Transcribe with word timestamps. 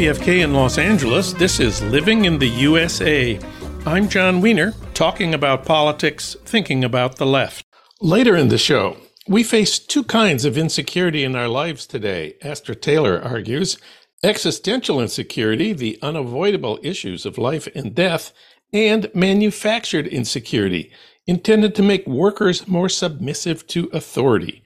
KPFK 0.00 0.42
in 0.42 0.54
Los 0.54 0.78
Angeles, 0.78 1.34
this 1.34 1.60
is 1.60 1.82
Living 1.82 2.24
in 2.24 2.38
the 2.38 2.48
USA. 2.48 3.38
I'm 3.84 4.08
Jon 4.08 4.40
Wiener, 4.40 4.72
talking 4.94 5.34
about 5.34 5.66
politics, 5.66 6.34
thinking 6.46 6.84
about 6.84 7.16
the 7.16 7.26
left. 7.26 7.66
Later 8.00 8.34
in 8.34 8.48
the 8.48 8.56
show, 8.56 8.96
we 9.28 9.42
face 9.42 9.78
two 9.78 10.02
kinds 10.04 10.46
of 10.46 10.56
insecurity 10.56 11.22
in 11.22 11.36
our 11.36 11.48
lives 11.48 11.86
today, 11.86 12.36
Astra 12.40 12.76
Taylor 12.76 13.20
argues 13.22 13.76
existential 14.24 15.02
insecurity, 15.02 15.74
the 15.74 15.98
unavoidable 16.00 16.78
issues 16.82 17.26
of 17.26 17.36
life 17.36 17.68
and 17.74 17.94
death, 17.94 18.32
and 18.72 19.10
manufactured 19.14 20.06
insecurity, 20.06 20.90
intended 21.26 21.74
to 21.74 21.82
make 21.82 22.06
workers 22.06 22.66
more 22.66 22.88
submissive 22.88 23.66
to 23.66 23.90
authority. 23.92 24.64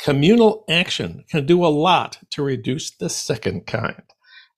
Communal 0.00 0.64
action 0.68 1.22
can 1.30 1.46
do 1.46 1.64
a 1.64 1.68
lot 1.68 2.18
to 2.30 2.42
reduce 2.42 2.90
the 2.90 3.08
second 3.08 3.64
kind. 3.64 4.02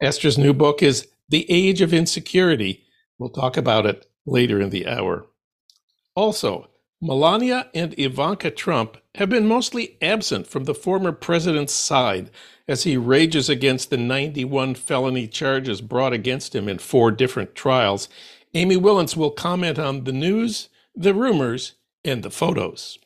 Astra's 0.05 0.37
new 0.37 0.53
book 0.53 0.83
is 0.83 1.09
The 1.31 1.51
Age 1.51 1.81
of 1.81 1.95
Insecurity. 1.95 2.85
We'll 3.19 3.31
talk 3.31 3.57
about 3.57 3.87
it 3.87 4.05
later 4.27 4.61
in 4.61 4.69
the 4.69 4.87
hour. 4.87 5.25
Also, 6.15 6.69
Melania 7.01 7.71
and 7.75 7.99
Ivanka 7.99 8.51
Trump 8.51 8.99
have 9.15 9.31
been 9.31 9.49
mostly 9.49 9.97
absent 10.03 10.47
from 10.47 10.65
the 10.65 10.75
former 10.75 11.11
president's 11.11 11.73
side 11.73 12.31
as 12.69 12.83
he 12.83 12.99
rages 12.99 13.49
against 13.49 13.89
the 13.89 13.97
91 13.97 14.75
felony 14.75 15.27
charges 15.27 15.81
brought 15.81 16.13
against 16.13 16.55
him 16.55 16.69
in 16.69 16.79
four 16.79 17.11
different 17.11 17.55
trials. 17.55 18.11
Amy 18.53 18.77
Wilentz 18.77 19.17
will 19.17 19.31
comment 19.31 19.79
on 19.79 20.05
the 20.05 20.13
news, 20.13 20.69
the 20.95 21.15
rumors, 21.15 21.77
and 22.05 22.23
the 22.23 22.31
photos. 22.31 22.99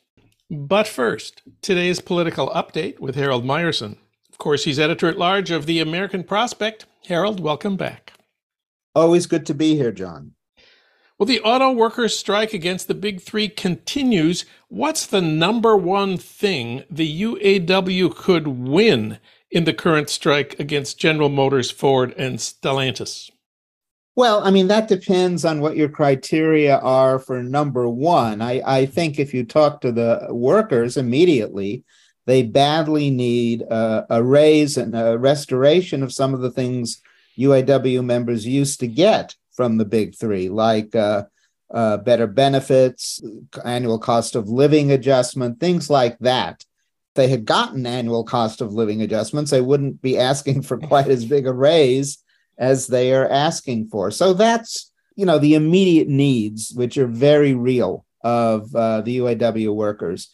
But 0.51 0.85
first, 0.85 1.43
today's 1.61 2.01
political 2.01 2.49
update 2.49 2.99
with 2.99 3.15
Harold 3.15 3.45
Meyerson. 3.45 3.95
Of 4.29 4.37
course, 4.37 4.65
he's 4.65 4.79
editor 4.79 5.07
at 5.07 5.17
large 5.17 5.49
of 5.49 5.65
the 5.65 5.79
American 5.79 6.25
Prospect. 6.25 6.85
Harold, 7.07 7.39
welcome 7.39 7.77
back. 7.77 8.13
Always 8.93 9.25
good 9.25 9.45
to 9.47 9.53
be 9.53 9.75
here, 9.75 9.91
John. 9.91 10.33
Well, 11.17 11.27
the 11.27 11.41
auto 11.41 11.71
workers' 11.71 12.17
strike 12.17 12.53
against 12.53 12.87
the 12.87 12.93
big 12.93 13.21
three 13.21 13.49
continues. 13.49 14.45
What's 14.69 15.05
the 15.05 15.21
number 15.21 15.75
one 15.75 16.17
thing 16.17 16.83
the 16.89 17.21
UAW 17.23 18.15
could 18.15 18.47
win 18.47 19.19
in 19.51 19.65
the 19.65 19.73
current 19.73 20.09
strike 20.09 20.57
against 20.59 20.99
General 20.99 21.29
Motors, 21.29 21.71
Ford, 21.71 22.13
and 22.17 22.37
Stellantis? 22.37 23.29
Well, 24.15 24.41
I 24.43 24.51
mean, 24.51 24.67
that 24.67 24.87
depends 24.87 25.45
on 25.45 25.61
what 25.61 25.77
your 25.77 25.89
criteria 25.89 26.77
are 26.77 27.19
for 27.19 27.41
number 27.41 27.89
one. 27.89 28.41
I, 28.41 28.61
I 28.65 28.85
think 28.85 29.19
if 29.19 29.33
you 29.33 29.45
talk 29.45 29.81
to 29.81 29.91
the 29.91 30.27
workers 30.29 30.97
immediately, 30.97 31.83
they 32.29 32.43
badly 32.43 33.09
need 33.09 33.63
uh, 33.71 34.03
a 34.07 34.21
raise 34.21 34.77
and 34.77 34.95
a 34.95 35.17
restoration 35.17 36.03
of 36.03 36.13
some 36.13 36.35
of 36.35 36.41
the 36.41 36.51
things 36.51 37.01
UAW 37.39 38.05
members 38.05 38.45
used 38.45 38.79
to 38.81 38.87
get 38.87 39.35
from 39.51 39.77
the 39.77 39.85
big 39.85 40.15
three, 40.15 40.47
like 40.47 40.95
uh, 40.95 41.23
uh, 41.73 41.97
better 41.97 42.27
benefits, 42.27 43.19
annual 43.65 43.97
cost 43.97 44.35
of 44.35 44.47
living 44.47 44.91
adjustment, 44.91 45.59
things 45.59 45.89
like 45.89 46.19
that. 46.19 46.61
If 46.61 47.15
they 47.15 47.29
had 47.29 47.45
gotten 47.45 47.87
annual 47.87 48.23
cost 48.23 48.61
of 48.61 48.73
living 48.73 49.01
adjustments, 49.01 49.49
they 49.49 49.61
wouldn't 49.61 49.99
be 49.99 50.19
asking 50.19 50.61
for 50.61 50.77
quite 50.77 51.07
as 51.07 51.25
big 51.25 51.47
a 51.47 51.51
raise 51.51 52.19
as 52.59 52.85
they 52.85 53.11
are 53.11 53.27
asking 53.27 53.87
for. 53.87 54.11
So 54.11 54.33
that's 54.33 54.91
you 55.15 55.25
know 55.25 55.39
the 55.39 55.55
immediate 55.55 56.09
needs, 56.09 56.73
which 56.75 56.95
are 56.99 57.07
very 57.07 57.55
real 57.55 58.05
of 58.21 58.75
uh, 58.75 59.01
the 59.01 59.17
UAW 59.17 59.73
workers. 59.73 60.29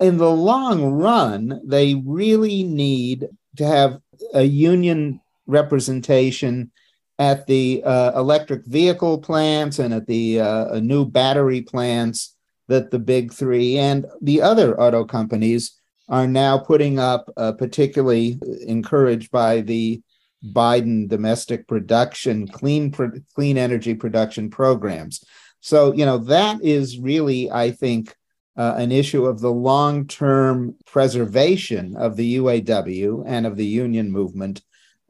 In 0.00 0.16
the 0.16 0.30
long 0.30 0.82
run, 0.92 1.60
they 1.64 1.94
really 1.94 2.62
need 2.62 3.28
to 3.56 3.66
have 3.66 4.00
a 4.32 4.42
union 4.42 5.20
representation 5.46 6.70
at 7.18 7.46
the 7.46 7.82
uh, 7.84 8.18
electric 8.18 8.64
vehicle 8.64 9.18
plants 9.18 9.78
and 9.78 9.92
at 9.92 10.06
the 10.06 10.40
uh, 10.40 10.80
new 10.80 11.04
battery 11.04 11.60
plants 11.60 12.34
that 12.68 12.90
the 12.90 12.98
big 12.98 13.32
three 13.32 13.76
and 13.76 14.06
the 14.22 14.40
other 14.40 14.80
auto 14.80 15.04
companies 15.04 15.78
are 16.08 16.26
now 16.26 16.56
putting 16.56 16.98
up, 16.98 17.28
uh, 17.36 17.52
particularly 17.52 18.40
encouraged 18.66 19.30
by 19.30 19.60
the 19.60 20.00
Biden 20.42 21.08
domestic 21.08 21.68
production, 21.68 22.48
clean 22.48 22.90
clean 23.34 23.58
energy 23.58 23.94
production 23.94 24.48
programs. 24.48 25.22
So 25.60 25.92
you 25.92 26.06
know 26.06 26.18
that 26.18 26.64
is 26.64 26.98
really, 26.98 27.50
I 27.50 27.72
think, 27.72 28.14
uh, 28.56 28.74
an 28.76 28.92
issue 28.92 29.26
of 29.26 29.40
the 29.40 29.52
long 29.52 30.06
term 30.06 30.74
preservation 30.86 31.96
of 31.96 32.16
the 32.16 32.36
UAW 32.36 33.24
and 33.26 33.46
of 33.46 33.56
the 33.56 33.66
union 33.66 34.10
movement 34.10 34.62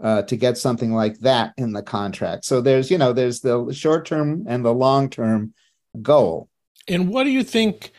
uh, 0.02 0.22
to 0.22 0.36
get 0.36 0.58
something 0.58 0.92
like 0.92 1.18
that 1.20 1.52
in 1.56 1.72
the 1.72 1.82
contract. 1.82 2.44
So 2.44 2.60
there's 2.60 2.90
you 2.90 2.98
know 2.98 3.12
there's 3.12 3.40
the 3.40 3.72
short 3.72 4.06
term 4.06 4.44
and 4.48 4.64
the 4.64 4.74
long 4.74 5.10
term 5.10 5.54
goal. 6.00 6.48
And 6.88 7.08
what 7.08 7.24
do 7.24 7.30
you 7.30 7.44
think? 7.44 7.92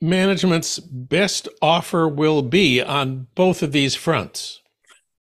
Management's 0.00 0.80
best 0.80 1.48
offer 1.62 2.06
will 2.06 2.42
be 2.42 2.82
on 2.82 3.26
both 3.34 3.62
of 3.62 3.72
these 3.72 3.94
fronts. 3.94 4.60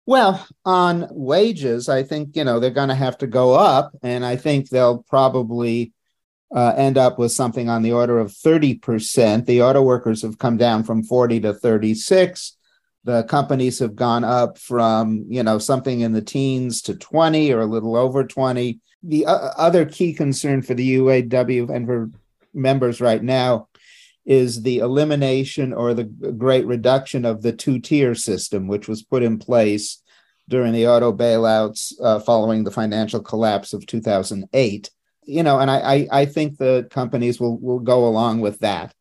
Well, 0.06 0.46
on 0.64 1.06
wages, 1.10 1.88
I 1.88 2.02
think 2.02 2.34
you 2.34 2.44
know 2.44 2.58
they're 2.58 2.70
going 2.70 2.88
to 2.88 2.94
have 2.94 3.18
to 3.18 3.26
go 3.26 3.54
up, 3.54 3.92
and 4.02 4.24
I 4.24 4.36
think 4.36 4.68
they'll 4.68 5.02
probably 5.02 5.92
uh, 6.54 6.74
end 6.76 6.98
up 6.98 7.18
with 7.18 7.32
something 7.32 7.68
on 7.68 7.82
the 7.82 7.92
order 7.92 8.18
of 8.18 8.32
thirty 8.32 8.74
percent. 8.74 9.46
The 9.46 9.62
auto 9.62 9.82
workers 9.82 10.22
have 10.22 10.38
come 10.38 10.56
down 10.56 10.84
from 10.84 11.02
forty 11.02 11.40
to 11.40 11.54
thirty-six. 11.54 12.56
The 13.04 13.22
companies 13.24 13.78
have 13.78 13.96
gone 13.96 14.24
up 14.24 14.58
from 14.58 15.26
you 15.28 15.42
know 15.42 15.58
something 15.58 16.00
in 16.00 16.12
the 16.12 16.22
teens 16.22 16.82
to 16.82 16.94
twenty 16.94 17.52
or 17.52 17.60
a 17.60 17.66
little 17.66 17.96
over 17.96 18.24
twenty. 18.24 18.80
The 19.02 19.26
uh, 19.26 19.52
other 19.56 19.84
key 19.84 20.12
concern 20.12 20.62
for 20.62 20.74
the 20.74 20.96
UAW 20.96 21.70
and 21.70 21.86
for 21.86 22.10
members 22.52 23.00
right 23.00 23.22
now 23.22 23.68
is 24.26 24.62
the 24.62 24.78
elimination 24.78 25.72
or 25.72 25.94
the 25.94 26.04
great 26.04 26.66
reduction 26.66 27.24
of 27.24 27.42
the 27.42 27.52
two 27.52 27.78
tier 27.78 28.14
system, 28.14 28.68
which 28.68 28.88
was 28.88 29.02
put 29.02 29.22
in 29.22 29.38
place 29.38 30.02
during 30.48 30.72
the 30.72 30.86
auto 30.86 31.12
bailouts 31.12 31.92
uh, 32.02 32.18
following 32.20 32.64
the 32.64 32.70
financial 32.70 33.20
collapse 33.20 33.72
of 33.72 33.86
2008. 33.86 34.90
You 35.30 35.42
know, 35.42 35.58
and 35.58 35.70
I, 35.70 35.78
I, 35.78 36.08
I 36.12 36.24
think 36.24 36.58
the 36.58 36.88
companies 36.90 37.38
will, 37.38 37.58
will 37.58 37.78
go 37.78 38.06
along 38.06 38.40
with 38.40 38.58
that. 38.60 38.92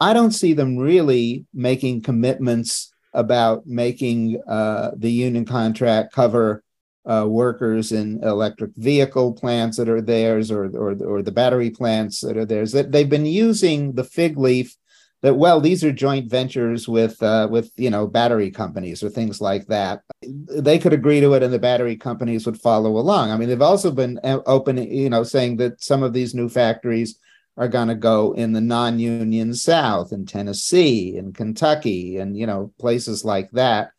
I 0.00 0.12
don't 0.12 0.32
see 0.32 0.52
them 0.52 0.76
really 0.76 1.46
making 1.52 2.02
commitments 2.02 2.92
about 3.14 3.66
making 3.66 4.40
uh, 4.46 4.90
the 4.96 5.10
union 5.10 5.44
contract 5.44 6.12
cover 6.12 6.62
uh, 7.06 7.26
workers 7.26 7.92
in 7.92 8.22
electric 8.22 8.72
vehicle 8.76 9.32
plants 9.32 9.76
that 9.78 9.88
are 9.88 10.02
theirs 10.02 10.50
or, 10.50 10.66
or, 10.76 10.94
or 11.02 11.22
the 11.22 11.32
battery 11.32 11.70
plants 11.70 12.20
that 12.20 12.36
are 12.36 12.44
theirs. 12.44 12.72
That 12.72 12.92
they've 12.92 13.08
been 13.08 13.26
using 13.26 13.92
the 13.92 14.04
fig 14.04 14.36
leaf 14.36 14.76
that 15.22 15.34
well 15.34 15.60
these 15.60 15.82
are 15.82 15.92
joint 15.92 16.30
ventures 16.30 16.88
with 16.88 17.20
uh, 17.22 17.48
with 17.50 17.72
you 17.76 17.90
know 17.90 18.06
battery 18.06 18.50
companies 18.50 19.02
or 19.02 19.08
things 19.08 19.40
like 19.40 19.66
that. 19.66 20.02
They 20.22 20.78
could 20.78 20.92
agree 20.92 21.20
to 21.20 21.34
it 21.34 21.42
and 21.42 21.52
the 21.52 21.58
battery 21.58 21.96
companies 21.96 22.46
would 22.46 22.60
follow 22.60 22.98
along. 22.98 23.30
I 23.30 23.36
mean 23.36 23.48
they've 23.48 23.60
also 23.60 23.90
been 23.90 24.20
uh, 24.22 24.40
open 24.46 24.76
you 24.76 25.10
know 25.10 25.24
saying 25.24 25.56
that 25.56 25.82
some 25.82 26.02
of 26.02 26.12
these 26.12 26.34
new 26.34 26.48
factories 26.48 27.18
are 27.56 27.68
going 27.68 27.88
to 27.88 27.96
go 27.96 28.32
in 28.34 28.52
the 28.52 28.60
non-union 28.60 29.52
south 29.52 30.12
in 30.12 30.24
tennessee 30.24 31.16
and 31.16 31.34
kentucky 31.34 32.18
and 32.18 32.36
you 32.36 32.46
know 32.46 32.72
places 32.78 33.24
like 33.24 33.50
that. 33.52 33.90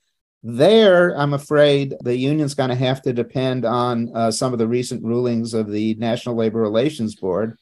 There 0.41 1.17
i'm 1.17 1.33
afraid 1.33 1.95
the 2.01 2.15
union's 2.15 2.53
going 2.53 2.69
to 2.69 2.75
have 2.77 3.01
to 3.01 3.11
depend 3.11 3.65
on 3.65 4.09
uh, 4.15 4.31
some 4.31 4.53
of 4.53 4.59
the 4.59 4.69
recent 4.69 5.03
rulings 5.03 5.53
of 5.53 5.69
the 5.69 5.95
national 5.95 6.35
labor 6.35 6.61
relations 6.61 7.15
board 7.15 7.57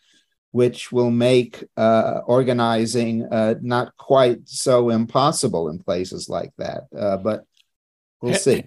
which 0.58 0.92
will 0.92 1.12
make 1.12 1.64
uh, 1.78 2.22
organizing 2.26 3.24
uh, 3.32 3.54
not 3.62 3.96
quite 3.96 4.40
so 4.50 4.90
impossible 4.90 5.70
in 5.70 5.78
places 5.78 6.30
like 6.30 6.52
that. 6.58 6.88
Uh, 6.98 7.16
but 7.18 7.46
we'll 8.24 8.34
see. 8.34 8.64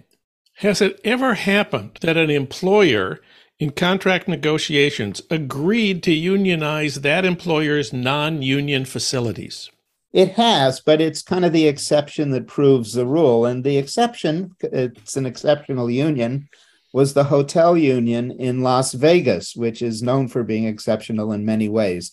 Has 0.55 0.79
it 0.79 1.01
ever 1.03 1.33
happened 1.33 1.97
that 1.99 2.15
an 2.15 2.29
employer 2.29 3.19
in 3.59 3.71
contract 3.71 4.29
negotiations 4.29 5.21
agreed 5.29 6.01
to 6.03 6.13
unionize 6.13 7.01
that 7.01 7.25
employer's 7.25 7.91
non 7.91 8.41
union 8.41 8.85
facilities? 8.85 9.69
It 10.13 10.29
has, 10.35 10.79
but 10.79 11.01
it's 11.01 11.21
kind 11.21 11.43
of 11.43 11.51
the 11.51 11.67
exception 11.67 12.31
that 12.31 12.47
proves 12.47 12.93
the 12.93 13.05
rule. 13.05 13.45
And 13.45 13.65
the 13.65 13.77
exception, 13.77 14.55
it's 14.61 15.17
an 15.17 15.25
exceptional 15.25 15.89
union 15.89 16.47
was 16.93 17.13
the 17.13 17.23
hotel 17.23 17.77
union 17.77 18.31
in 18.31 18.61
Las 18.61 18.93
Vegas, 18.93 19.55
which 19.55 19.81
is 19.81 20.03
known 20.03 20.27
for 20.27 20.43
being 20.43 20.65
exceptional 20.65 21.31
in 21.31 21.45
many 21.45 21.69
ways. 21.69 22.11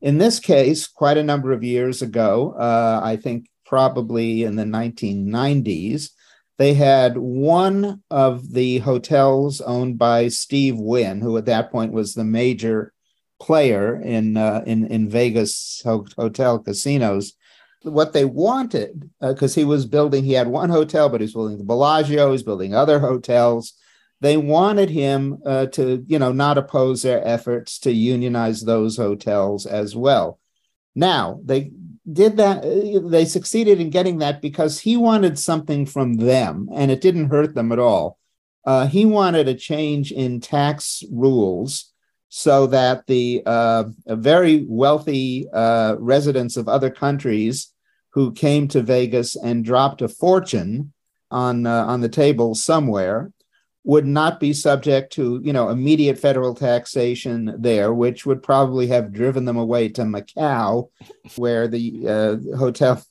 In 0.00 0.18
this 0.18 0.38
case, 0.38 0.86
quite 0.86 1.18
a 1.18 1.24
number 1.24 1.52
of 1.52 1.64
years 1.64 2.00
ago, 2.00 2.54
uh, 2.58 3.00
I 3.02 3.16
think 3.16 3.48
probably 3.66 4.44
in 4.44 4.56
the 4.56 4.64
1990s, 4.64 6.10
they 6.58 6.74
had 6.74 7.16
one 7.16 8.02
of 8.10 8.52
the 8.52 8.78
hotels 8.78 9.60
owned 9.60 9.98
by 9.98 10.28
Steve 10.28 10.78
Wynn, 10.78 11.20
who 11.20 11.36
at 11.36 11.46
that 11.46 11.70
point 11.70 11.92
was 11.92 12.14
the 12.14 12.24
major 12.24 12.92
player 13.40 14.00
in 14.00 14.36
uh, 14.36 14.62
in 14.66 14.86
in 14.86 15.08
Vegas 15.08 15.80
hotel 15.84 16.58
casinos. 16.58 17.32
What 17.82 18.12
they 18.12 18.26
wanted, 18.26 19.10
because 19.22 19.56
uh, 19.56 19.60
he 19.60 19.64
was 19.64 19.86
building, 19.86 20.22
he 20.22 20.34
had 20.34 20.48
one 20.48 20.68
hotel, 20.68 21.08
but 21.08 21.22
he 21.22 21.24
was 21.24 21.32
building 21.32 21.56
the 21.56 21.64
Bellagio, 21.64 22.26
he 22.26 22.32
was 22.32 22.42
building 22.42 22.74
other 22.74 23.00
hotels 23.00 23.72
they 24.20 24.36
wanted 24.36 24.90
him 24.90 25.38
uh, 25.46 25.66
to, 25.66 26.04
you 26.06 26.18
know, 26.18 26.32
not 26.32 26.58
oppose 26.58 27.02
their 27.02 27.26
efforts 27.26 27.78
to 27.80 27.92
unionize 27.92 28.62
those 28.62 28.96
hotels 28.96 29.66
as 29.66 29.96
well. 29.96 30.38
Now, 30.94 31.40
they 31.44 31.72
did 32.10 32.36
that, 32.36 32.64
uh, 32.64 33.08
they 33.08 33.24
succeeded 33.24 33.80
in 33.80 33.90
getting 33.90 34.18
that 34.18 34.42
because 34.42 34.80
he 34.80 34.96
wanted 34.96 35.38
something 35.38 35.86
from 35.86 36.14
them 36.14 36.68
and 36.72 36.90
it 36.90 37.00
didn't 37.00 37.30
hurt 37.30 37.54
them 37.54 37.72
at 37.72 37.78
all. 37.78 38.18
Uh, 38.64 38.86
he 38.86 39.06
wanted 39.06 39.48
a 39.48 39.54
change 39.54 40.12
in 40.12 40.40
tax 40.40 41.02
rules 41.10 41.92
so 42.28 42.66
that 42.66 43.06
the 43.06 43.42
uh, 43.46 43.84
very 44.06 44.64
wealthy 44.68 45.48
uh, 45.52 45.96
residents 45.98 46.56
of 46.56 46.68
other 46.68 46.90
countries 46.90 47.72
who 48.10 48.32
came 48.32 48.68
to 48.68 48.82
Vegas 48.82 49.34
and 49.34 49.64
dropped 49.64 50.02
a 50.02 50.08
fortune 50.08 50.92
on 51.30 51.64
uh, 51.64 51.84
on 51.86 52.00
the 52.00 52.08
table 52.08 52.54
somewhere 52.54 53.32
would 53.84 54.06
not 54.06 54.40
be 54.40 54.52
subject 54.52 55.12
to 55.12 55.40
you 55.42 55.52
know 55.52 55.70
immediate 55.70 56.18
federal 56.18 56.54
taxation 56.54 57.54
there 57.58 57.92
which 57.94 58.26
would 58.26 58.42
probably 58.42 58.86
have 58.86 59.12
driven 59.12 59.44
them 59.44 59.56
away 59.56 59.88
to 59.88 60.02
macau 60.02 60.88
where 61.36 61.66
the 61.66 62.06
uh, 62.06 62.56
hotel 62.56 63.02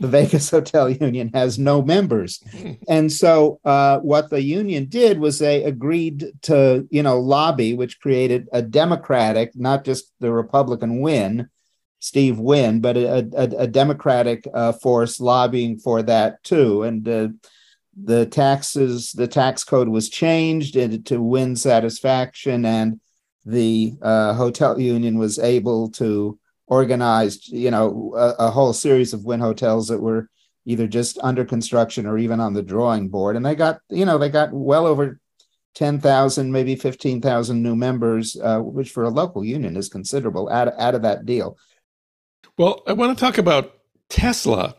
the 0.00 0.08
vegas 0.08 0.50
hotel 0.50 0.90
union 0.90 1.30
has 1.34 1.58
no 1.58 1.82
members. 1.82 2.42
And 2.88 3.12
so 3.12 3.60
uh, 3.64 4.00
what 4.00 4.30
the 4.30 4.42
union 4.42 4.86
did 4.86 5.20
was 5.20 5.38
they 5.38 5.62
agreed 5.62 6.32
to 6.42 6.88
you 6.90 7.02
know 7.02 7.20
lobby 7.20 7.74
which 7.74 8.00
created 8.00 8.48
a 8.52 8.62
democratic 8.62 9.52
not 9.54 9.84
just 9.84 10.12
the 10.18 10.32
republican 10.32 11.00
Wynn 11.00 11.48
Steve 12.00 12.38
Wynn 12.38 12.80
but 12.80 12.96
a, 12.96 13.28
a, 13.36 13.62
a 13.64 13.66
democratic 13.66 14.44
uh, 14.52 14.72
force 14.72 15.20
lobbying 15.20 15.78
for 15.78 16.02
that 16.02 16.42
too. 16.42 16.82
And 16.82 17.08
uh, 17.08 17.28
the 17.96 18.26
taxes, 18.26 19.12
the 19.12 19.28
tax 19.28 19.64
code 19.64 19.88
was 19.88 20.08
changed 20.08 20.74
to 21.06 21.22
Wynn 21.22 21.56
satisfaction, 21.56 22.64
and 22.64 23.00
the 23.44 23.94
uh, 24.02 24.34
hotel 24.34 24.78
union 24.80 25.18
was 25.18 25.38
able 25.38 25.90
to 25.92 26.38
organize, 26.66 27.48
you 27.48 27.70
know, 27.70 28.12
a, 28.16 28.44
a, 28.44 28.50
whole 28.50 28.72
series 28.72 29.12
of 29.12 29.24
Wynn 29.24 29.40
hotels 29.40 29.88
that 29.88 30.00
were 30.00 30.28
either 30.64 30.86
just 30.86 31.18
under 31.22 31.44
construction 31.44 32.06
or 32.06 32.16
even 32.16 32.38
on 32.38 32.54
the 32.54 32.62
drawing 32.62 33.08
board, 33.08 33.36
and 33.36 33.44
they 33.44 33.54
got, 33.54 33.80
you 33.88 34.04
know, 34.04 34.18
they 34.18 34.28
got 34.28 34.52
well 34.52 34.86
over 34.86 35.18
ten 35.74 36.00
thousand, 36.00 36.52
maybe 36.52 36.76
fifteen 36.76 37.20
thousand 37.20 37.62
new 37.62 37.74
members, 37.74 38.36
uh, 38.40 38.58
which 38.60 38.90
for 38.90 39.04
a 39.04 39.10
local 39.10 39.44
union 39.44 39.76
is 39.76 39.88
considerable 39.88 40.48
out 40.48 40.68
of, 40.68 40.74
out 40.78 40.94
of 40.94 41.02
that 41.02 41.26
deal. 41.26 41.58
Well, 42.56 42.82
I 42.86 42.92
want 42.92 43.16
to 43.16 43.24
talk 43.24 43.38
about 43.38 43.78
Tesla. 44.08 44.76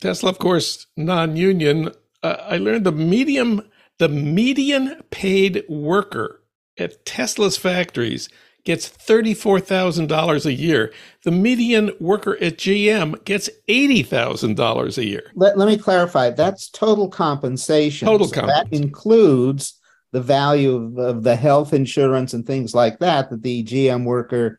Tesla, 0.00 0.30
of 0.30 0.38
course, 0.38 0.86
non-union 0.96 1.90
uh, 2.22 2.36
I 2.40 2.58
learned 2.58 2.84
the 2.84 2.92
medium, 2.92 3.62
the 3.98 4.08
median 4.08 5.02
paid 5.10 5.64
worker 5.68 6.42
at 6.78 7.04
Tesla's 7.04 7.56
factories 7.56 8.28
gets 8.64 8.88
$34,000 8.88 10.44
a 10.44 10.52
year. 10.52 10.92
The 11.24 11.30
median 11.30 11.90
worker 12.00 12.36
at 12.36 12.58
GM 12.58 13.24
gets 13.24 13.48
$80,000 13.68 14.98
a 14.98 15.04
year. 15.04 15.32
Let, 15.34 15.56
let 15.56 15.68
me 15.68 15.78
clarify 15.78 16.30
that's 16.30 16.68
total 16.68 17.08
compensation. 17.08 18.06
Total 18.06 18.26
so 18.26 18.34
compensation. 18.34 18.70
That 18.70 18.76
includes 18.76 19.78
the 20.12 20.20
value 20.20 20.74
of, 20.74 20.98
of, 20.98 21.22
the 21.22 21.36
health 21.36 21.72
insurance 21.72 22.34
and 22.34 22.46
things 22.46 22.74
like 22.74 22.98
that 22.98 23.30
that 23.30 23.42
the 23.42 23.64
GM 23.64 24.04
worker 24.04 24.58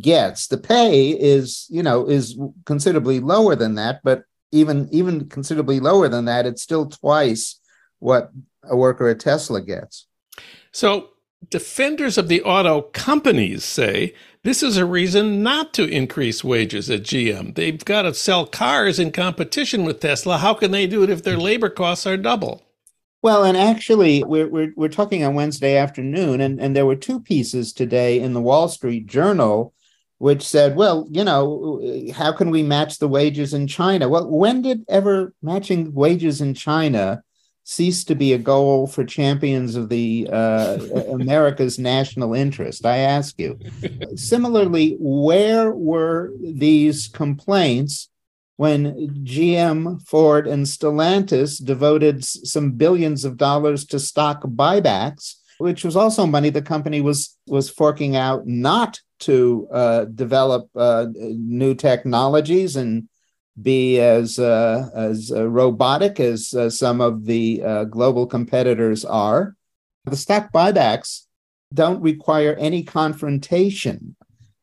gets. 0.00 0.48
The 0.48 0.58
pay 0.58 1.10
is, 1.10 1.66
you 1.70 1.82
know, 1.82 2.08
is 2.08 2.38
considerably 2.64 3.20
lower 3.20 3.56
than 3.56 3.76
that, 3.76 4.00
but 4.04 4.22
even 4.52 4.88
even 4.90 5.28
considerably 5.28 5.80
lower 5.80 6.08
than 6.08 6.24
that, 6.26 6.46
it's 6.46 6.62
still 6.62 6.86
twice 6.86 7.60
what 7.98 8.30
a 8.62 8.76
worker 8.76 9.08
at 9.08 9.20
Tesla 9.20 9.60
gets. 9.60 10.06
So 10.72 11.10
defenders 11.50 12.18
of 12.18 12.28
the 12.28 12.42
auto 12.42 12.82
companies 12.82 13.64
say 13.64 14.14
this 14.44 14.62
is 14.62 14.76
a 14.76 14.86
reason 14.86 15.42
not 15.42 15.74
to 15.74 15.88
increase 15.88 16.44
wages 16.44 16.88
at 16.90 17.02
GM. 17.02 17.54
They've 17.54 17.84
got 17.84 18.02
to 18.02 18.14
sell 18.14 18.46
cars 18.46 18.98
in 18.98 19.12
competition 19.12 19.84
with 19.84 20.00
Tesla. 20.00 20.38
How 20.38 20.54
can 20.54 20.70
they 20.70 20.86
do 20.86 21.02
it 21.02 21.10
if 21.10 21.22
their 21.22 21.36
labor 21.36 21.68
costs 21.68 22.06
are 22.06 22.16
double? 22.16 22.64
Well, 23.20 23.42
and 23.42 23.56
actually, 23.56 24.22
we're, 24.22 24.48
we're, 24.48 24.72
we're 24.76 24.88
talking 24.88 25.24
on 25.24 25.34
Wednesday 25.34 25.76
afternoon, 25.76 26.40
and, 26.40 26.60
and 26.60 26.76
there 26.76 26.86
were 26.86 26.94
two 26.94 27.18
pieces 27.18 27.72
today 27.72 28.20
in 28.20 28.32
the 28.32 28.40
Wall 28.40 28.68
Street 28.68 29.06
Journal 29.06 29.74
which 30.18 30.42
said, 30.42 30.74
well, 30.74 31.06
you 31.10 31.24
know, 31.24 31.80
how 32.12 32.32
can 32.32 32.50
we 32.50 32.62
match 32.62 32.98
the 32.98 33.08
wages 33.08 33.54
in 33.54 33.66
China? 33.66 34.08
Well, 34.08 34.28
when 34.28 34.62
did 34.62 34.84
ever 34.88 35.32
matching 35.42 35.94
wages 35.94 36.40
in 36.40 36.54
China 36.54 37.22
cease 37.62 38.02
to 38.02 38.14
be 38.14 38.32
a 38.32 38.38
goal 38.38 38.86
for 38.86 39.04
champions 39.04 39.76
of 39.76 39.88
the 39.88 40.28
uh, 40.30 40.78
America's 41.10 41.78
national 41.78 42.34
interest? 42.34 42.84
I 42.84 42.98
ask 42.98 43.38
you. 43.38 43.58
Similarly, 44.16 44.96
where 44.98 45.70
were 45.70 46.32
these 46.42 47.06
complaints 47.06 48.08
when 48.56 49.24
GM, 49.24 50.02
Ford, 50.02 50.48
and 50.48 50.66
Stellantis 50.66 51.64
devoted 51.64 52.24
some 52.24 52.72
billions 52.72 53.24
of 53.24 53.36
dollars 53.36 53.84
to 53.86 54.00
stock 54.00 54.42
buybacks? 54.42 55.36
Which 55.58 55.84
was 55.84 55.96
also 55.96 56.24
money 56.26 56.50
the 56.50 56.62
company 56.62 57.00
was 57.00 57.36
was 57.48 57.68
forking 57.68 58.14
out 58.14 58.46
not 58.46 59.00
to 59.20 59.68
uh, 59.72 60.04
develop 60.04 60.68
uh, 60.76 61.06
new 61.14 61.74
technologies 61.74 62.76
and 62.76 63.08
be 63.60 63.98
as 64.00 64.38
uh, 64.38 64.88
as 64.94 65.32
uh, 65.34 65.48
robotic 65.48 66.20
as 66.20 66.54
uh, 66.54 66.70
some 66.70 67.00
of 67.00 67.24
the 67.24 67.62
uh, 67.64 67.84
global 67.84 68.26
competitors 68.26 69.04
are. 69.04 69.56
The 70.04 70.16
stock 70.16 70.52
buybacks 70.52 71.24
don't 71.74 72.00
require 72.00 72.54
any 72.54 72.82
confrontation, 72.82 74.16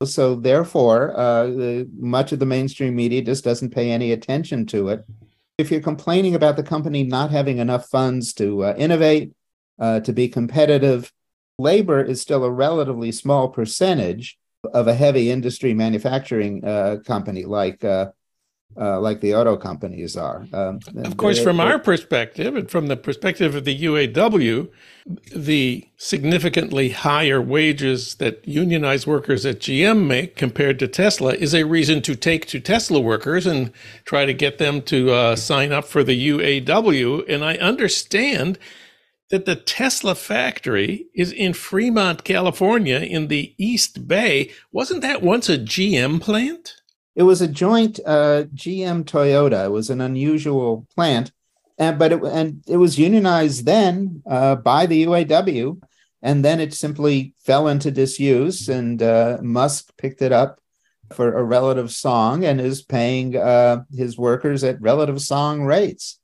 so 0.04 0.36
therefore, 0.36 1.14
the, 1.16 1.88
much 1.98 2.32
of 2.32 2.40
the 2.40 2.46
mainstream 2.46 2.96
media 2.96 3.22
just 3.22 3.44
doesn't 3.44 3.76
pay 3.76 3.92
any 3.92 4.12
attention 4.12 4.66
to 4.68 4.90
it. 4.90 5.06
If 5.58 5.72
you're 5.72 5.82
complaining 5.82 6.36
about 6.36 6.56
the 6.56 6.64
company 6.64 7.04
not 7.04 7.32
having 7.32 7.60
enough 7.60 7.88
funds 7.90 8.34
to 8.34 8.66
innovate, 8.76 9.34
to 9.80 10.14
be 10.14 10.28
competitive, 10.30 11.14
labor 11.60 12.02
is 12.02 12.22
still 12.22 12.44
a 12.44 12.52
relatively 12.52 13.12
small 13.12 13.50
percentage 13.50 14.38
of 14.74 14.88
a 14.88 14.94
heavy 14.94 15.32
industry 15.32 15.74
manufacturing 15.74 16.64
uh, 16.64 16.98
company 17.06 17.46
like 17.46 17.84
uh, 17.84 18.12
uh, 18.78 19.00
like 19.00 19.22
the 19.22 19.34
auto 19.34 19.56
companies 19.56 20.18
are. 20.18 20.46
Um, 20.52 20.80
of 20.98 21.16
course, 21.16 21.42
from 21.42 21.60
our 21.60 21.80
perspective 21.80 22.56
and 22.56 22.70
from 22.70 22.88
the 22.88 22.98
perspective 22.98 23.56
of 23.56 23.64
the 23.64 23.84
UAW, 23.84 24.70
the 25.34 25.88
significantly 25.96 26.90
higher 26.90 27.42
wages 27.42 28.16
that 28.16 28.46
unionized 28.46 29.08
workers 29.08 29.46
at 29.46 29.60
GM 29.60 30.08
make 30.08 30.36
compared 30.36 30.80
to 30.80 30.90
Tesla 30.90 31.34
is 31.36 31.54
a 31.54 31.64
reason 31.64 32.02
to 32.02 32.16
take 32.16 32.48
to 32.48 32.60
Tesla 32.60 33.00
workers 33.00 33.46
and 33.46 33.72
try 34.04 34.26
to 34.26 34.34
get 34.34 34.58
them 34.58 34.82
to 34.82 35.12
uh, 35.12 35.36
sign 35.38 35.72
up 35.72 35.86
for 35.86 36.04
the 36.04 36.30
UAW. 36.30 37.24
And 37.30 37.46
I 37.46 37.56
understand 37.56 38.60
that 39.30 39.46
the 39.46 39.56
Tesla 39.56 40.16
factory 40.16 41.08
is 41.14 41.32
in 41.32 41.54
Fremont, 41.54 42.24
California, 42.24 43.00
in 43.00 43.28
the 43.28 43.54
East 43.58 44.08
Bay. 44.08 44.52
Wasn't 44.72 45.02
that 45.02 45.22
once 45.22 45.50
a 45.50 45.58
GM 45.58 46.22
plant? 46.22 46.76
It 47.16 47.24
was 47.24 47.42
a 47.42 47.48
joint 47.48 48.00
uh, 48.06 48.44
GM 48.54 49.06
Toyota. 49.06 49.66
It 49.66 49.72
was 49.72 49.90
an 49.90 50.02
unusual 50.02 50.86
plant, 50.96 51.32
and 51.78 51.98
but 51.98 52.12
it 52.12 52.24
and 52.24 52.62
it 52.68 52.78
was 52.78 53.00
unionized 53.00 53.66
then 53.66 54.22
uh, 54.30 54.56
by 54.56 54.86
the 54.86 55.06
UAW, 55.06 55.82
and 56.22 56.44
then 56.44 56.60
it 56.60 56.74
simply 56.74 57.34
fell 57.40 57.68
into 57.68 57.90
disuse. 57.90 58.68
And 58.68 59.02
uh, 59.02 59.38
Musk 59.42 59.96
picked 59.98 60.22
it 60.22 60.34
up 60.34 60.60
for 61.14 61.38
a 61.38 61.44
relative 61.44 61.92
song 61.92 62.44
and 62.44 62.60
is 62.60 62.82
paying 62.82 63.38
uh, 63.38 63.84
his 63.96 64.18
workers 64.18 64.64
at 64.64 64.82
relative 64.82 65.22
song 65.22 65.62
rates. 65.62 66.20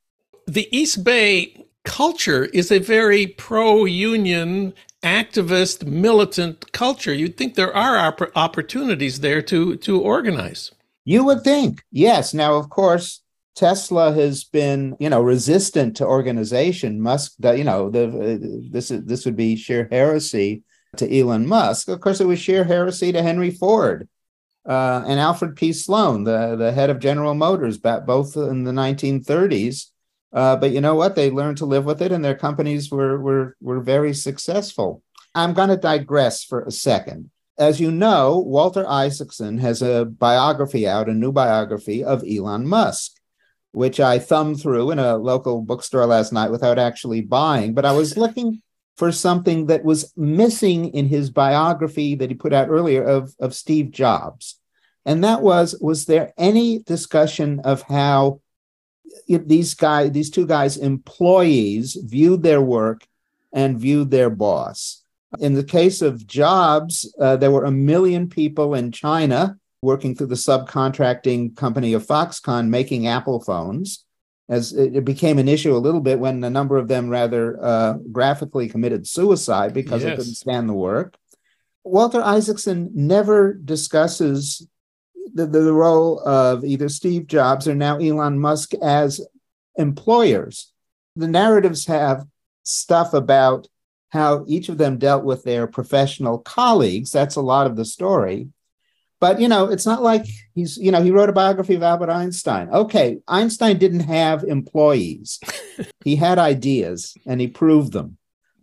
The 0.48 0.68
East 0.76 1.04
Bay 1.04 1.66
culture 1.84 2.46
is 2.46 2.72
a 2.72 2.80
very 2.80 3.28
pro 3.28 3.86
union, 3.86 4.74
activist, 5.04 5.86
militant 5.86 6.72
culture. 6.72 7.14
You'd 7.14 7.38
think 7.38 7.56
there 7.56 7.76
are 7.76 8.16
opportunities 8.36 9.20
there 9.20 9.42
to, 9.44 9.76
to 9.78 10.02
organize. 10.02 10.72
You 11.04 11.26
would 11.26 11.44
think, 11.44 11.84
yes. 11.92 12.34
Now, 12.34 12.56
of 12.56 12.70
course, 12.70 13.22
Tesla 13.56 14.14
has 14.14 14.44
been, 14.44 14.96
you 15.00 15.10
know, 15.10 15.22
resistant 15.22 15.98
to 15.98 16.06
organization. 16.06 17.02
Musk, 17.02 17.34
you 17.44 17.64
know, 17.64 17.90
the, 17.90 18.70
this 18.72 18.92
is 18.92 19.04
this 19.06 19.26
would 19.26 19.36
be 19.36 19.56
sheer 19.56 19.88
heresy 19.92 20.64
to 20.98 21.20
Elon 21.20 21.48
Musk. 21.48 21.90
Of 21.90 22.00
course, 22.00 22.22
it 22.22 22.28
was 22.28 22.40
sheer 22.40 22.64
heresy 22.64 23.12
to 23.12 23.22
Henry 23.22 23.52
Ford 23.52 24.08
uh, 24.66 25.04
and 25.06 25.20
Alfred 25.20 25.56
P. 25.56 25.74
Sloan, 25.74 26.24
the 26.24 26.56
the 26.56 26.72
head 26.72 26.90
of 26.90 27.00
General 27.00 27.34
Motors, 27.34 27.78
both 27.78 28.36
in 28.38 28.64
the 28.64 28.72
1930s. 28.72 29.88
Uh, 30.34 30.56
but 30.56 30.72
you 30.72 30.82
know 30.82 30.96
what? 30.96 31.16
They 31.16 31.30
learned 31.30 31.58
to 31.58 31.66
live 31.66 31.86
with 31.86 32.02
it, 32.02 32.12
and 32.12 32.24
their 32.24 32.36
companies 32.36 32.90
were 32.90 33.20
were 33.20 33.56
were 33.62 33.82
very 33.82 34.14
successful. 34.14 35.04
I'm 35.36 35.54
going 35.54 35.70
to 35.70 35.78
digress 35.78 36.44
for 36.44 36.64
a 36.64 36.72
second. 36.72 37.30
As 37.58 37.80
you 37.80 37.92
know, 37.92 38.40
Walter 38.40 38.86
Isaacson 38.88 39.58
has 39.60 39.82
a 39.82 40.06
biography 40.06 40.88
out, 40.88 41.10
a 41.10 41.14
new 41.14 41.32
biography 41.32 42.04
of 42.04 42.24
Elon 42.24 42.68
Musk, 42.68 43.14
which 43.72 44.00
I 44.00 44.20
thumbed 44.20 44.62
through 44.62 44.92
in 44.92 45.00
a 45.00 45.18
local 45.18 45.62
bookstore 45.62 46.06
last 46.06 46.34
night 46.34 46.52
without 46.52 46.80
actually 46.80 47.22
buying. 47.22 47.74
But 47.74 47.86
I 47.86 47.92
was 47.92 48.18
looking 48.24 48.62
for 48.98 49.12
something 49.12 49.68
that 49.68 49.84
was 49.84 50.14
missing 50.16 50.94
in 50.94 51.08
his 51.08 51.30
biography 51.30 52.16
that 52.16 52.30
he 52.30 52.36
put 52.36 52.54
out 52.54 52.70
earlier 52.70 53.04
of, 53.04 53.34
of 53.40 53.56
Steve 53.56 53.92
Jobs. 53.92 54.60
And 55.06 55.24
that 55.24 55.42
was 55.42 55.76
was 55.82 56.06
there 56.06 56.34
any 56.38 56.80
discussion 56.80 57.62
of 57.62 57.82
how 57.84 58.42
these 59.38 59.74
guys, 59.74 60.12
these 60.12 60.30
two 60.30 60.46
guys, 60.46 60.78
employees 60.78 61.98
viewed 62.04 62.44
their 62.44 62.62
work 62.62 63.06
and 63.54 63.80
viewed 63.80 64.12
their 64.12 64.30
boss? 64.30 65.04
In 65.40 65.54
the 65.54 65.64
case 65.64 66.02
of 66.02 66.28
Jobs, 66.28 67.14
uh, 67.20 67.38
there 67.38 67.52
were 67.52 67.66
a 67.66 67.72
million 67.72 68.28
people 68.30 68.74
in 68.74 68.92
China 68.92 69.58
working 69.82 70.16
through 70.16 70.28
the 70.28 70.36
subcontracting 70.36 71.56
company 71.56 71.94
of 71.94 72.06
Foxconn 72.06 72.68
making 72.68 73.08
Apple 73.08 73.42
phones 73.42 74.06
as 74.50 74.74
it 74.74 75.06
became 75.06 75.40
an 75.40 75.48
issue 75.48 75.74
a 75.76 75.80
little 75.80 76.02
bit 76.02 76.20
when 76.20 76.44
a 76.44 76.50
number 76.50 76.78
of 76.78 76.90
them 76.90 77.10
rather 77.10 77.58
uh, 77.64 77.94
graphically 78.12 78.68
committed 78.68 79.08
suicide 79.08 79.74
because 79.74 80.04
yes. 80.04 80.12
they 80.12 80.16
couldn't 80.18 80.36
stand 80.36 80.68
the 80.68 80.74
work. 80.74 81.16
Walter 81.86 82.22
Isaacson 82.22 82.92
never 82.94 83.54
discusses 83.54 84.68
the, 85.34 85.46
the 85.46 85.74
role 85.74 86.20
of 86.28 86.64
either 86.64 86.90
Steve 86.90 87.28
Jobs 87.28 87.68
or 87.68 87.76
now 87.76 87.98
Elon 87.98 88.40
Musk 88.40 88.74
as 88.76 89.26
employers. 89.78 90.72
The 91.16 91.28
narratives 91.28 91.86
have 91.86 92.26
stuff 92.64 93.14
about 93.14 93.68
how 94.10 94.44
each 94.48 94.70
of 94.70 94.78
them 94.78 94.98
dealt 94.98 95.24
with 95.24 95.44
their 95.44 95.68
professional 95.68 96.38
colleagues. 96.38 97.12
That's 97.12 97.36
a 97.36 97.42
lot 97.42 97.68
of 97.68 97.76
the 97.76 97.86
story. 97.86 98.50
But 99.20 99.40
you 99.40 99.48
know, 99.48 99.70
it's 99.70 99.86
not 99.86 100.02
like 100.02 100.26
he's 100.56 100.78
you 100.78 100.92
know 100.92 101.02
he 101.02 101.12
wrote 101.12 101.30
a 101.30 101.34
biography 101.34 101.76
of 101.76 101.84
Albert 101.84 102.10
Einstein. 102.10 102.70
Okay, 102.70 103.20
Einstein 103.28 103.78
didn't 103.78 104.02
have 104.02 104.44
employees; 104.44 105.40
he 106.04 106.16
had 106.16 106.40
ideas, 106.40 107.16
and 107.28 107.40
he 107.40 107.48
proved 107.48 107.94
them. 107.94 108.18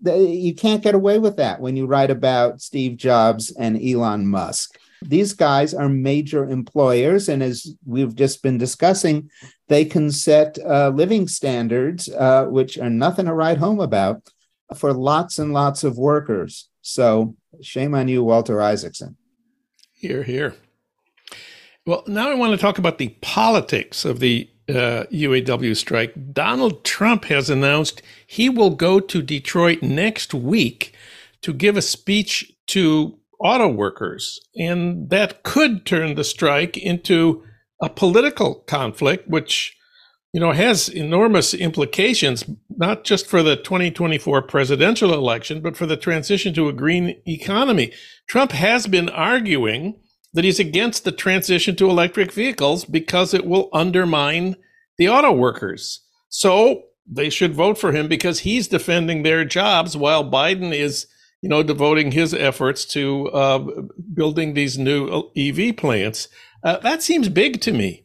You 0.05 0.55
can't 0.55 0.83
get 0.83 0.97
away 0.97 1.19
with 1.19 1.37
that 1.37 1.61
when 1.61 1.77
you 1.77 1.87
write 1.87 2.11
about 2.11 2.61
Steve 2.61 2.97
Jobs 2.97 3.53
and 3.53 3.81
Elon 3.81 4.27
Musk. 4.27 4.79
These 5.03 5.33
guys 5.33 5.75
are 5.75 5.89
major 5.89 6.49
employers, 6.49 7.29
and 7.29 7.43
as 7.43 7.75
we've 7.87 8.15
just 8.15 8.43
been 8.43 8.59
discussing, 8.59 9.31
they 9.69 9.85
can 9.85 10.11
set 10.11 10.59
uh, 10.65 10.91
living 10.91 11.29
standards, 11.29 12.09
uh, 12.09 12.47
which 12.47 12.79
are 12.79 12.91
nothing 12.91 13.27
to 13.27 13.35
write 13.35 13.59
home 13.59 13.81
about, 13.81 14.29
for 14.77 14.93
lots 14.93 15.39
and 15.39 15.53
lots 15.53 15.85
of 15.85 15.99
workers. 15.99 16.69
So, 16.83 17.37
shame 17.63 17.95
on 17.95 18.09
you, 18.09 18.25
Walter 18.25 18.61
Isaacson. 18.61 19.17
Here, 19.93 20.23
here. 20.23 20.55
Well, 21.87 22.05
now 22.07 22.31
I 22.31 22.35
want 22.35 22.53
to 22.53 22.59
talk 22.59 22.79
about 22.79 22.99
the 22.99 23.17
politics 23.23 24.05
of 24.05 24.21
the 24.21 24.49
uh, 24.69 25.05
UAW 25.11 25.75
strike. 25.77 26.13
Donald 26.33 26.85
Trump 26.85 27.25
has 27.27 27.49
announced 27.49 28.03
he 28.27 28.49
will 28.49 28.71
go 28.71 29.01
to 29.01 29.23
Detroit 29.23 29.83
next 29.83 30.35
week 30.35 30.95
to 31.41 31.53
give 31.53 31.77
a 31.77 31.83
speech 31.83 32.53
to 32.67 33.19
auto 33.41 33.69
workers. 33.69 34.41
And 34.57 35.11
that 35.11 35.43
could 35.43 35.87
turn 35.87 36.15
the 36.15 36.25
strike 36.25 36.77
into 36.77 37.43
a 37.81 37.89
political 37.89 38.57
conflict, 38.67 39.29
which 39.29 39.77
you 40.33 40.41
know, 40.41 40.53
has 40.53 40.89
enormous 40.89 41.55
implications, 41.55 42.45
not 42.69 43.05
just 43.05 43.27
for 43.27 43.43
the 43.43 43.57
2024 43.57 44.43
presidential 44.43 45.15
election, 45.15 45.61
but 45.61 45.77
for 45.77 45.87
the 45.87 45.97
transition 45.97 46.53
to 46.55 46.69
a 46.69 46.73
green 46.73 47.21
economy. 47.27 47.93
Trump 48.29 48.53
has 48.53 48.87
been 48.87 49.09
arguing 49.09 49.99
that 50.35 50.45
he's 50.45 50.61
against 50.61 51.05
the 51.05 51.13
transition 51.13 51.75
to 51.77 51.89
electric 51.89 52.31
vehicles 52.31 52.85
because 52.85 53.33
it 53.33 53.47
will 53.47 53.71
undermine 53.73 54.57
the 54.99 55.09
auto 55.09 55.33
workers. 55.33 56.05
So 56.29 56.83
they 57.11 57.31
should 57.31 57.55
vote 57.55 57.79
for 57.79 57.93
him 57.93 58.07
because 58.07 58.41
he's 58.41 58.69
defending 58.69 59.23
their 59.23 59.47
jobs 59.47 59.97
while 59.97 60.31
Biden 60.31 60.75
is, 60.75 61.07
you 61.43 61.49
know, 61.49 61.63
devoting 61.63 62.13
his 62.13 62.35
efforts 62.35 62.85
to 62.85 63.29
uh, 63.31 63.65
building 64.15 64.55
these 64.55 64.79
new 64.79 65.31
EV 65.37 65.77
plants. 65.77 66.29
Uh, 66.63 66.79
that 66.79 67.03
seems 67.03 67.29
big 67.29 67.61
to 67.61 67.73
me. 67.73 68.05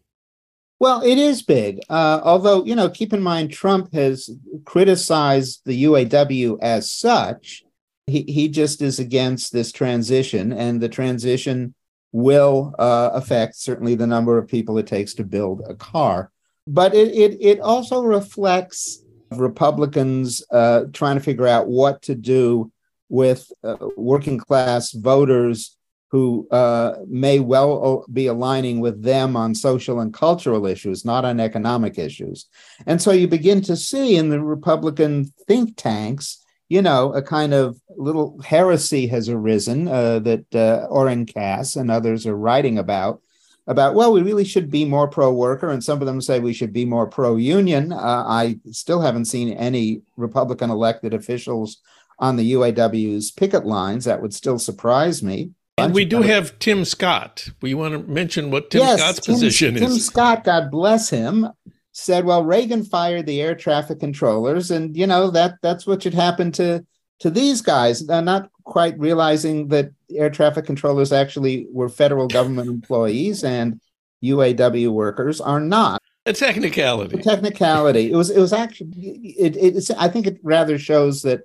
Well, 0.80 1.02
it 1.02 1.18
is 1.18 1.42
big. 1.42 1.80
Uh, 1.90 2.20
although, 2.24 2.64
you 2.66 2.76
know, 2.76 2.90
keep 2.90 3.14
in 3.14 3.24
mind, 3.24 3.52
Trump 3.52 3.94
has 3.94 4.30
criticized 4.66 5.62
the 5.66 5.84
UAW 5.86 6.58
as 6.62 6.92
such. 6.92 7.64
He, 8.06 8.24
he 8.24 8.50
just 8.50 8.82
is 8.82 9.00
against 9.00 9.54
this 9.54 9.72
transition, 9.72 10.52
and 10.52 10.82
the 10.82 10.90
transition 10.90 11.74
will 12.12 12.76
uh, 12.78 13.12
affect 13.14 13.56
certainly 13.56 13.96
the 13.96 14.06
number 14.06 14.38
of 14.38 14.48
people 14.48 14.78
it 14.78 14.86
takes 14.86 15.14
to 15.16 15.24
build 15.24 15.62
a 15.68 15.74
car. 15.74 16.32
But 16.68 16.94
it, 16.94 17.16
it, 17.16 17.38
it 17.42 17.60
also 17.62 18.04
reflects 18.04 19.04
Republicans 19.32 20.44
uh, 20.52 20.82
trying 20.92 21.16
to 21.16 21.24
figure 21.24 21.48
out 21.48 21.68
what 21.68 22.02
to 22.04 22.16
do 22.16 22.72
with 23.14 23.52
uh, 23.64 23.78
working 23.96 24.40
class 24.40 24.92
voters 24.92 25.78
who 26.10 26.48
uh, 26.50 26.96
may 27.08 27.40
well 27.40 28.06
be 28.12 28.26
aligning 28.26 28.80
with 28.80 29.04
them 29.04 29.36
on 29.36 29.54
social 29.54 30.00
and 30.00 30.12
cultural 30.14 30.66
issues, 30.66 31.06
not 31.06 31.24
on 31.24 31.40
economic 31.40 32.00
issues. 32.00 32.48
And 32.88 33.00
so 33.00 33.12
you 33.12 33.28
begin 33.28 33.62
to 33.62 33.76
see 33.76 34.16
in 34.16 34.30
the 34.30 34.42
Republican 34.42 35.32
think 35.48 35.78
tanks, 35.78 36.44
you 36.70 36.82
know, 36.82 37.14
a 37.14 37.22
kind 37.22 37.54
of 37.54 37.80
little 37.96 38.42
heresy 38.42 39.06
has 39.08 39.30
arisen 39.30 39.88
uh, 39.88 40.18
that 40.20 40.56
uh, 40.56 40.88
Oren 40.90 41.28
Cass 41.28 41.76
and 41.76 41.92
others 41.92 42.26
are 42.26 42.36
writing 42.36 42.80
about. 42.80 43.22
About, 43.66 43.96
well, 43.96 44.12
we 44.12 44.22
really 44.22 44.44
should 44.44 44.70
be 44.70 44.84
more 44.84 45.08
pro 45.08 45.32
worker, 45.32 45.70
and 45.70 45.82
some 45.82 46.02
of 46.02 46.06
them 46.06 46.20
say 46.20 46.40
we 46.40 46.52
should 46.52 46.74
be 46.74 46.84
more 46.84 47.08
pro 47.08 47.38
union. 47.38 47.94
Uh, 47.94 48.24
I 48.28 48.60
still 48.72 49.00
haven't 49.00 49.26
seen 49.26 49.54
any 49.54 50.02
Republican 50.18 50.70
elected 50.70 51.14
officials 51.14 51.78
on 52.20 52.36
the 52.36 52.54
UAW's 52.54 53.32
picket 53.32 53.66
lines. 53.66 54.06
That 54.06 54.22
would 54.22 54.34
still 54.34 54.60
surprise 54.60 55.24
me. 55.24 55.52
And 55.78 55.94
we 55.94 56.06
do 56.06 56.22
have 56.22 56.58
Tim 56.60 56.86
Scott. 56.86 57.50
We 57.62 57.74
want 57.74 57.94
to 57.94 58.12
mention 58.12 58.52
what 58.52 58.70
Tim 58.70 58.82
yes, 58.82 59.00
Scott's 59.00 59.20
Tim, 59.22 59.36
position 59.36 59.74
Tim 59.74 59.84
is. 59.84 59.90
Tim 59.90 60.00
Scott, 60.00 60.44
God 60.44 60.70
bless 60.70 61.10
him, 61.10 61.50
said, 61.94 62.26
"Well, 62.26 62.44
Reagan 62.44 62.84
fired 62.84 63.26
the 63.26 63.42
air 63.42 63.56
traffic 63.56 64.00
controllers, 64.00 64.70
and 64.70 64.96
you 64.96 65.08
know 65.08 65.32
that 65.32 65.56
that's 65.64 65.88
what 65.88 66.04
should 66.04 66.14
happen 66.14 66.52
to 66.54 66.86
to 67.20 67.30
these 67.32 67.62
guys." 67.62 68.06
They're 68.06 68.22
not 68.22 68.52
quite 68.66 68.98
realizing 69.00 69.68
that 69.70 69.92
air 70.14 70.30
traffic 70.30 70.66
controllers 70.66 71.12
actually 71.12 71.66
were 71.72 71.90
federal 71.90 72.28
government 72.28 72.70
employees, 72.70 73.44
and 73.44 73.82
UAW 74.24 74.90
workers 74.90 75.42
are 75.42 75.60
not. 75.60 76.00
A 76.28 76.34
technicality. 76.34 77.20
A 77.20 77.24
technicality. 77.24 78.12
It 78.12 78.16
was. 78.16 78.30
It 78.30 78.40
was 78.40 78.54
actually. 78.54 78.92
It, 79.40 79.58
it's. 79.58 79.90
I 79.90 80.08
think 80.08 80.28
it 80.28 80.40
rather 80.44 80.78
shows 80.78 81.24
that 81.24 81.42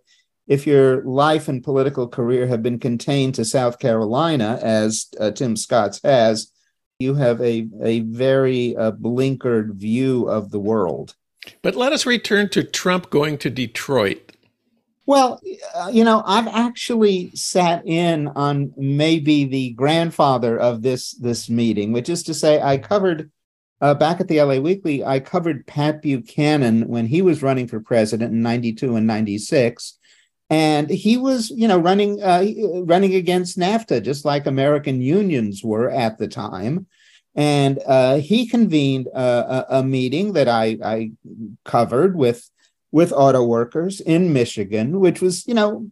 if 0.48 0.66
your 0.66 1.04
life 1.04 1.46
and 1.46 1.62
political 1.62 2.08
career 2.08 2.46
have 2.46 2.62
been 2.62 2.80
contained 2.80 3.34
to 3.36 3.44
South 3.44 3.78
Carolina, 3.78 4.58
as 4.62 5.06
uh, 5.20 5.30
Tim 5.30 5.56
Scott's 5.56 6.00
has, 6.02 6.50
you 6.98 7.14
have 7.14 7.40
a, 7.40 7.68
a 7.82 8.00
very 8.00 8.74
uh, 8.76 8.92
blinkered 8.92 9.74
view 9.74 10.28
of 10.28 10.50
the 10.50 10.58
world. 10.58 11.14
But 11.62 11.76
let 11.76 11.92
us 11.92 12.06
return 12.06 12.48
to 12.50 12.64
Trump 12.64 13.10
going 13.10 13.38
to 13.38 13.50
Detroit. 13.50 14.32
Well, 15.06 15.40
uh, 15.74 15.90
you 15.92 16.04
know, 16.04 16.22
I've 16.26 16.48
actually 16.48 17.30
sat 17.34 17.86
in 17.86 18.28
on 18.28 18.74
maybe 18.76 19.44
the 19.44 19.70
grandfather 19.70 20.58
of 20.58 20.82
this 20.82 21.12
this 21.12 21.48
meeting, 21.48 21.92
which 21.92 22.10
is 22.10 22.22
to 22.24 22.34
say, 22.34 22.60
I 22.60 22.76
covered 22.76 23.30
uh, 23.80 23.94
back 23.94 24.20
at 24.20 24.28
the 24.28 24.42
LA 24.42 24.56
Weekly. 24.56 25.04
I 25.04 25.20
covered 25.20 25.66
Pat 25.66 26.02
Buchanan 26.02 26.88
when 26.88 27.06
he 27.06 27.22
was 27.22 27.42
running 27.42 27.68
for 27.68 27.80
president 27.80 28.32
in 28.32 28.42
'92 28.42 28.96
and 28.96 29.06
'96, 29.06 29.97
and 30.50 30.88
he 30.88 31.16
was 31.16 31.50
you 31.50 31.68
know 31.68 31.78
running 31.78 32.22
uh, 32.22 32.44
running 32.84 33.14
against 33.14 33.58
NAFTA 33.58 34.02
just 34.02 34.24
like 34.24 34.46
American 34.46 35.00
unions 35.00 35.62
were 35.62 35.90
at 35.90 36.18
the 36.18 36.28
time. 36.28 36.86
And 37.34 37.78
uh, 37.86 38.16
he 38.16 38.48
convened 38.48 39.06
a, 39.14 39.78
a, 39.78 39.82
meeting 39.84 40.32
that 40.32 40.48
I, 40.48 40.76
I 40.82 41.12
covered 41.64 42.16
with 42.16 42.50
with 42.90 43.12
auto 43.12 43.44
workers 43.44 44.00
in 44.00 44.32
Michigan 44.32 44.98
which 44.98 45.20
was 45.20 45.46
you 45.46 45.54
know 45.54 45.88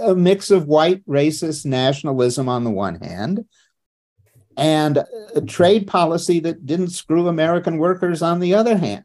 a 0.00 0.14
mix 0.14 0.50
of 0.50 0.66
white 0.66 1.04
racist 1.06 1.66
nationalism 1.66 2.48
on 2.48 2.64
the 2.64 2.70
one 2.70 3.00
hand 3.00 3.44
and 4.56 5.04
a 5.34 5.40
trade 5.40 5.86
policy 5.86 6.40
that 6.40 6.64
didn't 6.64 6.90
screw 6.90 7.26
American 7.26 7.78
workers 7.78 8.22
on 8.22 8.38
the 8.38 8.54
other 8.54 8.78
hand 8.78 9.04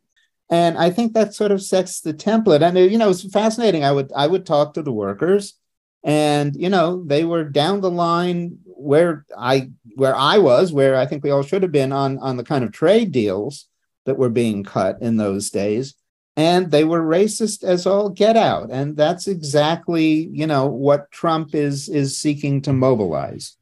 and 0.50 0.78
i 0.78 0.90
think 0.90 1.14
that 1.14 1.34
sort 1.34 1.52
of 1.52 1.62
sets 1.62 2.02
the 2.02 2.14
template. 2.14 2.62
And 2.62 2.78
uh, 2.78 2.82
you 2.82 2.98
know 2.98 3.10
it's 3.10 3.30
fascinating. 3.32 3.84
I 3.84 3.92
would 3.92 4.12
i 4.16 4.28
would 4.28 4.46
talk 4.46 4.74
to 4.74 4.82
the 4.82 4.92
workers 4.92 5.56
and 6.04 6.56
you 6.56 6.70
know 6.70 7.04
they 7.06 7.26
were 7.26 7.44
down 7.44 7.82
the 7.82 7.92
line 7.92 8.58
where 8.66 9.26
i 9.38 9.70
where 9.96 10.16
i 10.16 10.38
was 10.38 10.72
where 10.72 10.96
i 10.96 11.06
think 11.06 11.26
we 11.26 11.30
all 11.30 11.44
should 11.44 11.62
have 11.62 11.74
been 11.74 11.92
on 11.92 12.18
on 12.20 12.38
the 12.38 12.44
kind 12.44 12.64
of 12.64 12.72
trade 12.72 13.12
deals 13.12 13.68
that 14.10 14.18
were 14.18 14.30
being 14.30 14.64
cut 14.64 14.98
in 15.02 15.18
those 15.18 15.52
days. 15.52 15.94
And 16.36 16.72
they 16.72 16.84
were 16.84 17.02
racist 17.02 17.64
as 17.64 17.86
all 17.86 18.10
get 18.10 18.36
out. 18.36 18.72
And 18.72 18.98
that's 18.98 19.28
exactly 19.28 20.30
you 20.32 20.48
know 20.48 20.66
what 20.68 21.12
trump 21.12 21.54
is 21.54 21.88
is 21.90 22.18
seeking 22.18 22.62
to 22.64 22.74
mobilize. 22.74 23.56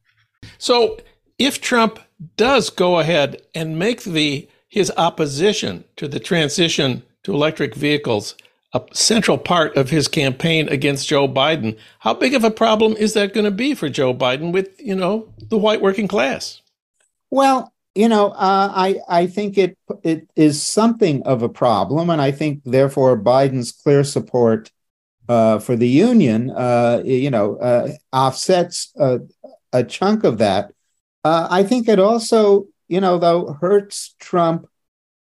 So 0.57 0.97
if 1.37 1.59
trump 1.59 1.99
does 2.37 2.69
go 2.69 2.99
ahead 2.99 3.41
and 3.53 3.77
make 3.77 4.03
the 4.03 4.47
his 4.67 4.91
opposition 4.97 5.83
to 5.95 6.07
the 6.07 6.19
transition 6.19 7.03
to 7.23 7.33
electric 7.33 7.75
vehicles 7.75 8.35
a 8.73 8.81
central 8.91 9.37
part 9.37 9.75
of 9.77 9.89
his 9.89 10.07
campaign 10.07 10.67
against 10.69 11.07
Joe 11.07 11.27
Biden. 11.27 11.77
How 11.99 12.13
big 12.13 12.33
of 12.33 12.43
a 12.43 12.51
problem 12.51 12.93
is 12.93 13.13
that 13.13 13.33
going 13.33 13.45
to 13.45 13.51
be 13.51 13.73
for 13.73 13.87
Joe 13.87 14.13
Biden 14.13 14.51
with, 14.51 14.69
you 14.79 14.95
know, 14.95 15.33
the 15.37 15.57
white 15.57 15.81
working 15.81 16.07
class? 16.07 16.61
Well, 17.31 17.73
you 17.95 18.07
know, 18.07 18.29
uh, 18.29 18.71
I 18.75 18.99
I 19.09 19.25
think 19.25 19.57
it 19.57 19.75
it 20.03 20.29
is 20.35 20.61
something 20.61 21.23
of 21.23 21.41
a 21.41 21.49
problem, 21.49 22.11
and 22.11 22.21
I 22.21 22.31
think 22.31 22.61
therefore 22.63 23.17
Biden's 23.19 23.71
clear 23.71 24.03
support 24.03 24.71
uh, 25.27 25.57
for 25.59 25.75
the 25.75 25.87
union, 25.87 26.51
uh, 26.51 27.01
you 27.03 27.31
know, 27.31 27.57
uh, 27.57 27.89
offsets 28.13 28.93
a, 28.97 29.21
a, 29.73 29.83
chunk 29.83 30.23
of 30.23 30.37
that. 30.37 30.71
Uh, 31.23 31.47
I 31.49 31.63
think 31.63 31.89
it 31.89 31.99
also, 31.99 32.67
you 32.87 33.01
know, 33.01 33.17
though 33.17 33.57
hurts 33.59 34.15
Trump 34.19 34.67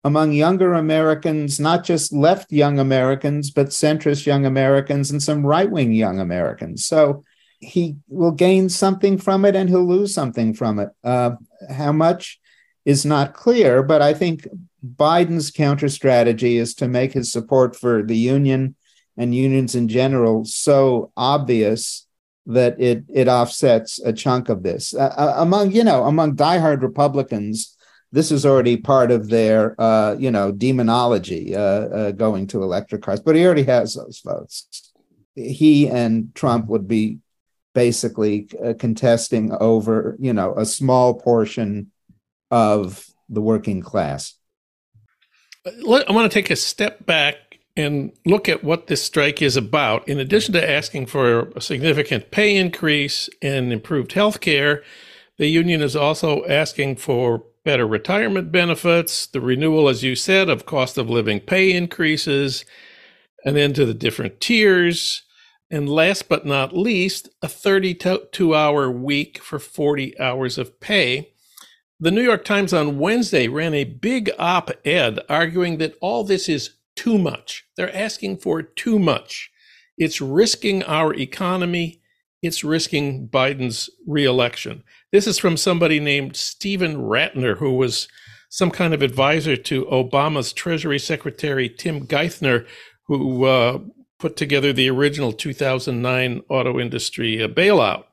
among 0.03 0.31
younger 0.31 0.73
Americans, 0.73 1.59
not 1.59 1.83
just 1.83 2.13
left 2.13 2.51
young 2.51 2.79
Americans, 2.79 3.51
but 3.51 3.67
centrist 3.67 4.25
young 4.25 4.45
Americans 4.45 5.11
and 5.11 5.21
some 5.21 5.45
right 5.45 5.69
wing 5.69 5.91
young 5.91 6.19
Americans. 6.19 6.85
So 6.85 7.23
he 7.59 7.97
will 8.07 8.31
gain 8.31 8.69
something 8.69 9.17
from 9.17 9.43
it 9.43 9.55
and 9.55 9.67
he'll 9.69 9.85
lose 9.85 10.13
something 10.13 10.53
from 10.53 10.79
it. 10.79 10.89
Uh, 11.03 11.31
how 11.69 11.91
much 11.91 12.39
is 12.85 13.05
not 13.05 13.33
clear, 13.33 13.83
but 13.83 14.01
I 14.01 14.13
think 14.13 14.47
Biden's 14.95 15.51
counter 15.51 15.89
strategy 15.89 16.57
is 16.57 16.73
to 16.75 16.87
make 16.87 17.11
his 17.11 17.31
support 17.31 17.75
for 17.75 18.01
the 18.01 18.15
union 18.15 18.75
and 19.17 19.35
unions 19.35 19.75
in 19.75 19.89
general 19.89 20.45
so 20.45 21.11
obvious 21.17 22.06
that 22.47 22.79
it 22.79 23.03
it 23.13 23.27
offsets 23.27 23.99
a 23.99 24.13
chunk 24.13 24.49
of 24.49 24.63
this 24.63 24.93
uh, 24.95 25.13
uh 25.17 25.33
among 25.37 25.71
you 25.71 25.83
know 25.83 26.05
among 26.05 26.35
diehard 26.35 26.81
Republicans 26.81 27.77
this 28.11 28.31
is 28.31 28.45
already 28.45 28.77
part 28.77 29.11
of 29.11 29.29
their, 29.29 29.79
uh, 29.81 30.15
you 30.17 30.31
know, 30.31 30.51
demonology 30.51 31.55
uh, 31.55 31.59
uh, 31.59 32.11
going 32.11 32.47
to 32.47 32.63
electric 32.63 33.01
cars. 33.01 33.19
But 33.19 33.35
he 33.35 33.45
already 33.45 33.63
has 33.63 33.95
those 33.95 34.21
votes. 34.23 34.93
He 35.35 35.89
and 35.89 36.33
Trump 36.33 36.67
would 36.67 36.87
be 36.87 37.19
basically 37.75 38.49
uh, 38.63 38.73
contesting 38.79 39.51
over, 39.51 40.15
you 40.19 40.33
know, 40.33 40.55
a 40.55 40.65
small 40.65 41.15
portion 41.15 41.91
of 42.49 43.05
the 43.29 43.41
working 43.41 43.81
class. 43.81 44.33
I 45.65 45.71
want 45.85 46.07
to 46.07 46.29
take 46.29 46.49
a 46.49 46.55
step 46.55 47.05
back 47.05 47.46
and 47.77 48.11
look 48.25 48.49
at 48.49 48.63
what 48.63 48.87
this 48.87 49.03
strike 49.03 49.39
is 49.39 49.55
about. 49.55 50.05
In 50.09 50.19
addition 50.19 50.51
to 50.55 50.69
asking 50.69 51.05
for 51.05 51.49
a 51.55 51.61
significant 51.61 52.31
pay 52.31 52.57
increase 52.57 53.29
and 53.39 53.71
improved 53.71 54.13
health 54.13 54.41
care, 54.41 54.83
the 55.37 55.47
union 55.47 55.83
is 55.83 55.95
also 55.95 56.43
asking 56.47 56.95
for 56.95 57.43
better 57.63 57.85
retirement 57.85 58.51
benefits, 58.51 59.27
the 59.27 59.39
renewal, 59.39 59.87
as 59.87 60.03
you 60.03 60.15
said, 60.15 60.49
of 60.49 60.65
cost 60.65 60.97
of 60.97 61.07
living 61.07 61.39
pay 61.39 61.71
increases, 61.71 62.65
and 63.45 63.55
then 63.55 63.73
to 63.73 63.85
the 63.85 63.93
different 63.93 64.41
tiers. 64.41 65.21
And 65.69 65.87
last 65.87 66.27
but 66.27 66.45
not 66.45 66.75
least, 66.75 67.29
a 67.43 67.47
32 67.47 68.55
hour 68.55 68.89
week 68.89 69.37
for 69.37 69.59
40 69.59 70.19
hours 70.19 70.57
of 70.57 70.79
pay. 70.79 71.29
The 71.99 72.11
New 72.11 72.21
York 72.21 72.45
Times 72.45 72.73
on 72.73 72.99
Wednesday 72.99 73.47
ran 73.47 73.73
a 73.73 73.83
big 73.83 74.31
op 74.39 74.71
ed 74.85 75.19
arguing 75.29 75.77
that 75.77 75.95
all 76.01 76.23
this 76.23 76.47
is 76.47 76.76
too 76.97 77.17
much. 77.17 77.65
They're 77.77 77.95
asking 77.95 78.37
for 78.37 78.61
too 78.61 78.99
much. 78.99 79.49
It's 79.97 80.19
risking 80.19 80.83
our 80.83 81.13
economy. 81.13 82.01
It's 82.41 82.63
risking 82.63 83.29
Biden's 83.29 83.89
reelection. 84.05 84.83
This 85.11 85.27
is 85.27 85.37
from 85.37 85.55
somebody 85.55 85.99
named 85.99 86.35
Steven 86.35 86.97
Rattner, 86.97 87.57
who 87.57 87.75
was 87.75 88.07
some 88.49 88.71
kind 88.71 88.93
of 88.93 89.01
advisor 89.01 89.55
to 89.55 89.85
Obama's 89.85 90.53
Treasury 90.53 90.99
Secretary 90.99 91.69
Tim 91.69 92.05
Geithner, 92.05 92.67
who 93.07 93.45
uh, 93.45 93.79
put 94.19 94.35
together 94.35 94.73
the 94.73 94.89
original 94.89 95.33
2009 95.33 96.41
auto 96.49 96.79
industry 96.79 97.41
uh, 97.41 97.47
bailout. 97.47 98.05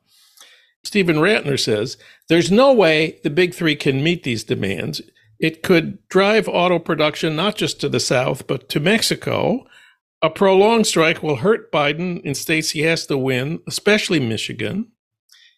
Steven 0.83 1.17
Rattner 1.17 1.59
says 1.59 1.97
there's 2.29 2.51
no 2.51 2.71
way 2.71 3.19
the 3.23 3.29
big 3.29 3.53
three 3.53 3.75
can 3.75 4.03
meet 4.03 4.23
these 4.23 4.43
demands. 4.43 5.01
It 5.39 5.63
could 5.63 6.05
drive 6.07 6.47
auto 6.47 6.79
production 6.79 7.35
not 7.35 7.55
just 7.55 7.81
to 7.81 7.89
the 7.89 7.99
South, 7.99 8.47
but 8.47 8.69
to 8.69 8.79
Mexico. 8.79 9.65
A 10.21 10.29
prolonged 10.29 10.87
strike 10.87 11.21
will 11.21 11.37
hurt 11.37 11.71
Biden 11.71 12.21
in 12.21 12.35
states 12.35 12.71
he 12.71 12.81
has 12.81 13.05
to 13.07 13.17
win, 13.17 13.59
especially 13.67 14.19
Michigan. 14.19 14.91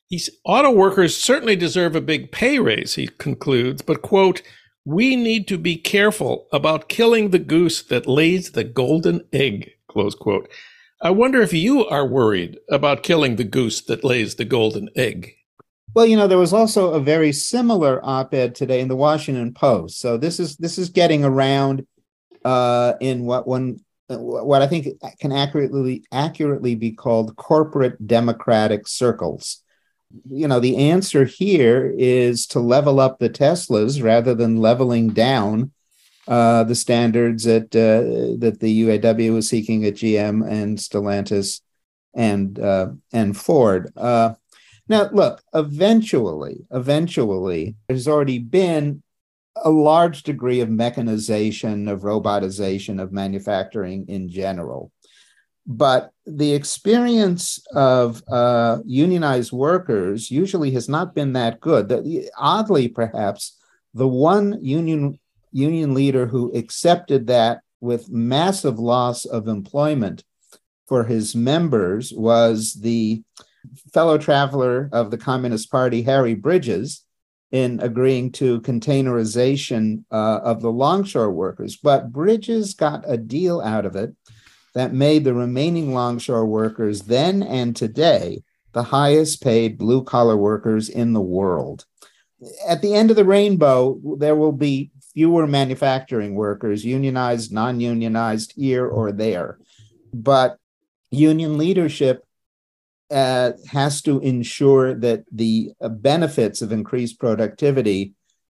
He's, 0.07 0.29
auto 0.45 0.71
workers 0.71 1.17
certainly 1.17 1.55
deserve 1.55 1.95
a 1.95 2.01
big 2.01 2.31
pay 2.31 2.59
raise, 2.59 2.95
he 2.95 3.07
concludes, 3.07 3.81
but, 3.81 4.01
quote, 4.01 4.41
we 4.85 5.17
need 5.17 5.49
to 5.49 5.57
be 5.57 5.75
careful 5.75 6.47
about 6.53 6.87
killing 6.87 7.31
the 7.31 7.39
goose 7.39 7.83
that 7.83 8.07
lays 8.07 8.53
the 8.53 8.63
golden 8.63 9.27
egg, 9.33 9.71
close 9.89 10.15
quote. 10.15 10.49
I 11.01 11.11
wonder 11.11 11.41
if 11.41 11.51
you 11.51 11.85
are 11.85 12.07
worried 12.07 12.57
about 12.69 13.03
killing 13.03 13.35
the 13.35 13.43
goose 13.43 13.81
that 13.81 14.05
lays 14.05 14.35
the 14.35 14.45
golden 14.45 14.89
egg. 14.95 15.35
Well, 15.97 16.05
you 16.05 16.15
know, 16.15 16.27
there 16.27 16.37
was 16.37 16.53
also 16.53 16.93
a 16.93 16.99
very 16.99 17.31
similar 17.31 17.99
op-ed 18.05 18.53
today 18.53 18.81
in 18.81 18.87
the 18.87 18.95
Washington 18.95 19.51
Post. 19.51 19.99
So 19.99 20.15
this 20.15 20.39
is 20.39 20.55
this 20.57 20.77
is 20.77 20.89
getting 20.89 21.25
around 21.25 21.87
uh, 22.45 22.93
in 23.01 23.25
what 23.25 23.47
one 23.47 23.79
what 24.07 24.61
I 24.61 24.67
think 24.67 24.87
can 25.19 25.31
accurately 25.31 26.03
accurately 26.11 26.75
be 26.75 26.91
called 26.91 27.35
corporate 27.35 28.05
democratic 28.05 28.87
circles 28.87 29.63
you 30.29 30.47
know, 30.47 30.59
the 30.59 30.77
answer 30.77 31.25
here 31.25 31.93
is 31.97 32.47
to 32.47 32.59
level 32.59 32.99
up 32.99 33.19
the 33.19 33.29
Teslas 33.29 34.01
rather 34.01 34.33
than 34.33 34.61
leveling 34.61 35.09
down 35.09 35.71
uh, 36.27 36.63
the 36.63 36.75
standards 36.75 37.43
that 37.43 37.75
uh, 37.75 38.37
that 38.39 38.59
the 38.59 38.83
UAW 38.83 39.33
was 39.33 39.49
seeking 39.49 39.85
at 39.85 39.95
GM 39.95 40.47
and 40.49 40.77
Stellantis 40.77 41.61
and 42.13 42.59
uh, 42.59 42.89
and 43.11 43.35
Ford. 43.35 43.91
Now, 44.89 45.09
look, 45.11 45.41
eventually, 45.53 46.65
eventually, 46.71 47.75
there's 47.87 48.07
already 48.07 48.39
been 48.39 49.03
a 49.63 49.69
large 49.69 50.23
degree 50.23 50.61
of 50.61 50.69
mechanization, 50.69 51.87
of 51.87 52.01
robotization 52.01 53.01
of 53.01 53.11
manufacturing 53.11 54.05
in 54.07 54.29
general. 54.29 54.91
But 55.65 56.11
the 56.25 56.53
experience 56.53 57.59
of 57.75 58.23
uh, 58.29 58.79
unionized 58.85 59.51
workers 59.51 60.31
usually 60.31 60.71
has 60.71 60.87
not 60.87 61.13
been 61.13 61.33
that 61.33 61.59
good. 61.59 61.89
The, 61.89 62.29
oddly, 62.37 62.87
perhaps, 62.87 63.57
the 63.93 64.07
one 64.07 64.63
union 64.63 65.19
union 65.51 65.93
leader 65.93 66.27
who 66.27 66.53
accepted 66.53 67.27
that 67.27 67.61
with 67.81 68.09
massive 68.09 68.79
loss 68.79 69.25
of 69.25 69.47
employment 69.47 70.23
for 70.87 71.03
his 71.03 71.35
members 71.35 72.13
was 72.13 72.73
the 72.73 73.23
fellow 73.93 74.17
traveler 74.17 74.89
of 74.91 75.11
the 75.11 75.17
Communist 75.17 75.71
Party, 75.71 76.01
Harry 76.03 76.35
Bridges, 76.35 77.03
in 77.51 77.79
agreeing 77.81 78.31
to 78.33 78.61
containerization 78.61 80.03
uh, 80.11 80.39
of 80.43 80.61
the 80.61 80.71
longshore 80.71 81.31
workers. 81.31 81.77
But 81.77 82.11
Bridges 82.11 82.73
got 82.73 83.03
a 83.07 83.17
deal 83.17 83.61
out 83.61 83.85
of 83.85 83.95
it 83.95 84.13
that 84.73 84.93
made 84.93 85.23
the 85.23 85.33
remaining 85.33 85.93
longshore 85.93 86.45
workers 86.45 87.03
then 87.03 87.41
and 87.41 87.75
today 87.75 88.43
the 88.73 88.83
highest 88.83 89.41
paid 89.41 89.77
blue 89.77 90.03
collar 90.03 90.37
workers 90.37 90.89
in 90.89 91.13
the 91.13 91.21
world. 91.21 91.85
At 92.67 92.81
the 92.81 92.93
end 92.93 93.09
of 93.09 93.15
the 93.15 93.25
rainbow, 93.25 93.99
there 94.19 94.35
will 94.35 94.51
be 94.51 94.91
fewer 95.13 95.47
manufacturing 95.47 96.35
workers, 96.35 96.85
unionized, 96.85 97.51
non 97.51 97.79
unionized, 97.79 98.53
here 98.55 98.85
or 98.85 99.11
there. 99.11 99.57
But 100.13 100.59
union 101.09 101.57
leadership 101.57 102.26
uh, 103.09 103.53
has 103.69 104.01
to 104.03 104.19
ensure 104.19 104.93
that 104.95 105.23
the 105.31 105.71
benefits 105.81 106.61
of 106.61 106.71
increased 106.71 107.19
productivity 107.19 108.13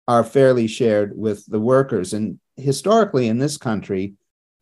are 0.07 0.23
fairly 0.23 0.67
shared 0.67 1.15
with 1.15 1.45
the 1.45 1.59
workers. 1.59 2.13
And 2.13 2.39
historically, 2.57 3.27
in 3.27 3.37
this 3.37 3.57
country, 3.57 4.15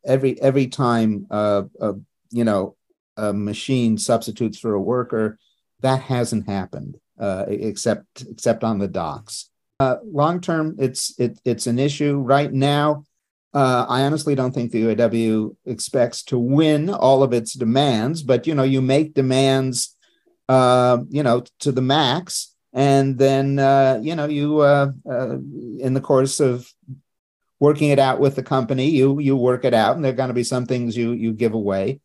every 0.04 0.40
every 0.40 0.66
time 0.66 1.26
uh, 1.30 1.62
uh, 1.80 1.94
you 2.30 2.44
know 2.44 2.76
a 3.16 3.32
machine 3.32 3.98
substitutes 3.98 4.58
for 4.58 4.74
a 4.74 4.80
worker, 4.80 5.38
that 5.80 6.02
hasn't 6.02 6.48
happened 6.48 6.98
uh, 7.18 7.44
except 7.48 8.22
except 8.22 8.64
on 8.64 8.78
the 8.78 8.88
docks. 8.88 9.50
Uh, 9.80 9.96
long 10.04 10.40
term, 10.40 10.76
it's 10.78 11.18
it, 11.18 11.38
it's 11.44 11.66
an 11.66 11.78
issue 11.78 12.16
right 12.18 12.52
now. 12.52 13.04
Uh, 13.54 13.86
I 13.88 14.02
honestly 14.02 14.34
don't 14.34 14.52
think 14.52 14.72
the 14.72 14.82
UAW 14.82 15.56
expects 15.64 16.22
to 16.24 16.38
win 16.38 16.90
all 16.90 17.22
of 17.22 17.32
its 17.32 17.54
demands, 17.54 18.22
but 18.22 18.46
you 18.46 18.54
know, 18.54 18.62
you 18.62 18.82
make 18.82 19.14
demands, 19.14 19.96
uh, 20.48 20.98
you 21.08 21.22
know, 21.22 21.44
to 21.60 21.72
the 21.72 21.80
max, 21.80 22.54
and 22.74 23.18
then 23.18 23.58
uh, 23.58 24.00
you 24.02 24.14
know, 24.14 24.26
you 24.26 24.58
uh, 24.60 24.90
uh, 25.10 25.38
in 25.78 25.94
the 25.94 26.00
course 26.00 26.40
of 26.40 26.70
working 27.58 27.88
it 27.88 27.98
out 27.98 28.20
with 28.20 28.36
the 28.36 28.42
company. 28.42 28.90
You 28.90 29.18
you 29.18 29.34
work 29.34 29.64
it 29.64 29.74
out, 29.74 29.96
and 29.96 30.04
there 30.04 30.12
are 30.12 30.16
going 30.16 30.28
to 30.28 30.34
be 30.34 30.44
some 30.44 30.66
things 30.66 30.96
you 30.96 31.12
you 31.12 31.32
give 31.32 31.54
away. 31.54 32.00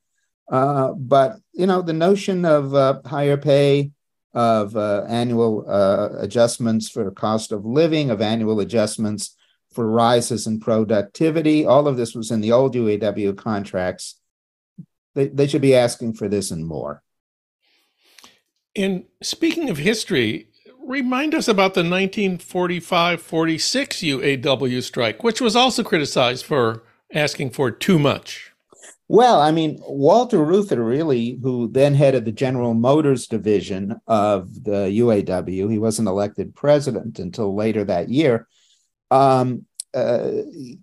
Uh, 0.50 0.94
but 0.94 1.38
you 1.52 1.68
know 1.68 1.82
the 1.82 1.94
notion 1.94 2.46
of 2.46 3.06
higher 3.06 3.38
pay, 3.38 3.92
of 4.34 4.78
annual 4.78 5.66
uh, 5.68 6.10
adjustments 6.20 6.90
for 6.90 7.12
cost 7.12 7.52
of 7.52 7.66
living, 7.66 8.12
of 8.12 8.22
annual 8.22 8.62
adjustments 8.62 9.36
for 9.74 9.90
rises 9.90 10.48
in 10.48 10.60
productivity. 10.60 11.66
All 11.66 11.88
of 11.88 11.98
this 11.98 12.16
was 12.16 12.32
in 12.32 12.42
the 12.42 12.52
old 12.52 12.76
UAW 12.76 13.36
contracts. 13.38 14.20
they, 15.16 15.28
they 15.28 15.48
should 15.48 15.62
be 15.62 15.76
asking 15.76 16.14
for 16.14 16.28
this 16.28 16.52
and 16.52 16.66
more. 16.66 17.04
And 18.76 19.06
speaking 19.22 19.70
of 19.70 19.78
history, 19.78 20.48
remind 20.86 21.36
us 21.36 21.48
about 21.48 21.74
the 21.74 21.82
1945 21.82 23.22
46 23.22 23.98
UAW 23.98 24.84
strike, 24.84 25.24
which 25.24 25.42
was 25.42 25.56
also 25.56 25.84
criticized 25.84 26.46
for 26.46 26.84
asking 27.14 27.52
for 27.52 27.70
too 27.72 28.00
much. 28.00 28.54
Well, 29.08 29.42
I 29.42 29.52
mean, 29.52 29.80
Walter 29.82 30.44
Reuther, 30.44 30.84
really, 30.84 31.38
who 31.44 31.68
then 31.68 31.94
headed 31.94 32.26
the 32.26 32.32
General 32.32 32.74
Motors 32.74 33.28
division 33.28 34.00
of 34.08 34.64
the 34.64 34.88
UAW, 34.88 35.70
he 35.70 35.78
wasn't 35.78 36.08
elected 36.08 36.56
president 36.56 37.20
until 37.20 37.56
later 37.56 37.84
that 37.84 38.10
year. 38.10 38.48
Um, 39.14 39.66
uh, 39.94 40.32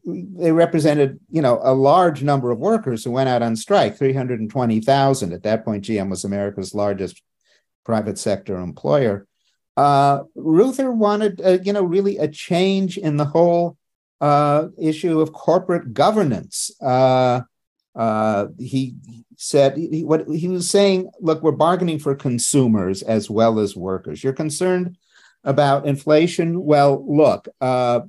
they 0.04 0.52
represented, 0.52 1.18
you 1.30 1.42
know, 1.42 1.58
a 1.62 1.74
large 1.74 2.22
number 2.22 2.52
of 2.52 2.58
workers 2.58 3.02
who 3.02 3.10
went 3.10 3.28
out 3.28 3.42
on 3.42 3.56
strike, 3.56 3.98
320,000. 3.98 5.32
At 5.32 5.42
that 5.42 5.64
point, 5.64 5.84
GM 5.84 6.10
was 6.10 6.24
America's 6.24 6.74
largest 6.74 7.20
private 7.84 8.18
sector 8.18 8.56
employer. 8.56 9.26
Uh, 9.76 10.24
Reuther 10.36 10.92
wanted, 10.92 11.40
uh, 11.40 11.58
you 11.62 11.72
know, 11.72 11.82
really 11.82 12.18
a 12.18 12.28
change 12.28 12.98
in 12.98 13.16
the 13.16 13.24
whole 13.24 13.76
uh, 14.20 14.68
issue 14.80 15.20
of 15.20 15.32
corporate 15.32 15.92
governance. 15.92 16.70
Uh, 16.80 17.40
uh, 17.96 18.46
he 18.58 18.94
said 19.36 19.74
what 20.04 20.28
he 20.28 20.46
was 20.46 20.70
saying. 20.70 21.10
Look, 21.20 21.42
we're 21.42 21.52
bargaining 21.52 21.98
for 21.98 22.14
consumers 22.14 23.02
as 23.02 23.28
well 23.28 23.58
as 23.58 23.74
workers. 23.74 24.22
You're 24.22 24.32
concerned 24.34 24.96
about 25.44 25.86
inflation. 25.86 26.62
Well, 26.62 27.04
look, 27.08 27.48
uh, 27.60 28.00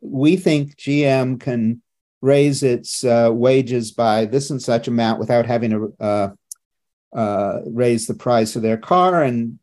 we 0.00 0.36
think 0.36 0.76
GM 0.76 1.40
can 1.40 1.82
raise 2.20 2.62
its 2.62 3.04
wages 3.04 3.92
by 3.92 4.24
this 4.24 4.50
and 4.50 4.62
such 4.62 4.88
amount 4.88 5.20
without 5.20 5.46
having 5.46 5.70
to 5.70 6.34
uh, 7.14 7.60
raise 7.66 8.06
the 8.06 8.14
price 8.14 8.56
of 8.56 8.62
their 8.62 8.76
car. 8.76 9.22
And 9.22 9.58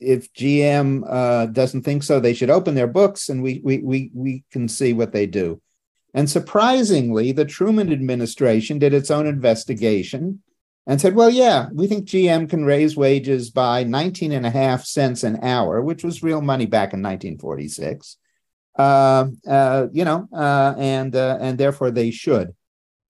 if 0.00 0.32
GM 0.32 1.04
uh, 1.08 1.46
doesn't 1.46 1.82
think 1.82 2.02
so, 2.02 2.18
they 2.18 2.34
should 2.34 2.50
open 2.50 2.74
their 2.74 2.88
books 2.88 3.28
and 3.28 3.42
we, 3.42 3.60
we, 3.62 3.78
we, 3.78 4.10
we 4.12 4.44
can 4.50 4.68
see 4.68 4.92
what 4.92 5.12
they 5.12 5.26
do. 5.26 5.60
And 6.14 6.28
surprisingly, 6.28 7.32
the 7.32 7.44
Truman 7.44 7.92
administration 7.92 8.78
did 8.78 8.94
its 8.94 9.10
own 9.10 9.26
investigation 9.26 10.42
and 10.86 11.00
said, 11.00 11.14
well, 11.14 11.30
yeah, 11.30 11.68
we 11.72 11.86
think 11.86 12.06
GM 12.06 12.48
can 12.48 12.64
raise 12.64 12.96
wages 12.96 13.50
by 13.50 13.82
19 13.82 14.32
and 14.32 14.46
a 14.46 14.50
half 14.50 14.84
cents 14.84 15.24
an 15.24 15.38
hour, 15.42 15.82
which 15.82 16.04
was 16.04 16.22
real 16.22 16.40
money 16.40 16.66
back 16.66 16.92
in 16.92 17.02
1946. 17.02 18.16
Uh, 18.78 19.26
uh, 19.48 19.86
you 19.92 20.04
know, 20.04 20.28
uh, 20.32 20.74
and 20.76 21.16
uh, 21.16 21.38
and 21.40 21.58
therefore 21.58 21.90
they 21.90 22.10
should. 22.10 22.54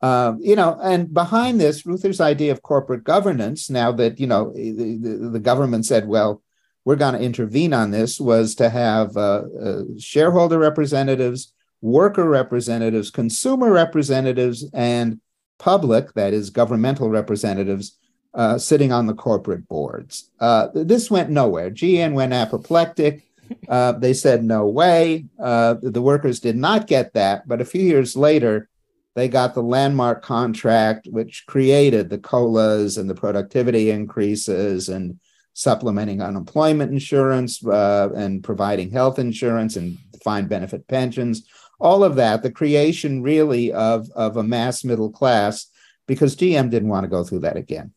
Uh, 0.00 0.34
you 0.38 0.54
know, 0.54 0.78
and 0.82 1.12
behind 1.12 1.60
this, 1.60 1.84
Reuther's 1.84 2.20
idea 2.20 2.52
of 2.52 2.62
corporate 2.62 3.02
governance, 3.02 3.70
now 3.70 3.90
that, 3.92 4.20
you 4.20 4.26
know, 4.26 4.52
the, 4.52 4.98
the, 5.00 5.30
the 5.32 5.40
government 5.40 5.86
said, 5.86 6.06
well, 6.06 6.42
we're 6.84 6.96
going 6.96 7.14
to 7.14 7.20
intervene 7.20 7.72
on 7.72 7.90
this, 7.90 8.20
was 8.20 8.54
to 8.56 8.68
have 8.68 9.16
uh, 9.16 9.42
uh, 9.60 9.82
shareholder 9.98 10.58
representatives, 10.58 11.52
worker 11.80 12.28
representatives, 12.28 13.10
consumer 13.10 13.72
representatives, 13.72 14.64
and 14.72 15.20
public, 15.58 16.12
that 16.14 16.32
is, 16.32 16.50
governmental 16.50 17.08
representatives, 17.08 17.96
uh, 18.34 18.58
sitting 18.58 18.92
on 18.92 19.06
the 19.06 19.14
corporate 19.14 19.66
boards. 19.68 20.30
Uh, 20.40 20.68
this 20.74 21.10
went 21.10 21.30
nowhere. 21.30 21.70
GM 21.70 22.12
went 22.12 22.32
apoplectic. 22.32 23.22
Uh, 23.68 23.92
they 23.92 24.12
said 24.12 24.42
no 24.42 24.66
way. 24.66 25.24
the 25.38 26.02
workers 26.02 26.40
did 26.40 26.56
not 26.56 26.88
get 26.88 27.14
that. 27.14 27.46
But 27.46 27.60
a 27.60 27.64
few 27.64 27.80
years 27.80 28.16
later, 28.16 28.68
they 29.16 29.28
got 29.28 29.54
the 29.54 29.62
landmark 29.62 30.22
contract, 30.22 31.08
which 31.10 31.44
created 31.46 32.10
the 32.10 32.18
COLAs 32.18 32.98
and 32.98 33.08
the 33.08 33.14
productivity 33.14 33.90
increases 33.90 34.88
and 34.90 35.18
supplementing 35.54 36.20
unemployment 36.20 36.92
insurance 36.92 37.64
uh, 37.64 38.10
and 38.14 38.44
providing 38.44 38.90
health 38.90 39.18
insurance 39.18 39.76
and 39.76 39.96
defined 40.12 40.50
benefit 40.50 40.86
pensions. 40.86 41.48
All 41.78 42.04
of 42.04 42.16
that, 42.16 42.42
the 42.42 42.50
creation 42.50 43.22
really 43.22 43.72
of, 43.72 44.10
of 44.12 44.36
a 44.36 44.42
mass 44.42 44.84
middle 44.84 45.10
class, 45.10 45.66
because 46.06 46.36
GM 46.36 46.70
didn't 46.70 46.88
want 46.88 47.04
to 47.04 47.08
go 47.08 47.24
through 47.24 47.40
that 47.40 47.56
again. 47.56 47.92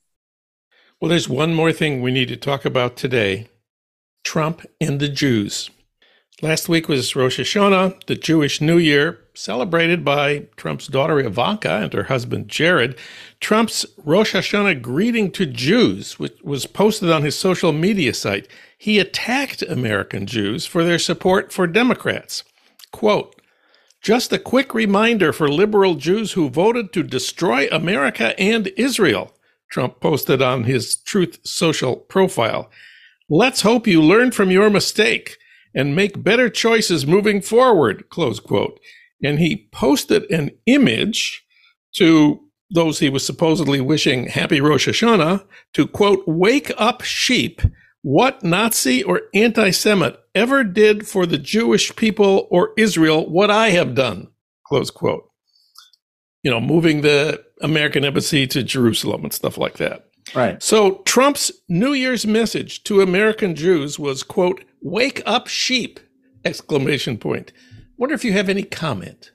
Well, 1.00 1.10
there's 1.10 1.30
one 1.30 1.54
more 1.54 1.72
thing 1.72 2.02
we 2.02 2.12
need 2.12 2.28
to 2.28 2.38
talk 2.38 2.66
about 2.66 2.98
today 2.98 3.48
Trump 4.24 4.66
and 4.82 5.00
the 5.00 5.08
Jews. 5.10 5.70
Last 6.42 6.70
week 6.70 6.88
was 6.88 7.18
Rosh 7.18 7.38
Hashanah, 7.38 8.06
the 8.06 8.16
Jewish 8.16 8.62
New 8.62 8.78
Year, 8.78 9.20
celebrated 9.34 10.06
by 10.06 10.48
Trump's 10.56 10.88
daughter 10.88 11.20
Ivanka 11.20 11.70
and 11.70 11.92
her 11.92 12.04
husband 12.04 12.48
Jared. 12.48 12.98
Trump's 13.42 13.86
Rosh 13.98 14.34
Hashanah 14.34 14.82
greeting 14.82 15.32
to 15.32 15.46
Jews, 15.46 16.18
which 16.18 16.38
was 16.42 16.66
posted 16.66 17.12
on 17.12 17.24
his 17.24 17.38
social 17.38 17.74
media 17.74 18.14
site, 18.14 18.48
he 18.78 19.00
attacked 19.00 19.62
American 19.64 20.26
Jews 20.26 20.66
for 20.66 20.86
their 20.86 21.00
support 21.00 21.52
for 21.52 21.68
Democrats. 21.68 22.46
Quote, 22.92 23.39
just 24.02 24.32
a 24.32 24.40
quick 24.40 24.74
reminder 24.74 25.34
for 25.34 25.50
liberal 25.50 25.96
Jews 25.96 26.34
who 26.34 26.50
voted 26.50 26.94
to 26.94 27.04
destroy 27.04 27.68
America 27.72 28.40
and 28.40 28.68
Israel, 28.78 29.34
Trump 29.70 30.00
posted 30.00 30.42
on 30.42 30.64
his 30.64 30.96
Truth 30.96 31.40
Social 31.44 31.96
profile. 31.96 32.70
Let's 33.30 33.62
hope 33.62 33.88
you 33.88 34.02
learn 34.02 34.32
from 34.32 34.50
your 34.50 34.70
mistake 34.70 35.38
and 35.76 35.96
make 35.96 36.24
better 36.24 36.50
choices 36.50 37.06
moving 37.06 37.42
forward, 37.42 38.10
close 38.10 38.40
quote. 38.40 38.80
And 39.24 39.38
he 39.40 39.68
posted 39.72 40.30
an 40.32 40.52
image 40.66 41.44
to 41.96 42.40
those 42.72 43.00
he 43.00 43.10
was 43.10 43.26
supposedly 43.26 43.82
wishing 43.82 44.28
happy 44.28 44.62
Rosh 44.62 44.88
Hashanah 44.88 45.46
to 45.74 45.88
quote, 45.88 46.24
wake 46.28 46.72
up 46.78 47.02
sheep, 47.02 47.62
what 48.02 48.44
Nazi 48.44 49.04
or 49.04 49.24
anti 49.34 49.72
Semite 49.72 50.18
ever 50.36 50.64
did 50.64 51.08
for 51.08 51.26
the 51.26 51.38
Jewish 51.38 51.96
people 51.96 52.48
or 52.50 52.74
Israel 52.78 53.30
what 53.30 53.52
I 53.52 53.70
have 53.70 53.96
done, 53.96 54.28
close 54.66 54.92
quote. 54.92 55.30
You 56.44 56.52
know, 56.52 56.62
moving 56.62 57.02
the 57.02 57.44
American 57.62 58.06
embassy 58.06 58.48
to 58.48 58.64
Jerusalem 58.64 59.24
and 59.24 59.34
stuff 59.34 59.58
like 59.58 59.78
that. 59.78 60.06
Right. 60.34 60.62
So 60.62 61.02
Trump's 61.06 61.52
New 61.68 61.94
Year's 61.94 62.26
message 62.26 62.84
to 62.84 63.02
American 63.02 63.56
Jews 63.56 63.98
was, 64.00 64.24
quote, 64.24 64.64
wake 64.82 65.22
up 65.26 65.48
sheep, 65.48 66.00
exclamation 66.46 67.18
point. 67.18 67.52
Wonder 67.98 68.16
if 68.16 68.24
you 68.24 68.34
have 68.34 68.48
any 68.48 68.64
comment. 68.64 69.32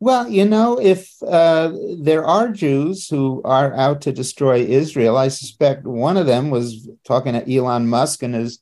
Well, 0.00 0.28
you 0.28 0.44
know, 0.44 0.78
if 0.80 1.10
uh, 1.22 1.72
there 1.98 2.24
are 2.24 2.48
Jews 2.48 3.08
who 3.08 3.40
are 3.44 3.72
out 3.74 4.00
to 4.02 4.12
destroy 4.12 4.58
Israel, 4.58 5.16
I 5.16 5.28
suspect 5.28 5.86
one 5.86 6.16
of 6.16 6.26
them 6.26 6.50
was 6.50 6.88
talking 7.04 7.32
to 7.34 7.56
Elon 7.56 7.86
Musk 7.86 8.22
and 8.22 8.34
his 8.34 8.58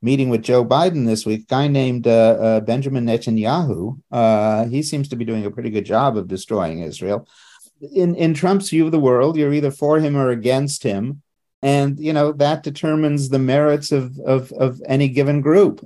meeting 0.00 0.28
with 0.28 0.42
Joe 0.42 0.64
Biden 0.64 1.06
this 1.06 1.26
week. 1.26 1.42
A 1.42 1.46
guy 1.46 1.68
named 1.68 2.06
uh, 2.06 2.10
uh, 2.10 2.60
Benjamin 2.60 3.06
Netanyahu. 3.06 4.00
Uh, 4.10 4.66
he 4.66 4.82
seems 4.82 5.08
to 5.08 5.16
be 5.16 5.24
doing 5.24 5.44
a 5.44 5.50
pretty 5.50 5.70
good 5.70 5.84
job 5.84 6.16
of 6.16 6.28
destroying 6.28 6.80
Israel 6.80 7.26
in 7.80 8.14
in 8.14 8.34
Trump's 8.34 8.70
view 8.70 8.86
of 8.86 8.92
the 8.92 9.00
world, 9.00 9.36
you're 9.36 9.52
either 9.52 9.70
for 9.70 9.98
him 9.98 10.16
or 10.16 10.30
against 10.30 10.82
him, 10.82 11.22
and 11.62 11.98
you 11.98 12.12
know 12.12 12.32
that 12.32 12.62
determines 12.62 13.28
the 13.28 13.38
merits 13.38 13.92
of 13.92 14.18
of, 14.20 14.52
of 14.52 14.80
any 14.86 15.08
given 15.08 15.40
group. 15.40 15.84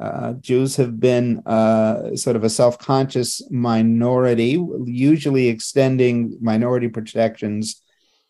Uh, 0.00 0.34
Jews 0.34 0.76
have 0.76 1.00
been 1.00 1.42
uh, 1.44 2.14
sort 2.14 2.36
of 2.36 2.44
a 2.44 2.50
self-conscious 2.50 3.50
minority, 3.50 4.64
usually 4.84 5.48
extending 5.48 6.38
minority 6.40 6.86
protections 6.86 7.82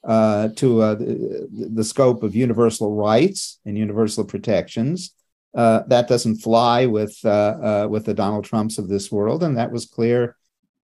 uh, 0.05 0.49
to 0.57 0.81
uh, 0.81 0.95
the, 0.95 1.49
the, 1.51 1.85
scope 1.85 2.23
of 2.23 2.35
universal 2.35 2.95
rights 2.95 3.59
and 3.67 3.77
universal 3.77 4.25
protections. 4.25 5.13
Uh, 5.55 5.83
that 5.89 6.09
doesn't 6.09 6.37
fly 6.37 6.87
with 6.87 7.19
uh, 7.25 7.87
with 7.91 8.05
the 8.05 8.15
Donald 8.15 8.45
Trumps 8.45 8.79
of 8.79 8.89
this 8.89 9.11
world, 9.11 9.43
and 9.43 9.57
that 9.57 9.73
was 9.73 9.87
clear 9.87 10.37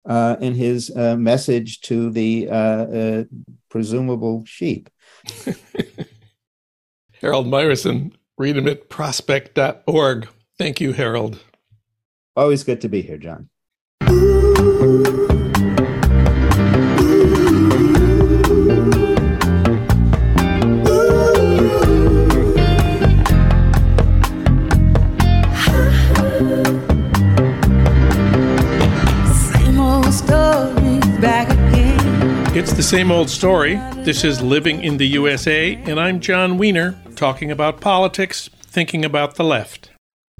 uh, 0.07 0.37
in 0.41 0.55
his 0.55 0.91
uh, 0.97 1.17
message 1.17 1.81
to 1.83 2.11
the 2.11 2.49
uh, 2.51 2.55
uh 2.55 3.25
presumable 3.69 4.45
sheep. 4.45 4.91
Harold 7.21 7.47
Meyerson, 7.47 8.13
read 8.37 8.57
him 8.57 8.67
at 8.69 8.89
prospect.org. 8.89 10.29
Thank 10.59 10.81
you, 10.81 10.93
Harold. 10.93 11.41
Always 12.35 12.65
good 12.65 12.81
to 12.81 12.89
be 12.89 13.03
here, 13.03 13.19
John. 13.19 13.49
It's 32.63 32.75
the 32.75 32.83
same 32.85 33.11
old 33.11 33.29
story. 33.29 33.75
This 34.05 34.23
is 34.23 34.41
Living 34.41 34.85
in 34.85 34.97
the 34.97 35.07
USA, 35.09 35.75
and 35.75 35.99
I'm 35.99 36.21
Jon 36.21 36.59
Wiener, 36.59 36.97
talking 37.17 37.51
about 37.51 37.81
politics, 37.81 38.49
thinking 38.63 39.05
about 39.05 39.35
the 39.35 39.43
left. 39.43 39.91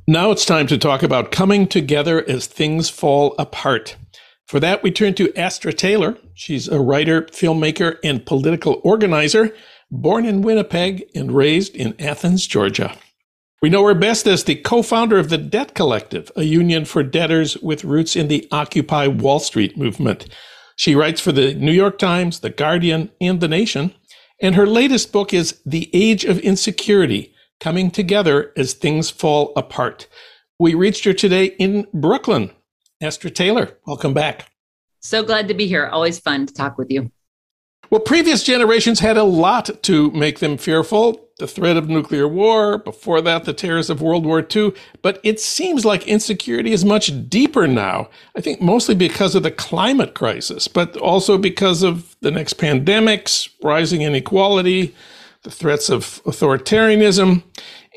Now 0.07 0.31
it's 0.31 0.45
time 0.45 0.69
to 0.69 0.79
talk 0.79 1.03
about 1.03 1.33
coming 1.33 1.67
together 1.67 2.25
as 2.31 2.47
things 2.47 2.89
fall 2.89 3.35
apart. 3.41 3.97
For 4.47 4.61
that, 4.61 4.85
we 4.85 4.93
turn 4.93 5.15
to 5.15 5.37
Astra 5.37 5.73
Taylor. 5.73 6.17
She's 6.33 6.69
a 6.69 6.79
writer, 6.81 7.23
filmmaker, 7.23 7.99
and 8.05 8.25
political 8.25 8.81
organizer, 8.85 9.53
born 9.91 10.25
in 10.25 10.43
Winnipeg 10.43 11.05
and 11.17 11.33
raised 11.33 11.75
in 11.75 12.01
Athens, 12.01 12.47
Georgia. 12.47 12.97
We 13.61 13.69
know 13.69 13.85
her 13.85 13.95
best 13.95 14.29
as 14.29 14.45
the 14.45 14.55
co 14.55 14.83
founder 14.83 15.19
of 15.19 15.29
the 15.29 15.39
Debt 15.39 15.75
Collective, 15.75 16.31
a 16.37 16.45
union 16.45 16.85
for 16.85 17.03
debtors 17.03 17.57
with 17.59 17.83
roots 17.83 18.15
in 18.15 18.29
the 18.29 18.47
Occupy 18.53 19.09
Wall 19.09 19.41
Street 19.41 19.77
movement. 19.77 20.29
She 20.77 20.95
writes 20.95 21.21
for 21.21 21.33
the 21.33 21.55
New 21.55 21.73
York 21.73 21.99
Times, 21.99 22.41
The 22.41 22.51
Guardian, 22.51 23.11
and 23.21 23.41
The 23.41 23.49
Nation. 23.49 23.95
And 24.41 24.55
her 24.55 24.67
latest 24.67 25.13
book 25.13 25.33
is 25.33 25.61
The 25.65 25.91
Age 25.93 26.25
of 26.25 26.39
Insecurity 26.41 27.35
Coming 27.61 27.91
Together 27.91 28.53
as 28.57 28.75
Things 28.75 29.11
Fall 29.11 29.53
Apart. 29.57 30.09
We 30.59 30.75
reached 30.75 31.05
her 31.05 31.13
today 31.13 31.47
in 31.47 31.87
Brooklyn. 31.95 32.51
Astra 33.01 33.31
Taylor, 33.31 33.79
welcome 33.87 34.15
back. 34.15 34.51
So 35.01 35.23
glad 35.23 35.49
to 35.49 35.55
be 35.55 35.67
here. 35.67 35.87
Always 35.87 36.21
fun 36.21 36.47
to 36.47 36.55
talk 36.55 36.79
with 36.79 36.91
you. 36.91 37.11
Well, 37.93 38.01
previous 38.01 38.43
generations 38.43 39.01
had 39.01 39.19
a 39.19 39.23
lot 39.23 39.69
to 39.83 40.11
make 40.13 40.39
them 40.39 40.57
fearful 40.57 41.29
the 41.39 41.47
threat 41.47 41.77
of 41.77 41.91
nuclear 41.91 42.27
war, 42.27 42.79
before 42.79 43.21
that, 43.21 43.45
the 43.45 43.53
terrors 43.53 43.91
of 43.91 44.01
World 44.01 44.25
War 44.25 44.43
II. 44.51 44.73
But 45.03 45.21
it 45.23 45.39
seems 45.39 45.85
like 45.85 46.09
insecurity 46.09 46.73
is 46.73 46.87
much 46.87 47.29
deeper 47.29 47.67
now. 47.67 48.09
I 48.35 48.41
think 48.41 48.63
mostly 48.63 48.95
because 48.95 49.35
of 49.35 49.43
the 49.43 49.51
climate 49.51 50.15
crisis, 50.15 50.69
but 50.69 50.97
also 50.97 51.37
because 51.37 51.83
of 51.83 52.17
the 52.23 52.31
next 52.31 52.57
pandemics, 52.57 53.51
rising 53.63 54.01
inequality, 54.01 54.95
the 55.43 55.51
threats 55.51 55.91
of 55.91 56.23
authoritarianism. 56.25 57.43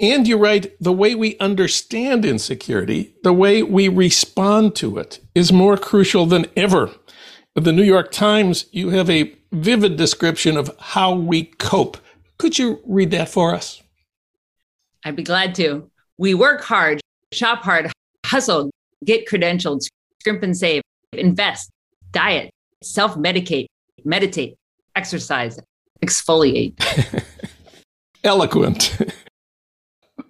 And 0.01 0.27
you 0.27 0.36
write, 0.36 0.75
the 0.81 0.91
way 0.91 1.15
we 1.15 1.38
understand 1.38 2.25
insecurity, 2.25 3.15
the 3.23 3.31
way 3.31 3.63
we 3.63 3.88
respond 3.88 4.75
to 4.75 4.97
it, 4.97 5.21
is 5.34 5.53
more 5.53 5.77
crucial 5.77 6.25
than 6.25 6.47
ever. 6.58 6.91
The 7.53 7.71
New 7.71 7.84
York 7.84 8.12
Times, 8.12 8.65
you 8.73 8.89
have 8.89 9.10
a 9.10 9.34
vivid 9.55 9.95
description 9.95 10.57
of 10.57 10.75
how 10.79 11.13
we 11.15 11.43
cope. 11.43 11.97
Could 12.37 12.59
you 12.59 12.81
read 12.85 13.11
that 13.11 13.29
for 13.29 13.55
us? 13.55 13.81
I'd 15.03 15.15
be 15.15 15.23
glad 15.23 15.55
to. 15.55 15.89
We 16.17 16.33
work 16.33 16.63
hard, 16.63 17.01
shop 17.31 17.61
hard, 17.61 17.91
hustle, 18.25 18.71
get 19.03 19.27
credentialed, 19.27 19.81
scrimp 20.19 20.43
and 20.43 20.57
save, 20.57 20.81
invest, 21.13 21.69
diet, 22.11 22.49
self 22.83 23.15
medicate, 23.15 23.67
meditate, 24.03 24.55
exercise, 24.95 25.59
exfoliate. 26.03 26.73
Eloquent. 28.23 28.97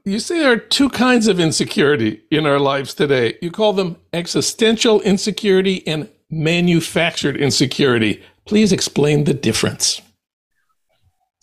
you 0.04 0.20
see, 0.20 0.40
there 0.40 0.52
are 0.52 0.58
two 0.58 0.90
kinds 0.90 1.28
of 1.28 1.40
insecurity 1.40 2.22
in 2.30 2.46
our 2.46 2.60
lives 2.60 2.94
today. 2.94 3.38
You 3.42 3.52
call 3.52 3.74
them 3.74 3.98
existential 4.12 5.02
insecurity 5.02 5.86
and 5.88 6.10
manufactured 6.30 7.38
insecurity. 7.38 8.22
Please 8.46 8.72
explain 8.72 9.24
the 9.24 9.34
difference. 9.34 10.02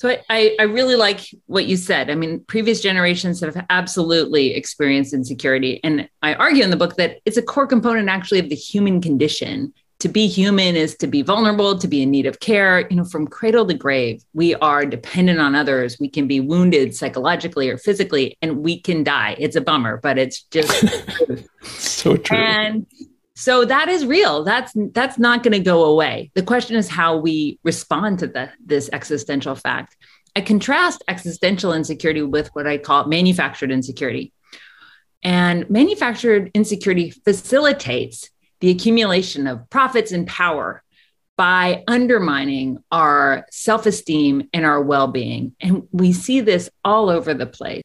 So 0.03 0.17
I, 0.29 0.57
I 0.59 0.65
really 0.65 0.97
like 0.97 1.21
what 1.47 1.67
you 1.67 1.77
said. 1.77 2.11
I 2.11 2.17
mean, 2.17 2.45
previous 2.49 2.81
generations 2.81 3.41
have 3.41 3.65
absolutely 3.71 4.53
experienced 4.53 5.15
insecurity. 5.15 5.79
And 5.85 6.09
I 6.23 6.35
argue 6.35 6.65
in 6.65 6.71
the 6.71 6.77
book 6.77 6.97
that 6.97 7.21
it's 7.25 7.37
a 7.37 7.43
core 7.43 7.69
component 7.69 8.09
actually 8.09 8.41
of 8.41 8.49
the 8.49 8.57
human 8.57 9.01
condition. 9.01 9.73
To 10.01 10.09
be 10.09 10.27
human 10.27 10.75
is 10.75 10.97
to 10.97 11.07
be 11.07 11.23
vulnerable, 11.23 11.79
to 11.79 11.87
be 11.87 12.03
in 12.03 12.11
need 12.11 12.27
of 12.27 12.41
care, 12.41 12.89
you 12.91 12.97
know, 12.97 13.05
from 13.05 13.29
cradle 13.29 13.65
to 13.65 13.75
grave. 13.75 14.25
We 14.35 14.57
are 14.57 14.85
dependent 14.85 15.39
on 15.39 15.55
others. 15.55 15.99
We 16.01 16.09
can 16.09 16.27
be 16.27 16.41
wounded 16.41 16.97
psychologically 16.97 17.71
or 17.71 17.79
physically, 17.79 18.37
and 18.43 18.65
we 18.65 18.81
can 18.81 19.05
die. 19.05 19.37
It's 19.39 19.55
a 19.55 19.61
bummer, 19.61 19.99
but 19.99 20.19
it's 20.19 20.43
just 20.51 20.85
so 21.63 22.17
true. 22.17 22.37
And 22.37 22.87
so 23.35 23.65
that 23.65 23.89
is 23.89 24.05
real. 24.05 24.45
That's 24.45 24.73
that's 24.93 25.19
not 25.19 25.43
going 25.43 25.53
to 25.53 25.61
go 25.61 25.85
away. 25.85 26.31
The 26.35 26.43
question 26.43 26.77
is 26.77 26.89
how 26.89 27.17
we 27.17 27.59
respond 27.65 28.19
to 28.19 28.27
the, 28.27 28.51
this 28.65 28.91
existential 28.93 29.55
fact. 29.55 29.97
I 30.37 30.43
contrast 30.43 31.03
existential 31.09 31.73
insecurity 31.73 32.23
with 32.23 32.49
what 32.55 32.67
i 32.67 32.79
call 32.79 33.07
manufactured 33.07 33.71
insecurity. 33.71 34.33
And 35.23 35.69
manufactured 35.71 36.51
insecurity 36.55 37.11
facilitates 37.11 38.29
the 38.61 38.71
accumulation 38.71 39.47
of 39.47 39.69
profits 39.71 40.13
and 40.13 40.27
power 40.27 40.83
by 41.37 41.85
undermining 41.89 42.79
our 42.91 43.47
self-esteem 43.51 44.49
and 44.53 44.67
our 44.67 44.81
well-being. 44.83 45.55
And 45.61 45.89
we 45.91 46.13
see 46.13 46.41
this 46.41 46.69
all 46.85 47.09
over 47.09 47.35
the 47.35 47.47
place. 47.47 47.83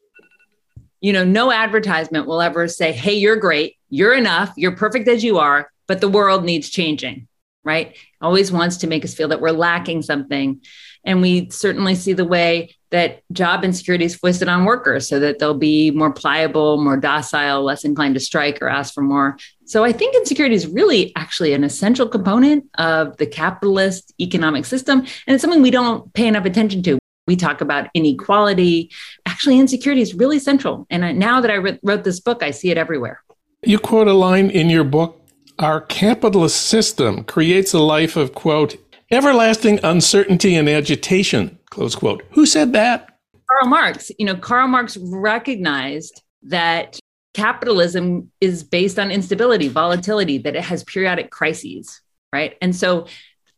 You 1.00 1.14
know 1.14 1.24
no 1.24 1.52
advertisement 1.52 2.28
will 2.28 2.42
ever 2.42 2.68
say 2.68 2.92
hey 2.92 3.14
you're 3.14 3.38
great 3.38 3.77
you're 3.90 4.14
enough, 4.14 4.54
you're 4.58 4.76
perfect 4.76 5.08
as 5.08 5.24
you 5.24 5.38
are, 5.38 5.70
but 5.88 6.02
the 6.02 6.10
world 6.10 6.44
needs 6.44 6.70
changing, 6.70 7.28
right? 7.64 7.96
Always 8.22 8.52
wants 8.52 8.78
to 8.78 8.88
make 8.88 9.06
us 9.06 9.14
feel 9.14 9.30
that 9.30 9.42
we're 9.42 9.52
lacking 9.52 10.02
something. 10.02 10.62
And 11.04 11.22
we 11.22 11.50
certainly 11.50 11.96
see 11.96 12.14
the 12.14 12.26
way 12.26 12.76
that 12.90 13.22
job 13.32 13.64
insecurity 13.64 14.06
is 14.06 14.16
foisted 14.16 14.48
on 14.48 14.66
workers 14.66 15.08
so 15.08 15.20
that 15.20 15.40
they'll 15.40 15.54
be 15.54 15.92
more 15.92 16.12
pliable, 16.12 16.82
more 16.82 16.98
docile, 16.98 17.64
less 17.64 17.86
inclined 17.86 18.16
to 18.16 18.20
strike 18.20 18.60
or 18.62 18.70
ask 18.70 18.94
for 18.94 19.04
more. 19.04 19.38
So 19.66 19.84
I 19.84 19.92
think 19.92 20.16
insecurity 20.16 20.56
is 20.56 20.68
really 20.68 21.14
actually 21.16 21.54
an 21.54 21.64
essential 21.64 22.08
component 22.08 22.66
of 22.78 23.18
the 23.18 23.26
capitalist 23.26 24.14
economic 24.20 24.66
system. 24.66 25.00
And 25.00 25.36
it's 25.36 25.42
something 25.42 25.62
we 25.62 25.72
don't 25.72 26.14
pay 26.14 26.28
enough 26.28 26.46
attention 26.46 26.84
to. 26.84 27.00
We 27.26 27.36
talk 27.36 27.60
about 27.60 27.90
inequality. 27.94 28.90
Actually, 29.26 29.60
insecurity 29.60 30.02
is 30.02 30.14
really 30.14 30.40
central. 30.40 30.88
And 30.90 31.20
now 31.20 31.42
that 31.42 31.52
I 31.52 31.58
wrote 31.58 32.04
this 32.06 32.22
book, 32.22 32.42
I 32.42 32.52
see 32.52 32.72
it 32.72 32.78
everywhere. 32.78 33.22
You 33.68 33.78
quote 33.78 34.08
a 34.08 34.14
line 34.14 34.50
in 34.50 34.70
your 34.70 34.86
book 34.86 35.22
Our 35.60 35.82
capitalist 35.82 36.68
system 36.68 37.26
creates 37.26 37.74
a 37.74 37.80
life 37.80 38.16
of, 38.16 38.34
quote, 38.34 38.78
everlasting 39.12 39.82
uncertainty 39.84 40.56
and 40.56 40.70
agitation, 40.70 41.60
close 41.70 41.94
quote. 41.94 42.24
Who 42.32 42.46
said 42.46 42.72
that? 42.72 43.20
Karl 43.50 43.68
Marx. 43.68 44.10
You 44.18 44.26
know, 44.26 44.38
Karl 44.38 44.70
Marx 44.70 44.96
recognized 44.96 46.22
that 46.44 46.98
capitalism 47.34 48.32
is 48.40 48.64
based 48.64 48.98
on 48.98 49.12
instability, 49.12 49.68
volatility, 49.68 50.38
that 50.38 50.56
it 50.56 50.64
has 50.64 50.86
periodic 50.86 51.30
crises, 51.30 52.00
right? 52.32 52.56
And 52.62 52.74
so 52.74 53.08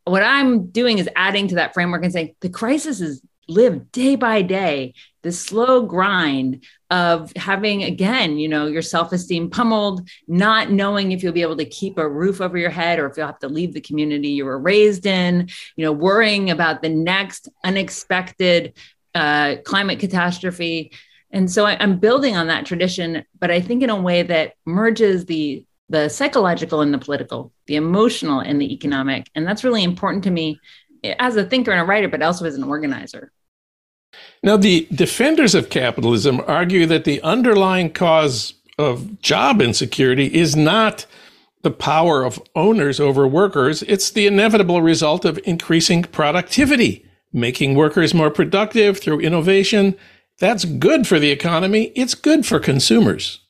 what 0.06 0.24
I'm 0.24 0.72
doing 0.72 0.98
is 0.98 1.08
adding 1.16 1.50
to 1.50 1.56
that 1.56 1.76
framework 1.76 2.04
and 2.04 2.12
saying 2.12 2.34
the 2.42 2.50
crisis 2.50 3.00
is 3.00 3.22
lived 3.48 3.92
day 3.92 4.16
by 4.16 4.42
day 4.42 4.96
the 5.22 5.32
slow 5.32 5.84
grind 5.84 6.64
of 6.90 7.32
having 7.36 7.84
again 7.84 8.40
you 8.40 8.48
know 8.48 8.66
your 8.66 8.82
self-esteem 8.82 9.50
pummeled 9.50 10.08
not 10.28 10.72
knowing 10.72 11.12
if 11.12 11.22
you'll 11.22 11.32
be 11.34 11.44
able 11.44 11.58
to 11.58 11.66
keep 11.66 11.98
a 11.98 12.10
roof 12.10 12.42
over 12.42 12.58
your 12.58 12.72
head 12.72 12.98
or 12.98 13.06
if 13.06 13.16
you'll 13.16 13.28
have 13.28 13.38
to 13.38 13.48
leave 13.48 13.74
the 13.74 13.82
community 13.82 14.30
you 14.30 14.44
were 14.44 14.58
raised 14.58 15.06
in 15.06 15.48
you 15.76 15.86
know 15.86 15.92
worrying 15.92 16.50
about 16.50 16.82
the 16.82 16.90
next 16.90 17.48
unexpected 17.64 18.74
uh, 19.16 19.56
climate 19.66 20.00
catastrophe. 20.00 20.92
And 21.32 21.50
so 21.52 21.66
I, 21.66 21.78
i'm 21.80 22.00
building 22.00 22.36
on 22.36 22.48
that 22.48 22.66
tradition 22.66 23.24
but 23.40 23.52
i 23.52 23.62
think 23.62 23.84
in 23.84 23.90
a 23.92 24.02
way 24.02 24.24
that 24.24 24.54
merges 24.66 25.26
the 25.26 25.64
the 25.90 26.10
psychological 26.10 26.82
and 26.82 26.94
the 26.94 26.98
political 26.98 27.52
the 27.68 27.76
emotional 27.76 28.40
and 28.40 28.62
the 28.62 28.74
economic. 28.74 29.30
And 29.36 29.46
that's 29.46 29.64
really 29.64 29.84
important 29.84 30.24
to 30.24 30.32
me 30.32 30.60
as 31.04 31.36
a 31.36 31.44
thinker 31.44 31.72
and 31.72 31.82
a 31.82 31.86
writer 31.86 32.08
but 32.08 32.22
also 32.22 32.46
as 32.46 32.56
an 32.56 32.64
organizer 32.64 33.32
now, 34.42 34.56
the 34.56 34.88
defenders 34.92 35.54
of 35.54 35.70
capitalism 35.70 36.42
argue 36.48 36.86
that 36.86 37.04
the 37.04 37.22
underlying 37.22 37.92
cause 37.92 38.54
of 38.78 39.22
job 39.22 39.62
insecurity 39.62 40.34
is 40.34 40.56
not 40.56 41.06
the 41.62 41.72
power 41.72 42.24
of 42.24 42.42
owners 42.56 43.02
over 43.02 43.28
workers, 43.28 43.84
it's 43.84 44.12
the 44.12 44.26
inevitable 44.26 44.82
result 44.82 45.26
of 45.26 45.38
increasing 45.44 46.04
productivity, 46.04 47.06
making 47.34 47.76
workers 47.76 48.14
more 48.14 48.30
productive 48.30 49.00
through 49.00 49.20
innovation. 49.20 49.94
That's 50.40 50.64
good 50.64 51.06
for 51.06 51.20
the 51.20 51.32
economy, 51.32 51.92
it's 51.96 52.16
good 52.16 52.46
for 52.46 52.62
consumers. 52.62 53.42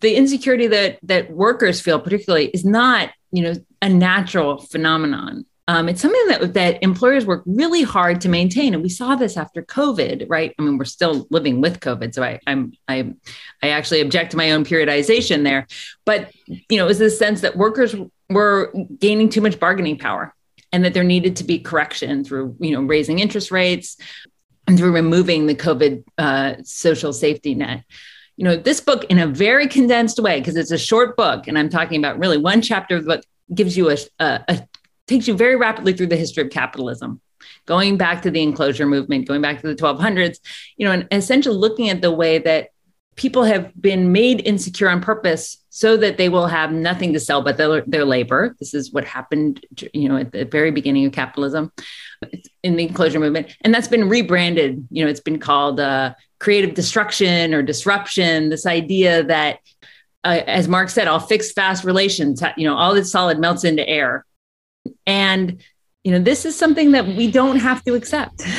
The 0.00 0.14
insecurity 0.14 0.68
that 0.68 0.98
that 1.02 1.30
workers 1.30 1.82
feel 1.82 2.00
particularly 2.00 2.46
is 2.48 2.64
not, 2.64 3.10
you 3.30 3.42
know, 3.42 3.54
a 3.82 3.90
natural 3.90 4.56
phenomenon. 4.56 5.44
Um, 5.68 5.86
it's 5.90 6.00
something 6.00 6.26
that 6.28 6.54
that 6.54 6.82
employers 6.82 7.26
work 7.26 7.42
really 7.44 7.82
hard 7.82 8.22
to 8.22 8.28
maintain, 8.30 8.72
and 8.72 8.82
we 8.82 8.88
saw 8.88 9.14
this 9.16 9.36
after 9.36 9.62
COVID, 9.62 10.24
right? 10.26 10.54
I 10.58 10.62
mean, 10.62 10.78
we're 10.78 10.86
still 10.86 11.26
living 11.30 11.60
with 11.60 11.80
COVID, 11.80 12.14
so 12.14 12.22
I, 12.22 12.40
I'm 12.46 12.72
I 12.88 13.12
I 13.62 13.68
actually 13.68 14.00
object 14.00 14.30
to 14.30 14.38
my 14.38 14.52
own 14.52 14.64
periodization 14.64 15.44
there, 15.44 15.66
but 16.06 16.32
you 16.46 16.78
know, 16.78 16.86
it 16.86 16.88
was 16.88 16.98
this 16.98 17.18
sense 17.18 17.42
that 17.42 17.54
workers 17.54 17.94
were 18.30 18.72
gaining 18.98 19.28
too 19.28 19.42
much 19.42 19.60
bargaining 19.60 19.98
power, 19.98 20.34
and 20.72 20.86
that 20.86 20.94
there 20.94 21.04
needed 21.04 21.36
to 21.36 21.44
be 21.44 21.58
correction 21.58 22.24
through 22.24 22.56
you 22.60 22.72
know 22.72 22.82
raising 22.82 23.18
interest 23.18 23.50
rates 23.50 23.98
and 24.66 24.78
through 24.78 24.92
removing 24.92 25.46
the 25.46 25.54
COVID 25.54 26.02
uh, 26.16 26.54
social 26.64 27.12
safety 27.12 27.54
net 27.54 27.84
you 28.38 28.44
know 28.44 28.56
this 28.56 28.80
book 28.80 29.04
in 29.10 29.18
a 29.18 29.26
very 29.26 29.66
condensed 29.66 30.18
way 30.18 30.38
because 30.40 30.56
it's 30.56 30.70
a 30.70 30.78
short 30.78 31.16
book 31.16 31.48
and 31.48 31.58
i'm 31.58 31.68
talking 31.68 31.98
about 31.98 32.20
really 32.20 32.38
one 32.38 32.62
chapter 32.62 32.94
of 32.94 33.04
the 33.04 33.16
book 33.16 33.24
gives 33.52 33.76
you 33.76 33.90
a, 33.90 33.96
a, 34.20 34.44
a, 34.48 34.67
takes 35.08 35.26
you 35.26 35.34
very 35.34 35.56
rapidly 35.56 35.92
through 35.92 36.06
the 36.06 36.16
history 36.16 36.42
of 36.42 36.50
capitalism 36.50 37.20
going 37.66 37.96
back 37.96 38.22
to 38.22 38.30
the 38.30 38.42
enclosure 38.42 38.86
movement 38.86 39.26
going 39.26 39.42
back 39.42 39.60
to 39.60 39.66
the 39.66 39.74
1200s 39.74 40.38
you 40.76 40.86
know 40.86 40.92
and 40.92 41.06
essentially 41.10 41.56
looking 41.56 41.88
at 41.88 42.00
the 42.00 42.12
way 42.12 42.38
that 42.38 42.70
people 43.18 43.42
have 43.42 43.72
been 43.78 44.12
made 44.12 44.46
insecure 44.46 44.88
on 44.88 45.00
purpose 45.00 45.58
so 45.70 45.96
that 45.96 46.16
they 46.16 46.28
will 46.28 46.46
have 46.46 46.72
nothing 46.72 47.12
to 47.12 47.20
sell 47.20 47.42
but 47.42 47.56
their, 47.56 47.82
their 47.82 48.04
labor. 48.04 48.54
This 48.60 48.74
is 48.74 48.92
what 48.92 49.04
happened, 49.04 49.64
you 49.92 50.08
know, 50.08 50.16
at 50.16 50.32
the 50.32 50.44
very 50.44 50.70
beginning 50.70 51.04
of 51.04 51.12
capitalism 51.12 51.72
in 52.62 52.76
the 52.76 52.84
enclosure 52.84 53.18
movement. 53.18 53.54
And 53.62 53.74
that's 53.74 53.88
been 53.88 54.08
rebranded. 54.08 54.86
You 54.90 55.04
know, 55.04 55.10
it's 55.10 55.20
been 55.20 55.40
called 55.40 55.80
uh, 55.80 56.14
creative 56.38 56.74
destruction 56.74 57.54
or 57.54 57.62
disruption. 57.62 58.50
This 58.50 58.66
idea 58.66 59.24
that, 59.24 59.58
uh, 60.22 60.40
as 60.46 60.68
Marx 60.68 60.94
said, 60.94 61.08
all 61.08 61.20
fixed 61.20 61.54
fast 61.54 61.84
relations, 61.84 62.40
you 62.56 62.68
know, 62.68 62.76
all 62.76 62.94
that's 62.94 63.10
solid 63.10 63.40
melts 63.40 63.64
into 63.64 63.86
air. 63.86 64.24
And 65.06 65.62
you 66.04 66.12
know 66.12 66.20
this 66.20 66.44
is 66.44 66.56
something 66.56 66.92
that 66.92 67.06
we 67.06 67.30
don't 67.30 67.58
have 67.58 67.82
to 67.84 67.94
accept. 67.94 68.42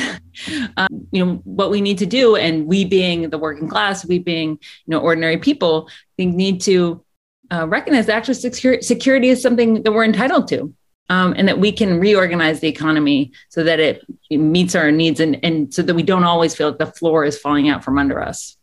Um, 0.76 1.06
you 1.10 1.22
know 1.22 1.34
what 1.44 1.70
we 1.70 1.82
need 1.82 1.98
to 1.98 2.06
do 2.06 2.36
and 2.36 2.66
we 2.66 2.84
being 2.84 3.28
the 3.28 3.36
working 3.36 3.68
class 3.68 4.06
we 4.06 4.18
being 4.18 4.50
you 4.50 4.58
know 4.86 5.00
ordinary 5.00 5.36
people 5.36 5.90
we 6.16 6.24
need 6.24 6.62
to 6.62 7.04
uh, 7.52 7.66
recognize 7.66 8.06
that 8.06 8.16
actually 8.16 8.34
security, 8.34 8.82
security 8.82 9.28
is 9.28 9.42
something 9.42 9.82
that 9.82 9.92
we're 9.92 10.04
entitled 10.04 10.48
to 10.48 10.72
um, 11.10 11.34
and 11.36 11.48
that 11.48 11.58
we 11.58 11.72
can 11.72 11.98
reorganize 11.98 12.60
the 12.60 12.68
economy 12.68 13.32
so 13.48 13.64
that 13.64 13.80
it, 13.80 14.06
it 14.30 14.38
meets 14.38 14.74
our 14.74 14.90
needs 14.92 15.20
and, 15.20 15.44
and 15.44 15.74
so 15.74 15.82
that 15.82 15.94
we 15.94 16.04
don't 16.04 16.24
always 16.24 16.54
feel 16.54 16.68
like 16.68 16.78
the 16.78 16.86
floor 16.86 17.24
is 17.24 17.36
falling 17.36 17.68
out 17.68 17.84
from 17.84 17.98
under 17.98 18.22
us. 18.22 18.56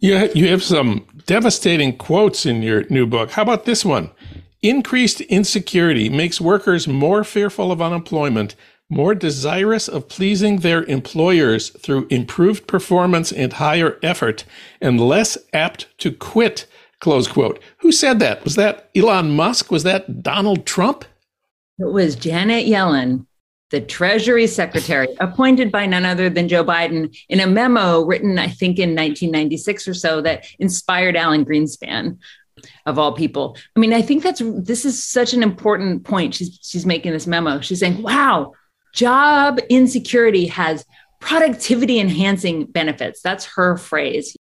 You, 0.00 0.28
you 0.34 0.48
have 0.48 0.62
some 0.62 1.06
devastating 1.26 1.96
quotes 1.96 2.44
in 2.44 2.60
your 2.60 2.84
new 2.90 3.06
book. 3.06 3.30
How 3.30 3.42
about 3.42 3.64
this 3.64 3.84
one 3.84 4.10
Increased 4.62 5.20
insecurity 5.22 6.08
makes 6.08 6.40
workers 6.40 6.88
more 6.88 7.24
fearful 7.24 7.70
of 7.70 7.82
unemployment, 7.82 8.54
more 8.88 9.14
desirous 9.14 9.88
of 9.88 10.08
pleasing 10.08 10.58
their 10.58 10.84
employers 10.84 11.70
through 11.70 12.06
improved 12.08 12.66
performance 12.66 13.32
and 13.32 13.54
higher 13.54 13.98
effort, 14.02 14.44
and 14.80 15.00
less 15.00 15.36
apt 15.52 15.86
to 15.98 16.10
quit. 16.10 16.66
Close 17.00 17.28
quote. 17.28 17.60
Who 17.78 17.92
said 17.92 18.20
that? 18.20 18.42
Was 18.44 18.54
that 18.54 18.88
Elon 18.96 19.36
Musk? 19.36 19.70
Was 19.70 19.82
that 19.82 20.22
Donald 20.22 20.64
Trump? 20.64 21.04
It 21.78 21.92
was 21.92 22.16
Janet 22.16 22.66
Yellen, 22.66 23.26
the 23.70 23.82
Treasury 23.82 24.46
Secretary, 24.46 25.08
appointed 25.20 25.70
by 25.70 25.84
none 25.84 26.06
other 26.06 26.30
than 26.30 26.48
Joe 26.48 26.64
Biden 26.64 27.14
in 27.28 27.40
a 27.40 27.46
memo 27.46 28.02
written, 28.02 28.38
I 28.38 28.48
think, 28.48 28.78
in 28.78 28.90
1996 28.90 29.88
or 29.88 29.94
so 29.94 30.22
that 30.22 30.46
inspired 30.58 31.16
Alan 31.16 31.44
Greenspan 31.44 32.16
of 32.86 32.98
all 32.98 33.12
people. 33.12 33.56
I 33.76 33.80
mean, 33.80 33.92
I 33.92 34.02
think 34.02 34.22
that's 34.22 34.42
this 34.44 34.84
is 34.84 35.04
such 35.04 35.34
an 35.34 35.42
important 35.42 36.04
point. 36.04 36.34
She's 36.34 36.58
she's 36.62 36.86
making 36.86 37.12
this 37.12 37.26
memo. 37.26 37.60
She's 37.60 37.80
saying, 37.80 38.02
"Wow, 38.02 38.52
job 38.94 39.58
insecurity 39.68 40.46
has 40.46 40.84
productivity 41.20 41.98
enhancing 41.98 42.66
benefits." 42.66 43.20
That's 43.22 43.44
her 43.46 43.76
phrase. 43.76 44.36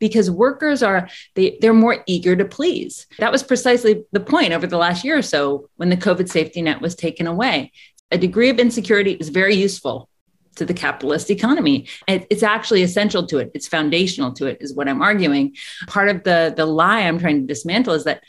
Because 0.00 0.30
workers 0.30 0.82
are 0.82 1.08
they 1.34 1.56
they're 1.60 1.72
more 1.72 2.02
eager 2.06 2.36
to 2.36 2.44
please. 2.44 3.06
That 3.18 3.32
was 3.32 3.42
precisely 3.42 4.04
the 4.12 4.20
point 4.20 4.52
over 4.52 4.66
the 4.66 4.76
last 4.76 5.04
year 5.04 5.16
or 5.16 5.22
so 5.22 5.70
when 5.76 5.88
the 5.88 5.96
COVID 5.96 6.28
safety 6.28 6.60
net 6.62 6.80
was 6.80 6.94
taken 6.94 7.26
away. 7.26 7.72
A 8.10 8.18
degree 8.18 8.50
of 8.50 8.58
insecurity 8.58 9.12
is 9.12 9.30
very 9.30 9.54
useful 9.54 10.10
to 10.54 10.64
the 10.64 10.74
capitalist 10.74 11.30
economy. 11.30 11.88
it's 12.08 12.42
actually 12.42 12.82
essential 12.82 13.26
to 13.26 13.38
it. 13.38 13.50
It's 13.54 13.68
foundational 13.68 14.32
to 14.34 14.46
it, 14.46 14.58
is 14.60 14.74
what 14.74 14.88
I'm 14.88 15.02
arguing. 15.02 15.54
Part 15.86 16.08
of 16.08 16.24
the 16.24 16.52
the 16.56 16.66
lie 16.66 17.00
I'm 17.00 17.18
trying 17.18 17.40
to 17.40 17.46
dismantle 17.46 17.94
is 17.94 18.04
that 18.04 18.22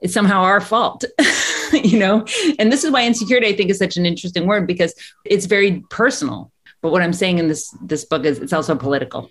it's 0.00 0.12
somehow 0.12 0.42
our 0.42 0.60
fault, 0.60 1.04
you 1.72 1.98
know. 1.98 2.26
And 2.58 2.72
this 2.72 2.84
is 2.84 2.90
why 2.90 3.06
insecurity, 3.06 3.46
I 3.46 3.56
think, 3.56 3.70
is 3.70 3.78
such 3.78 3.96
an 3.96 4.04
interesting 4.04 4.46
word 4.46 4.66
because 4.66 4.94
it's 5.24 5.46
very 5.46 5.84
personal. 5.90 6.52
But 6.82 6.90
what 6.90 7.02
I'm 7.02 7.12
saying 7.12 7.38
in 7.38 7.48
this 7.48 7.74
this 7.80 8.04
book 8.04 8.24
is 8.24 8.38
it's 8.38 8.52
also 8.52 8.74
political. 8.74 9.30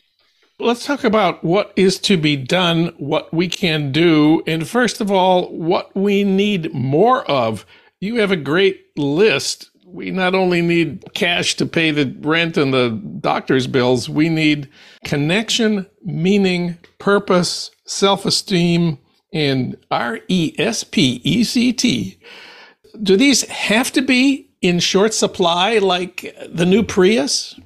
Let's 0.59 0.85
talk 0.85 1.03
about 1.03 1.43
what 1.43 1.73
is 1.75 1.97
to 2.01 2.17
be 2.17 2.35
done, 2.35 2.93
what 2.97 3.33
we 3.33 3.47
can 3.47 3.91
do, 3.91 4.43
and 4.45 4.67
first 4.67 5.01
of 5.01 5.11
all, 5.11 5.51
what 5.57 5.95
we 5.95 6.23
need 6.23 6.73
more 6.73 7.29
of. 7.29 7.65
You 7.99 8.17
have 8.17 8.31
a 8.31 8.35
great 8.35 8.85
list 8.95 9.70
we 9.91 10.11
not 10.11 10.35
only 10.35 10.61
need 10.61 11.03
cash 11.13 11.55
to 11.55 11.65
pay 11.65 11.91
the 11.91 12.15
rent 12.21 12.57
and 12.57 12.73
the 12.73 12.89
doctor's 13.19 13.67
bills, 13.67 14.09
we 14.09 14.29
need 14.29 14.69
connection, 15.05 15.85
meaning, 16.03 16.77
purpose, 16.99 17.71
self 17.85 18.25
esteem, 18.25 18.97
and 19.33 19.77
R 19.89 20.19
E 20.27 20.53
S 20.57 20.83
P 20.83 21.21
E 21.23 21.43
C 21.43 21.73
T. 21.73 22.19
Do 23.01 23.17
these 23.17 23.43
have 23.43 23.91
to 23.93 24.01
be 24.01 24.49
in 24.61 24.79
short 24.79 25.13
supply 25.13 25.77
like 25.77 26.35
the 26.49 26.65
new 26.65 26.83
Prius? 26.83 27.59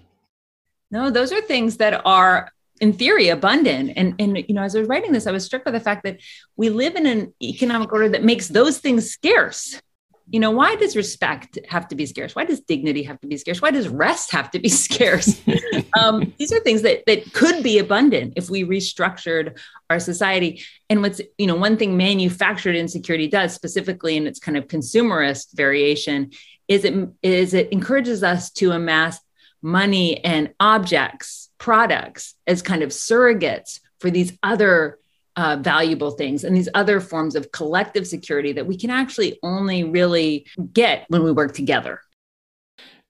No, 0.91 1.09
those 1.09 1.31
are 1.31 1.41
things 1.41 1.77
that 1.77 2.01
are 2.05 2.51
in 2.81 2.93
theory 2.93 3.29
abundant 3.29 3.93
and 3.95 4.15
and 4.19 4.37
you 4.49 4.53
know 4.53 4.61
as 4.61 4.75
i 4.75 4.79
was 4.79 4.89
writing 4.89 5.13
this 5.13 5.27
i 5.27 5.31
was 5.31 5.45
struck 5.45 5.63
by 5.63 5.71
the 5.71 5.79
fact 5.79 6.03
that 6.03 6.19
we 6.57 6.69
live 6.69 6.95
in 6.95 7.05
an 7.05 7.33
economic 7.41 7.91
order 7.93 8.09
that 8.09 8.23
makes 8.23 8.49
those 8.49 8.79
things 8.79 9.09
scarce 9.09 9.81
you 10.27 10.39
know 10.39 10.51
why 10.51 10.75
does 10.75 10.95
respect 10.95 11.59
have 11.67 11.87
to 11.89 11.95
be 11.95 12.05
scarce? 12.05 12.35
Why 12.35 12.45
does 12.45 12.59
dignity 12.59 13.03
have 13.03 13.19
to 13.21 13.27
be 13.27 13.37
scarce? 13.37 13.61
Why 13.61 13.71
does 13.71 13.87
rest 13.87 14.31
have 14.31 14.49
to 14.51 14.59
be 14.59 14.69
scarce? 14.85 15.41
Um, 15.97 16.33
these 16.37 16.51
are 16.51 16.59
things 16.59 16.81
that 16.81 17.05
that 17.07 17.31
could 17.31 17.63
be 17.63 17.79
abundant 17.79 18.33
if 18.35 18.49
we 18.49 18.65
restructured 18.65 19.57
our 19.89 19.97
society. 19.97 20.61
And 20.89 21.01
what's 21.01 21.21
you 21.37 21.47
know 21.47 21.55
one 21.55 21.77
thing 21.77 21.95
manufactured 21.95 22.75
insecurity 22.75 23.29
does 23.29 23.53
specifically 23.53 24.17
in 24.17 24.27
its 24.27 24.37
kind 24.37 24.57
of 24.57 24.67
consumerist 24.67 25.55
variation 25.55 26.31
is 26.67 26.83
it 26.83 27.07
is 27.21 27.53
it 27.53 27.71
encourages 27.71 28.23
us 28.23 28.51
to 28.51 28.71
amass 28.71 29.19
money 29.61 30.23
and 30.23 30.53
objects 30.59 31.49
products 31.57 32.35
as 32.45 32.61
kind 32.61 32.83
of 32.83 32.89
surrogates 32.89 33.79
for 33.99 34.11
these 34.11 34.37
other 34.43 34.99
uh, 35.37 35.57
valuable 35.59 36.11
things 36.11 36.43
and 36.43 36.55
these 36.55 36.69
other 36.73 36.99
forms 36.99 37.35
of 37.35 37.51
collective 37.51 38.07
security 38.07 38.51
that 38.53 38.65
we 38.65 38.77
can 38.77 38.89
actually 38.89 39.37
only 39.43 39.83
really 39.83 40.45
get 40.73 41.05
when 41.09 41.23
we 41.23 41.31
work 41.31 41.53
together. 41.53 42.01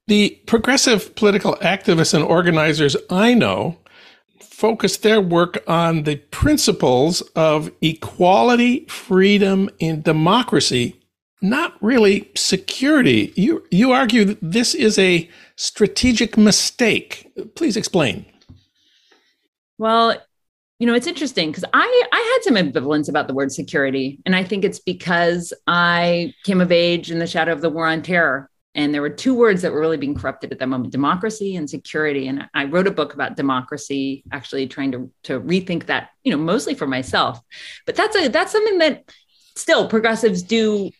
The 0.08 0.40
progressive 0.46 1.16
political 1.16 1.56
activists 1.58 2.14
and 2.14 2.24
organizers 2.24 2.96
I 3.10 3.34
know 3.34 3.78
focus 4.40 4.98
their 4.98 5.20
work 5.20 5.64
on 5.68 6.04
the 6.04 6.16
principles 6.16 7.22
of 7.36 7.72
equality, 7.82 8.86
freedom, 8.86 9.70
and 9.82 10.04
democracy, 10.04 11.02
not 11.42 11.74
really 11.82 12.32
security. 12.36 13.34
You, 13.36 13.66
you 13.70 13.92
argue 13.92 14.24
that 14.26 14.38
this 14.42 14.74
is 14.74 14.98
a 14.98 15.30
strategic 15.58 16.38
mistake. 16.38 17.32
Please 17.56 17.76
explain. 17.76 18.26
Well, 19.78 20.16
you 20.80 20.88
know 20.88 20.94
it's 20.94 21.08
interesting 21.08 21.50
because 21.50 21.66
i 21.74 22.04
i 22.12 22.34
had 22.34 22.44
some 22.44 22.56
ambivalence 22.56 23.10
about 23.10 23.28
the 23.28 23.34
word 23.34 23.52
security 23.52 24.20
and 24.26 24.36
i 24.36 24.44
think 24.44 24.64
it's 24.64 24.80
because 24.80 25.54
i 25.68 26.34
came 26.44 26.62
of 26.62 26.72
age 26.72 27.12
in 27.12 27.20
the 27.20 27.28
shadow 27.28 27.52
of 27.52 27.62
the 27.62 27.70
war 27.70 27.88
on 27.88 28.02
terror 28.02 28.50
and 28.74 28.94
there 28.94 29.02
were 29.02 29.10
two 29.10 29.34
words 29.34 29.62
that 29.62 29.72
were 29.72 29.80
really 29.80 29.96
being 29.96 30.16
corrupted 30.16 30.52
at 30.52 30.60
that 30.60 30.68
moment 30.68 30.92
democracy 30.92 31.56
and 31.56 31.70
security 31.70 32.28
and 32.28 32.46
i 32.54 32.66
wrote 32.66 32.88
a 32.88 32.92
book 32.92 33.14
about 33.14 33.38
democracy 33.38 34.24
actually 34.32 34.68
trying 34.68 34.92
to 34.92 35.12
to 35.24 35.40
rethink 35.40 35.86
that 35.86 36.10
you 36.26 36.32
know 36.32 36.38
mostly 36.38 36.74
for 36.74 36.88
myself. 36.88 37.40
But 37.86 37.96
that's 37.96 38.18
a 38.18 38.28
that's 38.28 38.52
something 38.52 38.80
that 38.80 39.10
still 39.56 39.88
progressives 39.88 40.44
do. 40.44 40.92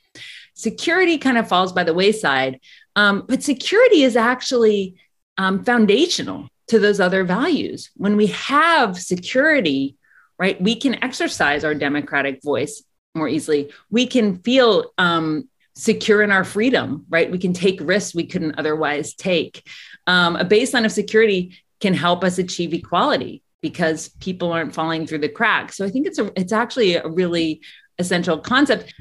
Security 0.54 1.18
kind 1.18 1.38
of 1.38 1.50
falls 1.50 1.74
by 1.74 1.84
the 1.84 1.94
wayside. 1.94 2.62
Um, 2.96 3.26
but 3.28 3.44
security 3.44 4.04
is 4.04 4.16
actually 4.16 4.96
um, 5.38 5.66
foundational 5.66 6.48
to 6.68 6.80
those 6.80 7.00
other 7.00 7.24
values. 7.24 7.92
When 7.96 8.18
we 8.18 8.28
have 8.28 9.00
security, 9.00 9.98
right, 10.40 10.60
we 10.62 10.76
can 10.76 11.04
exercise 11.04 11.64
our 11.64 11.76
democratic 11.76 12.42
voice 12.44 12.84
more 13.14 13.30
easily. 13.30 13.72
We 13.90 14.08
can 14.08 14.40
feel 14.40 14.92
um, 14.98 15.48
secure 15.76 16.22
in 16.22 16.32
our 16.32 16.44
freedom, 16.44 17.06
right? 17.10 17.32
We 17.32 17.38
can 17.38 17.54
take 17.54 17.80
risks 17.82 18.16
we 18.16 18.26
couldn't 18.26 18.58
otherwise 18.58 19.14
take. 19.14 19.68
Um, 20.08 20.36
a 20.36 20.46
baseline 20.46 20.86
of 20.86 20.92
security 20.92 21.58
can 21.82 21.94
help 21.94 22.24
us 22.24 22.38
achieve 22.38 22.74
equality 22.74 23.44
because 23.62 24.10
people 24.20 24.52
aren't 24.52 24.74
falling 24.74 25.08
through 25.08 25.20
the 25.20 25.30
cracks. 25.30 25.78
So 25.78 25.86
I 25.86 25.90
think 25.90 26.08
it's 26.08 26.20
a 26.20 26.32
it's 26.40 26.54
actually 26.54 26.96
a 26.96 27.08
really 27.08 27.62
essential 28.00 28.38
concept. 28.38 28.94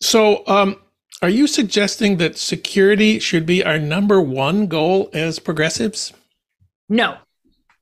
So 0.00 0.46
um, 0.46 0.76
are 1.22 1.28
you 1.28 1.46
suggesting 1.46 2.16
that 2.18 2.36
security 2.36 3.18
should 3.18 3.46
be 3.46 3.64
our 3.64 3.78
number 3.78 4.20
one 4.20 4.66
goal 4.66 5.08
as 5.12 5.38
progressives? 5.38 6.12
No, 6.92 7.16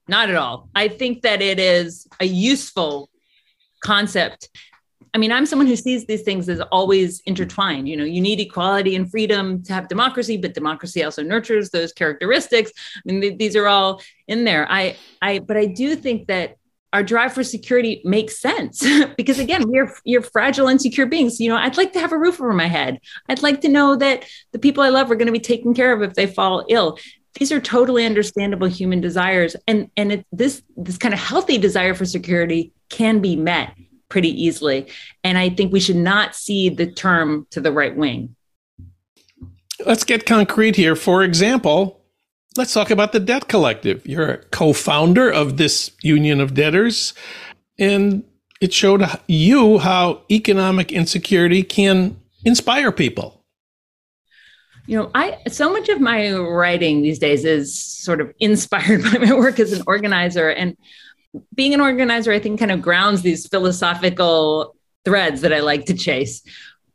not 0.07 0.31
at 0.31 0.37
all. 0.37 0.69
I 0.73 0.87
think 0.87 1.23
that 1.23 1.43
it 1.43 1.59
is 1.59 2.07
a 2.21 2.25
useful 2.25 3.11
concept. 3.83 4.49
I 5.13 5.19
mean, 5.19 5.33
I'm 5.33 5.47
someone 5.47 5.67
who 5.67 5.75
sees 5.75 6.07
these 6.07 6.23
things 6.23 6.49
as 6.49 6.61
always 6.61 7.21
intertwined. 7.27 7.89
You 7.89 7.97
know, 7.97 8.05
you 8.05 8.21
need 8.21 8.39
equality 8.39 8.95
and 8.95 9.11
freedom 9.11 9.65
to 9.65 9.73
have 9.73 9.89
democracy, 9.89 10.37
but 10.37 10.55
democracy 10.55 11.03
also 11.03 11.25
nurtures 11.25 11.71
those 11.71 11.93
characteristics. 11.93 12.71
I 12.99 13.01
mean, 13.05 13.21
th- 13.21 13.39
these 13.39 13.57
are 13.57 13.67
all 13.67 14.01
in 14.29 14.45
there. 14.45 14.71
I, 14.71 14.97
I, 15.21 15.41
but 15.41 15.57
I 15.57 15.67
do 15.67 15.97
think 15.97 16.29
that 16.29 16.57
our 16.93 17.03
drive 17.03 17.33
for 17.33 17.43
security 17.43 18.03
makes 18.05 18.41
sense 18.41 18.85
because 19.17 19.39
again 19.39 19.69
we're 19.69 19.93
you're 20.05 20.23
fragile 20.23 20.67
insecure 20.67 21.07
beings 21.07 21.39
you 21.39 21.49
know 21.49 21.57
i'd 21.57 21.77
like 21.77 21.93
to 21.93 22.01
have 22.01 22.11
a 22.11 22.19
roof 22.19 22.41
over 22.41 22.53
my 22.53 22.67
head 22.67 22.99
i'd 23.29 23.45
like 23.45 23.61
to 23.61 23.69
know 23.69 23.95
that 23.95 24.25
the 24.51 24.59
people 24.59 24.83
i 24.83 24.89
love 24.89 25.09
are 25.09 25.15
going 25.15 25.27
to 25.27 25.33
be 25.33 25.39
taken 25.39 25.73
care 25.73 25.93
of 25.93 26.03
if 26.03 26.15
they 26.15 26.27
fall 26.27 26.65
ill 26.69 26.99
these 27.39 27.53
are 27.53 27.61
totally 27.61 28.05
understandable 28.05 28.67
human 28.67 29.01
desires 29.01 29.55
and 29.67 29.91
and 29.97 30.13
it, 30.13 30.27
this 30.33 30.63
this 30.77 30.99
kind 30.99 31.15
of 31.15 31.21
healthy 31.21 31.59
desire 31.59 31.95
for 31.95 32.05
security 32.05 32.73
can 32.89 33.21
be 33.21 33.37
met 33.37 33.75
pretty 34.11 34.45
easily. 34.45 34.89
And 35.25 35.39
I 35.39 35.49
think 35.49 35.73
we 35.73 35.81
should 35.81 35.97
not 35.97 36.37
cede 36.37 36.77
the 36.77 36.91
term 36.91 37.47
to 37.53 37.61
the 37.61 37.73
right 37.73 37.97
wing. 37.97 38.37
Let's 39.87 40.05
get 40.05 40.27
concrete 40.27 40.77
here. 40.77 40.95
For 40.95 41.23
example, 41.23 42.03
let's 42.59 42.75
talk 42.75 42.91
about 42.91 43.13
the 43.13 43.21
Debt 43.21 43.49
Collective. 43.49 44.07
You're 44.07 44.31
a 44.31 44.45
co 44.45 44.75
founder 44.75 45.31
of 45.31 45.57
this 45.57 45.93
union 46.03 46.43
of 46.43 46.53
debtors, 46.53 47.15
and 47.79 48.25
it 48.61 48.75
showed 48.75 49.03
you 49.27 49.79
how 49.79 50.23
economic 50.31 50.93
insecurity 50.93 51.63
can 51.63 52.21
inspire 52.45 52.93
people. 52.93 53.40
You 54.91 54.97
know, 54.97 55.11
I 55.15 55.39
so 55.47 55.73
much 55.73 55.89
of 55.89 56.01
my 56.01 56.33
writing 56.33 57.01
these 57.01 57.21
days 57.21 57.45
is 57.45 57.81
sort 57.81 58.21
of 58.21 58.35
inspired 58.41 59.05
by 59.05 59.19
my 59.19 59.35
work 59.35 59.61
as 59.61 59.73
an 59.73 59.85
organizer. 59.87 60.51
And 60.51 60.77
being 61.55 61.75
an 61.75 61.81
organizer, 61.81 62.33
I 62.33 62.41
think, 62.41 62.59
kind 62.59 62.73
of 62.73 62.83
grounds 62.83 63.23
these 63.23 63.47
philosophical 63.47 64.75
threads 65.05 65.43
that 65.43 65.53
I 65.53 65.61
like 65.61 65.87
to 65.87 65.95
chase. 65.95 66.43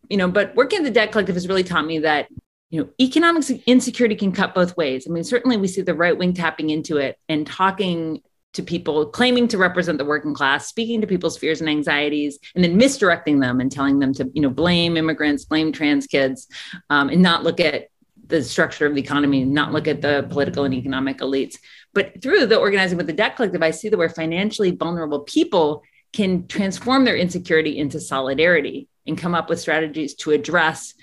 You 0.10 0.18
know, 0.18 0.28
but 0.28 0.54
working 0.58 0.80
at 0.80 0.84
the 0.84 0.92
debt 0.92 1.14
collective 1.14 1.36
has 1.36 1.48
really 1.48 1.64
taught 1.64 1.86
me 1.86 2.00
that 2.00 2.28
you 2.70 2.82
know, 2.82 2.90
economic 3.00 3.50
insecurity 3.66 4.16
can 4.16 4.34
cut 4.34 4.54
both 4.54 4.76
ways. 4.76 5.08
I 5.08 5.14
mean, 5.14 5.24
certainly 5.24 5.56
we 5.56 5.70
see 5.70 5.82
the 5.82 5.96
right 5.96 6.18
wing 6.18 6.34
tapping 6.34 6.72
into 6.72 6.98
it 6.98 7.18
and 7.30 7.48
talking 7.48 8.22
to 8.56 8.64
people 8.64 9.06
claiming 9.06 9.48
to 9.50 9.58
represent 9.58 9.98
the 9.98 10.06
working 10.06 10.34
class, 10.34 10.68
speaking 10.68 11.02
to 11.02 11.08
people's 11.08 11.38
fears 11.38 11.62
and 11.62 11.70
anxieties, 11.70 12.40
and 12.56 12.64
then 12.64 12.78
misdirecting 12.78 13.40
them 13.40 13.60
and 13.60 13.72
telling 13.72 14.00
them 14.00 14.14
to, 14.14 14.30
you 14.34 14.42
know, 14.42 14.50
blame 14.50 14.98
immigrants, 14.98 15.46
blame 15.46 15.72
trans 15.72 16.08
kids, 16.08 16.48
um, 16.90 17.10
and 17.10 17.22
not 17.22 17.44
look 17.44 17.60
at 17.60 17.90
the 18.28 18.44
structure 18.44 18.86
of 18.86 18.96
the 18.96 19.02
economy, 19.02 19.46
not 19.46 19.72
look 19.72 19.88
at 19.88 20.02
the 20.02 20.26
political 20.30 20.64
and 20.64 20.74
economic 20.74 21.20
elites. 21.20 21.58
But 21.94 22.22
through 22.22 22.48
the 22.48 22.58
organizing 22.58 22.98
with 22.98 23.08
the 23.08 23.14
debt 23.14 23.36
collective, 23.36 23.62
I 23.62 23.72
see 23.72 23.90
that 23.90 23.98
where 23.98 24.10
financially 24.10 24.72
vulnerable 24.72 25.20
people 25.20 25.84
can 26.12 26.48
transform 26.48 27.06
their 27.06 27.16
insecurity 27.16 27.78
into 27.78 28.00
solidarity 28.00 28.88
and 29.06 29.18
come 29.18 29.36
up 29.36 29.50
with 29.50 29.60
strategies 29.60 30.16
to 30.16 30.32
address 30.32 30.94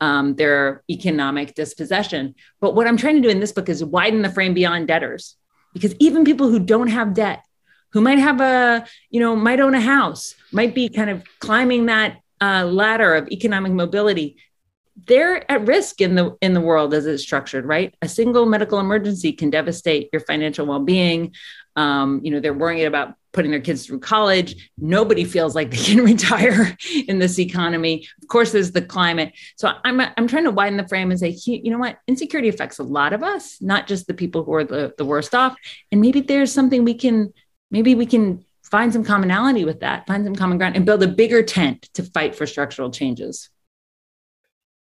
um, 0.00 0.34
their 0.36 0.82
economic 0.88 1.54
dispossession. 1.54 2.34
But 2.60 2.74
what 2.74 2.86
I'm 2.86 2.96
trying 2.96 3.16
to 3.16 3.20
do 3.20 3.28
in 3.28 3.40
this 3.40 3.52
book 3.52 3.68
is 3.68 3.84
widen 3.84 4.22
the 4.22 4.30
frame 4.30 4.54
beyond 4.54 4.88
debtors 4.88 5.36
because 5.72 5.94
even 5.98 6.24
people 6.24 6.48
who 6.48 6.58
don't 6.58 6.88
have 6.88 7.14
debt 7.14 7.42
who 7.92 8.00
might 8.00 8.18
have 8.18 8.40
a 8.40 8.86
you 9.10 9.20
know 9.20 9.36
might 9.36 9.60
own 9.60 9.74
a 9.74 9.80
house 9.80 10.34
might 10.52 10.74
be 10.74 10.88
kind 10.88 11.10
of 11.10 11.22
climbing 11.40 11.86
that 11.86 12.18
uh, 12.40 12.64
ladder 12.64 13.14
of 13.14 13.28
economic 13.28 13.72
mobility 13.72 14.36
they're 15.06 15.50
at 15.50 15.66
risk 15.66 16.00
in 16.00 16.14
the 16.14 16.36
in 16.40 16.54
the 16.54 16.60
world 16.60 16.92
as 16.94 17.06
it's 17.06 17.22
structured 17.22 17.64
right? 17.64 17.94
A 18.02 18.08
single 18.08 18.46
medical 18.46 18.78
emergency 18.78 19.32
can 19.32 19.50
devastate 19.50 20.08
your 20.12 20.20
financial 20.20 20.66
well-being 20.66 21.34
um, 21.76 22.20
you 22.22 22.30
know 22.30 22.40
they're 22.40 22.54
worrying 22.54 22.86
about 22.86 23.14
putting 23.32 23.50
their 23.50 23.60
kids 23.60 23.86
through 23.86 24.00
college. 24.00 24.70
Nobody 24.76 25.24
feels 25.24 25.54
like 25.54 25.70
they 25.70 25.76
can 25.76 26.04
retire 26.04 26.76
in 27.06 27.18
this 27.18 27.38
economy. 27.38 28.06
Of 28.22 28.28
course 28.28 28.52
there's 28.52 28.72
the 28.72 28.82
climate. 28.82 29.32
So 29.56 29.70
i'm 29.84 30.00
i'm 30.00 30.26
trying 30.26 30.44
to 30.44 30.50
widen 30.50 30.76
the 30.76 30.88
frame 30.88 31.10
and 31.10 31.20
say 31.20 31.36
you 31.44 31.70
know 31.70 31.78
what? 31.78 31.98
Insecurity 32.06 32.48
affects 32.48 32.78
a 32.78 32.84
lot 32.84 33.12
of 33.12 33.22
us 33.22 33.58
not 33.60 33.86
just 33.86 34.06
the 34.06 34.14
people 34.14 34.44
who 34.44 34.54
are 34.54 34.64
the, 34.64 34.92
the 34.98 35.04
worst 35.04 35.34
off. 35.34 35.56
And 35.92 36.00
maybe 36.00 36.20
there's 36.20 36.52
something 36.52 36.84
we 36.84 36.94
can 36.94 37.32
maybe 37.70 37.94
we 37.94 38.06
can 38.06 38.44
find 38.64 38.92
some 38.92 39.04
commonality 39.04 39.64
with 39.64 39.80
that 39.80 40.06
find 40.06 40.24
some 40.24 40.36
common 40.36 40.58
ground 40.58 40.76
and 40.76 40.86
build 40.86 41.02
a 41.02 41.08
bigger 41.08 41.42
tent 41.42 41.88
to 41.94 42.02
fight 42.02 42.34
for 42.34 42.46
structural 42.46 42.90
changes 42.90 43.50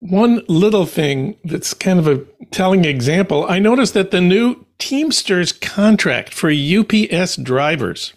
one 0.00 0.42
little 0.48 0.86
thing 0.86 1.36
that's 1.44 1.74
kind 1.74 1.98
of 1.98 2.06
a 2.06 2.24
telling 2.50 2.84
example 2.84 3.44
I 3.48 3.58
noticed 3.58 3.94
that 3.94 4.10
the 4.10 4.20
new 4.20 4.64
Teamsters 4.78 5.52
contract 5.52 6.32
for 6.32 6.50
UPS 6.50 7.36
drivers 7.36 8.12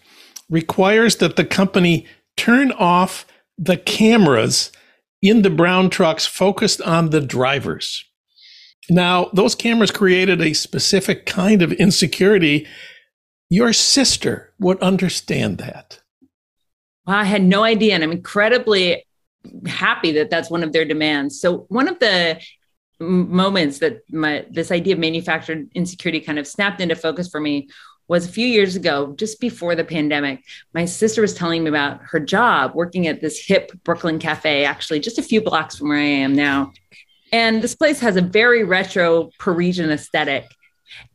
requires 0.49 1.15
that 1.17 1.35
the 1.35 1.45
company 1.45 2.05
turn 2.37 2.71
off 2.73 3.25
the 3.57 3.77
cameras 3.77 4.71
in 5.21 5.41
the 5.41 5.49
brown 5.49 5.89
trucks 5.89 6.25
focused 6.25 6.81
on 6.81 7.09
the 7.09 7.21
drivers. 7.21 8.05
Now, 8.89 9.29
those 9.33 9.55
cameras 9.55 9.91
created 9.91 10.41
a 10.41 10.53
specific 10.53 11.25
kind 11.25 11.61
of 11.61 11.71
insecurity. 11.73 12.67
Your 13.49 13.73
sister 13.73 14.53
would 14.59 14.79
understand 14.81 15.57
that. 15.59 15.99
I 17.07 17.25
had 17.25 17.43
no 17.43 17.63
idea. 17.63 17.95
And 17.95 18.03
I'm 18.03 18.11
incredibly 18.11 19.03
happy 19.65 20.11
that 20.13 20.29
that's 20.29 20.49
one 20.49 20.63
of 20.63 20.73
their 20.73 20.85
demands. 20.85 21.39
So, 21.39 21.65
one 21.69 21.87
of 21.87 21.99
the 21.99 22.41
moments 22.99 23.79
that 23.79 24.01
my 24.11 24.45
this 24.49 24.71
idea 24.71 24.93
of 24.93 24.99
manufactured 24.99 25.69
insecurity 25.73 26.19
kind 26.19 26.37
of 26.37 26.47
snapped 26.47 26.81
into 26.81 26.95
focus 26.95 27.29
for 27.29 27.39
me 27.39 27.67
was 28.07 28.25
a 28.25 28.29
few 28.29 28.45
years 28.45 28.75
ago, 28.75 29.13
just 29.17 29.39
before 29.39 29.73
the 29.73 29.85
pandemic. 29.85 30.43
My 30.73 30.83
sister 30.83 31.21
was 31.21 31.33
telling 31.33 31.63
me 31.63 31.69
about 31.69 32.01
her 32.03 32.19
job 32.19 32.75
working 32.75 33.07
at 33.07 33.21
this 33.21 33.39
hip 33.39 33.71
Brooklyn 33.85 34.19
cafe, 34.19 34.65
actually 34.65 34.99
just 34.99 35.17
a 35.17 35.23
few 35.23 35.41
blocks 35.41 35.77
from 35.77 35.89
where 35.89 35.97
I 35.97 36.01
am 36.01 36.35
now. 36.35 36.73
And 37.31 37.61
this 37.61 37.73
place 37.73 38.01
has 38.01 38.17
a 38.17 38.21
very 38.21 38.65
retro 38.65 39.29
Parisian 39.39 39.89
aesthetic. 39.89 40.45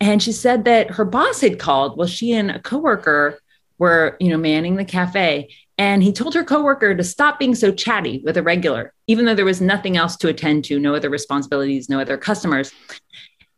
And 0.01 0.23
she 0.23 0.33
said 0.33 0.65
that 0.65 0.93
her 0.93 1.05
boss 1.05 1.43
had 1.43 1.59
called 1.59 1.99
while 1.99 2.07
she 2.07 2.33
and 2.33 2.51
a 2.51 2.61
coworker 2.61 3.39
were, 3.79 4.17
you 4.19 4.31
know, 4.31 4.39
manning 4.39 4.77
the 4.77 4.85
cafe. 4.87 5.51
And 5.79 6.03
he 6.03 6.13
told 6.13 6.35
her 6.35 6.45
coworker 6.45 6.95
to 6.95 7.05
stop 7.05 7.39
being 7.39 7.55
so 7.55 7.71
chatty 7.71 8.23
with 8.25 8.37
a 8.37 8.43
regular, 8.43 8.95
even 9.07 9.25
though 9.25 9.35
there 9.35 9.45
was 9.45 9.61
nothing 9.61 9.97
else 9.97 10.17
to 10.17 10.29
attend 10.29 10.65
to, 10.65 10.79
no 10.79 10.95
other 10.95 11.11
responsibilities, 11.11 11.89
no 11.89 12.01
other 12.01 12.17
customers. 12.17 12.73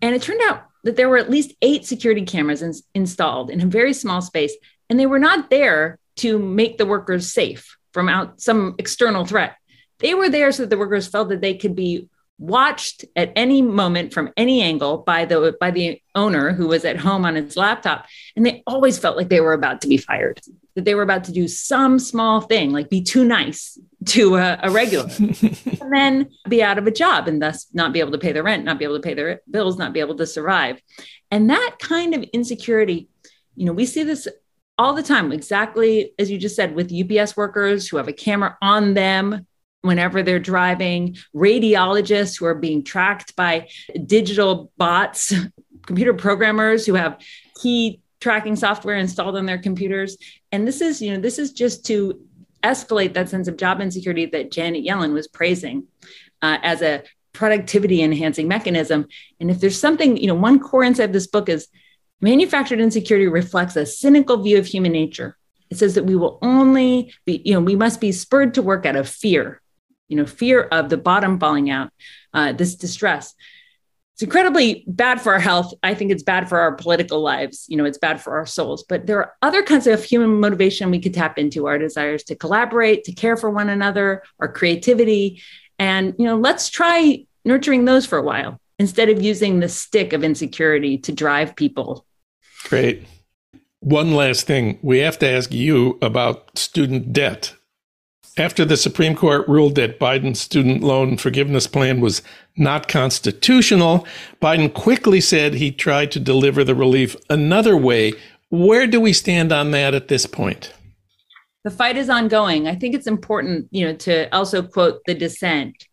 And 0.03 0.14
it 0.14 0.23
turned 0.23 0.41
out 0.49 0.64
that 0.85 0.97
there 0.97 1.09
were 1.09 1.19
at 1.19 1.31
least 1.31 1.55
eight 1.62 1.87
security 1.87 2.25
cameras 2.25 2.62
in, 2.62 2.73
installed 2.95 3.51
in 3.51 3.61
a 3.61 3.66
very 3.66 3.93
small 3.93 4.21
space, 4.21 4.55
and 4.91 4.99
they 4.99 5.07
were 5.07 5.19
not 5.19 5.51
there 5.51 5.99
to 6.16 6.39
make 6.39 6.79
the 6.79 6.87
workers 6.87 7.33
safe 7.33 7.77
from 7.93 8.09
out 8.09 8.41
some 8.41 8.75
external 8.79 9.25
threat. 9.25 9.57
They 10.01 10.14
were 10.14 10.29
there 10.29 10.51
so 10.53 10.62
that 10.62 10.71
the 10.71 10.79
workers 10.79 11.09
felt 11.09 11.29
that 11.29 11.41
they 11.41 11.55
could 11.55 11.77
be 11.77 12.09
watched 12.39 13.05
at 13.16 13.32
any 13.34 13.61
moment 13.61 14.14
from 14.14 14.30
any 14.36 14.62
angle 14.62 14.99
by 14.99 15.24
the 15.24 15.57
by 15.59 15.72
the 15.72 16.01
owner 16.14 16.53
who 16.53 16.68
was 16.68 16.84
at 16.84 16.97
home 16.97 17.24
on 17.24 17.34
his 17.34 17.57
laptop 17.57 18.07
and 18.36 18.47
they 18.47 18.62
always 18.66 18.97
felt 18.97 19.16
like 19.16 19.28
they 19.28 19.41
were 19.41 19.53
about 19.53 19.80
to 19.80 19.89
be 19.89 19.97
fired 19.97 20.41
that 20.76 20.84
they 20.84 20.95
were 20.95 21.03
about 21.03 21.24
to 21.24 21.32
do 21.32 21.49
some 21.49 21.99
small 21.99 22.41
thing 22.41 22.70
like 22.70 22.89
be 22.89 23.03
too 23.03 23.24
nice 23.24 23.76
to 24.05 24.36
a, 24.36 24.57
a 24.62 24.70
regular 24.70 25.11
and 25.18 25.93
then 25.93 26.30
be 26.49 26.62
out 26.62 26.78
of 26.78 26.86
a 26.86 26.93
job 26.93 27.26
and 27.26 27.43
thus 27.43 27.66
not 27.72 27.93
be 27.93 27.99
able 27.99 28.12
to 28.12 28.18
pay 28.18 28.30
their 28.30 28.45
rent 28.45 28.64
not 28.64 28.78
be 28.78 28.84
able 28.84 28.97
to 28.97 29.03
pay 29.03 29.14
their 29.14 29.41
bills 29.51 29.76
not 29.76 29.93
be 29.93 30.01
able 30.01 30.16
to 30.16 30.26
survive. 30.26 30.80
And 31.30 31.51
that 31.51 31.76
kind 31.80 32.14
of 32.14 32.22
insecurity 32.32 33.09
you 33.57 33.66
know 33.66 33.72
we 33.72 33.84
see 33.84 34.05
this 34.05 34.28
all 34.78 34.95
the 34.95 35.03
time 35.03 35.32
exactly 35.32 36.12
as 36.20 36.30
you 36.30 36.39
just 36.39 36.55
said 36.55 36.76
with 36.76 36.93
ups 36.93 37.36
workers 37.36 37.89
who 37.89 37.97
have 37.97 38.07
a 38.07 38.12
camera 38.12 38.57
on 38.62 38.95
them 38.95 39.45
whenever 39.83 40.22
they're 40.22 40.39
driving, 40.39 41.16
radiologists 41.35 42.39
who 42.39 42.47
are 42.47 42.55
being 42.55 42.83
tracked 42.83 43.37
by 43.37 43.68
digital 44.07 44.72
bots, 44.76 45.33
computer 45.87 46.14
programmers 46.14 46.85
who 46.85 46.95
have 46.95 47.20
key 47.61 48.01
tracking 48.20 48.57
software 48.57 48.97
installed 48.97 49.37
on 49.37 49.47
their 49.47 49.59
computers. 49.59 50.16
And 50.51 50.66
this 50.66 50.81
is, 50.81 51.01
you 51.01 51.14
know, 51.14 51.20
this 51.20 51.39
is 51.39 51.53
just 51.53 51.87
to 51.87 52.20
escalate 52.62 53.14
that 53.14 53.29
sense 53.29 53.47
of 53.47 53.57
job 53.57 53.81
insecurity 53.81 54.26
that 54.26 54.51
Janet 54.51 54.85
Yellen 54.85 55.12
was 55.12 55.29
praising 55.29 55.85
uh, 56.43 56.59
as 56.62 56.83
a 56.83 57.05
productivity 57.33 58.03
enhancing 58.03 58.49
mechanism. 58.49 59.07
And 59.39 59.51
if 59.51 59.61
there's 59.61 59.79
something, 59.79 60.16
you 60.16 60.26
know, 60.26 60.35
one 60.35 60.59
core 60.59 60.83
insight 60.83 61.07
of 61.07 61.12
this 61.12 61.29
book 61.29 61.49
is 61.49 61.68
manufactured 62.20 62.81
insecurity 62.81 63.29
reflects 63.29 63.76
a 63.76 63.87
cynical 63.87 64.43
view 64.43 64.59
of 64.59 64.66
human 64.66 64.91
nature. 64.91 65.37
It 65.70 65.76
says 65.76 65.95
that 65.95 66.05
we 66.05 66.16
will 66.16 66.39
only 66.43 67.14
be, 67.24 67.41
you 67.45 67.53
know, 67.53 67.61
we 67.61 67.76
must 67.76 68.01
be 68.01 68.11
spurred 68.11 68.55
to 68.55 68.62
work 68.62 68.87
out 68.87 68.97
of 68.97 69.09
fear 69.09 69.61
you 70.09 70.17
know, 70.17 70.27
fear 70.27 70.63
of 70.63 70.89
the 70.89 70.97
bottom 70.97 71.39
falling 71.39 71.71
out, 71.71 71.91
uh, 72.35 72.53
this 72.53 72.75
distress. 72.75 73.35
It's 74.15 74.25
incredibly 74.25 74.83
bad 74.89 75.21
for 75.21 75.33
our 75.33 75.39
health. 75.39 75.73
I 75.85 75.95
think 75.95 76.11
it's 76.11 76.25
bad 76.25 76.49
for 76.49 76.59
our 76.59 76.75
political 76.75 77.21
lives. 77.21 77.67
You 77.69 77.77
know, 77.77 77.85
it's 77.85 77.99
bad 77.99 78.21
for 78.21 78.37
our 78.37 78.47
souls. 78.47 78.83
But 78.83 79.07
there 79.07 79.19
are 79.19 79.33
other 79.43 79.63
kinds 79.63 79.87
of 79.87 80.03
human 80.03 80.41
motivation 80.41 80.91
we 80.91 80.99
could 80.99 81.15
tap 81.15 81.39
into 81.39 81.67
our 81.67 81.79
desires 81.79 82.25
to 82.25 82.35
collaborate, 82.35 83.05
to 83.05 83.13
care 83.13 83.37
for 83.37 83.49
one 83.49 83.69
another, 83.69 84.25
our 84.41 84.53
creativity. 84.53 85.41
And, 85.79 86.17
you 86.19 86.25
know, 86.25 86.37
let's 86.37 86.69
try 86.69 87.27
nurturing 87.45 87.85
those 87.85 88.07
for 88.07 88.19
a 88.19 88.23
while 88.23 88.61
instead 88.81 89.09
of 89.09 89.23
using 89.23 89.61
the 89.61 89.69
stick 89.69 90.13
of 90.13 90.25
insecurity 90.25 90.99
to 90.99 91.13
drive 91.13 91.55
people. 91.55 92.05
Great. 92.65 93.07
One 93.81 94.15
last 94.15 94.49
thing 94.49 94.81
we 94.83 94.99
have 94.99 95.21
to 95.21 95.29
ask 95.29 95.53
you 95.53 95.97
about 96.03 96.59
student 96.59 97.13
debt. 97.13 97.55
After 98.39 98.64
the 98.64 98.76
Supreme 98.76 99.16
Court 99.16 99.49
ruled 99.49 99.74
that 99.74 99.99
Biden's 99.99 100.41
student 100.41 100.80
loan 100.80 101.16
forgiveness 101.16 101.66
plan 101.66 102.01
was 102.01 102.22
not 102.57 102.86
constitutional, 102.86 104.07
Biden 104.41 104.72
quickly 104.72 105.20
said 105.20 105.55
he 105.55 105.72
tried 105.72 106.12
to 106.12 106.20
deliver 106.20 106.62
the 106.62 106.76
relief 106.76 107.16
another 107.28 107.76
way. 107.76 108.12
Where 108.51 108.86
do 108.86 109.01
we 109.01 109.12
stand 109.12 109.51
on 109.51 109.72
that 109.72 109.93
at 109.93 110.07
this 110.07 110.24
point? 110.24 110.72
The 111.64 111.72
fight 111.72 111.97
is 111.97 112.09
ongoing. 112.09 112.68
I 112.68 112.76
think 112.76 112.95
it's 112.95 113.09
important, 113.09 113.66
you 113.72 113.84
know, 113.84 113.95
to 113.95 114.32
also 114.32 114.62
quote 114.62 115.01
the 115.07 115.14
dissent 115.14 115.89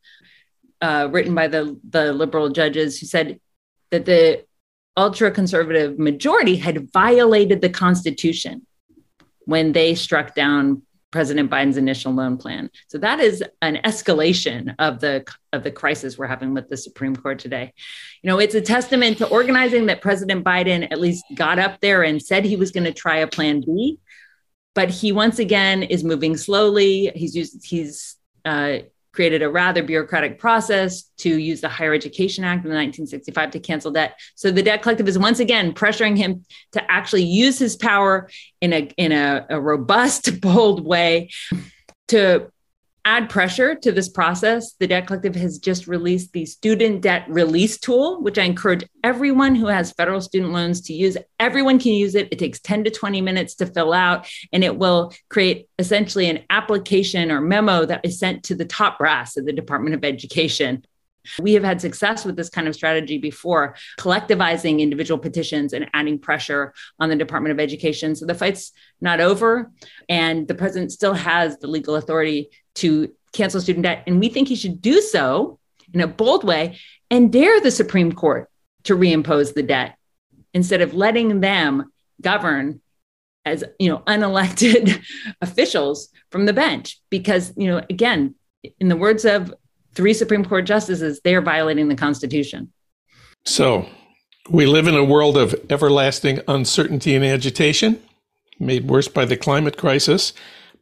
uh, 0.81 1.09
written 1.11 1.33
by 1.33 1.47
the 1.47 1.79
the 1.89 2.13
liberal 2.13 2.49
judges 2.49 2.99
who 2.99 3.07
said 3.07 3.39
that 3.89 4.05
the 4.05 4.45
ultra 4.95 5.31
conservative 5.31 5.97
majority 5.97 6.57
had 6.57 6.91
violated 6.91 7.61
the 7.61 7.69
Constitution 7.69 8.67
when 9.45 9.71
they 9.71 9.95
struck 9.95 10.35
down 10.35 10.83
President 11.15 11.49
Biden's 11.49 11.77
initial 11.77 12.11
loan 12.11 12.35
plan. 12.35 12.69
So 12.89 12.97
that 12.97 13.21
is 13.21 13.41
an 13.61 13.77
escalation 13.85 14.75
of 14.79 14.99
the 14.99 15.25
of 15.53 15.63
the 15.63 15.71
crisis 15.71 16.17
we're 16.17 16.27
having 16.27 16.53
with 16.53 16.67
the 16.67 16.75
Supreme 16.75 17.15
Court 17.15 17.39
today. 17.39 17.73
You 18.21 18.29
know, 18.29 18.37
it's 18.37 18.53
a 18.53 18.59
testament 18.59 19.19
to 19.19 19.29
organizing 19.29 19.85
that 19.85 20.01
President 20.01 20.43
Biden 20.43 20.91
at 20.91 20.99
least 20.99 21.23
got 21.33 21.57
up 21.57 21.79
there 21.79 22.03
and 22.03 22.21
said 22.21 22.43
he 22.43 22.57
was 22.57 22.71
going 22.71 22.83
to 22.83 22.91
try 22.91 23.19
a 23.19 23.27
plan 23.27 23.61
B, 23.61 23.97
but 24.73 24.89
he 24.89 25.13
once 25.13 25.39
again 25.39 25.83
is 25.83 26.03
moving 26.03 26.35
slowly. 26.35 27.13
He's 27.15 27.33
used 27.33 27.65
he's 27.65 28.17
uh, 28.43 28.79
created 29.15 29.41
a 29.41 29.49
rather 29.49 29.81
bureaucratic 29.81 30.37
process 30.37 31.03
to 31.17 31.29
use 31.29 31.61
the 31.61 31.69
Higher 31.69 31.93
Education 31.93 32.43
Act 32.43 32.59
of 32.59 32.71
1965 32.71 33.51
to 33.51 33.59
cancel 33.59 33.91
debt. 33.91 34.19
So 34.35 34.51
the 34.51 34.61
debt 34.61 34.81
collective 34.81 35.07
is 35.07 35.17
once 35.17 35.39
again 35.39 35.73
pressuring 35.73 36.17
him 36.17 36.45
to 36.73 36.91
actually 36.91 37.23
use 37.23 37.57
his 37.57 37.75
power 37.75 38.29
in 38.61 38.73
a 38.73 38.81
in 38.97 39.11
a, 39.11 39.45
a 39.49 39.59
robust, 39.59 40.41
bold 40.45 40.85
way 40.85 41.29
to 42.09 42.51
add 43.05 43.29
pressure 43.29 43.75
to 43.75 43.91
this 43.91 44.09
process, 44.09 44.73
the 44.79 44.87
Debt 44.87 45.05
Collective 45.05 45.35
has 45.35 45.59
just 45.59 45.87
released 45.87 46.33
the 46.33 46.45
student 46.45 47.01
debt 47.01 47.25
release 47.29 47.79
tool, 47.79 48.21
which 48.21 48.39
I 48.39 48.43
encourage 48.43 48.83
everyone 49.03 49.53
who 49.53 49.67
has 49.67 49.91
federal 49.91 50.19
student 50.19 50.51
loans 50.51 50.81
to 50.81 50.93
use. 50.93 51.15
Everyone 51.39 51.79
can 51.79 51.93
use 51.93 52.15
it. 52.15 52.29
It 52.31 52.39
takes 52.39 52.59
10 52.59 52.83
to 52.85 52.89
20 52.89 53.21
minutes 53.21 53.55
to 53.55 53.67
fill 53.67 53.93
out, 53.93 54.27
and 54.51 54.63
it 54.63 54.77
will 54.77 55.13
create 55.29 55.69
essentially 55.77 56.27
an 56.29 56.43
application 56.49 57.31
or 57.31 57.41
memo 57.41 57.85
that 57.85 58.03
is 58.03 58.17
sent 58.17 58.43
to 58.45 58.55
the 58.55 58.65
top 58.65 58.97
brass 58.97 59.37
of 59.37 59.45
the 59.45 59.53
Department 59.53 59.93
of 59.93 60.03
Education. 60.03 60.83
We 61.39 61.53
have 61.53 61.63
had 61.63 61.81
success 61.81 62.25
with 62.25 62.35
this 62.35 62.49
kind 62.49 62.67
of 62.67 62.75
strategy 62.75 63.17
before, 63.17 63.75
collectivizing 63.99 64.79
individual 64.79 65.19
petitions 65.19 65.73
and 65.73 65.89
adding 65.93 66.19
pressure 66.19 66.73
on 66.99 67.09
the 67.09 67.15
Department 67.15 67.51
of 67.51 67.59
Education. 67.59 68.15
So 68.15 68.25
the 68.25 68.35
fight's 68.35 68.71
not 69.01 69.19
over, 69.21 69.71
and 70.09 70.47
the 70.47 70.55
president 70.55 70.91
still 70.91 71.13
has 71.13 71.57
the 71.57 71.67
legal 71.67 71.95
authority 71.95 72.49
to 72.75 73.11
cancel 73.33 73.61
student 73.61 73.83
debt. 73.83 74.03
And 74.07 74.19
we 74.19 74.29
think 74.29 74.47
he 74.47 74.55
should 74.55 74.81
do 74.81 75.01
so 75.01 75.59
in 75.93 76.01
a 76.01 76.07
bold 76.07 76.43
way 76.43 76.79
and 77.09 77.31
dare 77.31 77.59
the 77.61 77.71
Supreme 77.71 78.11
Court 78.11 78.49
to 78.83 78.95
reimpose 78.95 79.53
the 79.53 79.63
debt 79.63 79.97
instead 80.53 80.81
of 80.81 80.93
letting 80.93 81.41
them 81.41 81.91
govern 82.21 82.81
as 83.45 83.63
you 83.79 83.89
know 83.89 83.99
unelected 84.07 85.03
officials 85.41 86.09
from 86.31 86.45
the 86.45 86.53
bench. 86.53 86.99
Because 87.09 87.53
you 87.57 87.67
know 87.67 87.81
again 87.89 88.35
in 88.79 88.87
the 88.87 88.95
words 88.95 89.25
of 89.25 89.53
three 89.93 90.13
supreme 90.13 90.43
court 90.43 90.65
justices 90.65 91.21
they 91.23 91.35
are 91.35 91.41
violating 91.41 91.87
the 91.87 91.95
constitution. 91.95 92.71
So 93.45 93.87
we 94.49 94.65
live 94.65 94.87
in 94.87 94.95
a 94.95 95.03
world 95.03 95.37
of 95.37 95.55
everlasting 95.69 96.39
uncertainty 96.47 97.15
and 97.15 97.23
agitation 97.23 98.01
made 98.59 98.87
worse 98.87 99.07
by 99.07 99.25
the 99.25 99.37
climate 99.37 99.77
crisis 99.77 100.33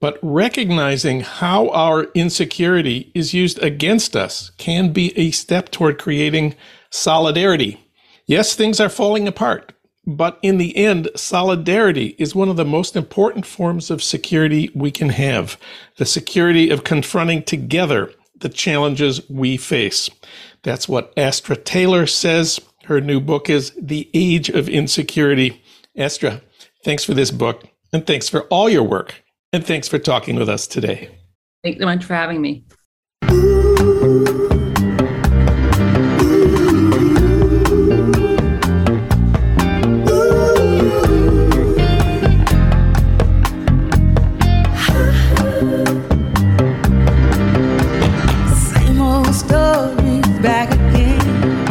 but 0.04 0.20
recognizing 0.22 1.22
how 1.22 1.70
our 1.70 2.04
insecurity 2.14 3.10
is 3.16 3.34
used 3.34 3.58
against 3.64 4.18
us 4.18 4.51
can 4.58 4.91
be 4.91 5.18
a 5.18 5.32
step 5.32 5.72
toward 5.72 5.97
creating 5.97 6.54
solidarity. 6.89 7.80
Yes, 8.26 8.54
things 8.54 8.82
are 8.82 8.89
falling 8.89 9.30
apart, 9.30 9.72
but 10.06 10.39
in 10.41 10.58
the 10.58 10.76
end, 10.76 11.10
solidarity 11.16 12.18
is 12.18 12.36
one 12.36 12.49
of 12.49 12.58
the 12.58 12.66
most 12.66 12.97
important 12.97 13.45
forms 13.45 13.89
of 13.89 14.04
security 14.04 14.70
we 14.76 14.91
can 14.91 15.08
have. 15.08 15.58
The 15.95 16.06
security 16.06 16.70
of 16.70 16.84
confronting 16.84 17.41
together 17.41 18.12
the 18.36 18.49
challenges 18.49 19.22
we 19.30 19.56
face. 19.56 20.10
That's 20.64 20.89
what 20.89 21.14
Astra 21.16 21.56
Taylor 21.56 22.08
says. 22.08 22.60
Her 22.88 22.99
new 22.99 23.22
book 23.22 23.49
is 23.49 23.72
The 23.82 24.10
Age 24.14 24.49
of 24.49 24.68
Insecurity. 24.68 25.64
Astra, 25.95 26.41
thanks 26.84 27.06
for 27.06 27.14
this 27.14 27.32
book 27.32 27.64
and 27.93 28.06
thanks 28.06 28.28
for 28.28 28.41
all 28.47 28.70
your 28.70 28.84
work 28.84 29.22
and 29.54 29.66
thanks 29.66 29.88
for 29.88 29.99
talking 29.99 30.36
with 30.36 30.49
us 30.49 30.66
today. 30.68 31.10
Thanks 31.64 31.80
so 31.80 31.86
much 31.86 32.04
for 32.04 32.16
having 32.16 32.41
me. 32.41 32.66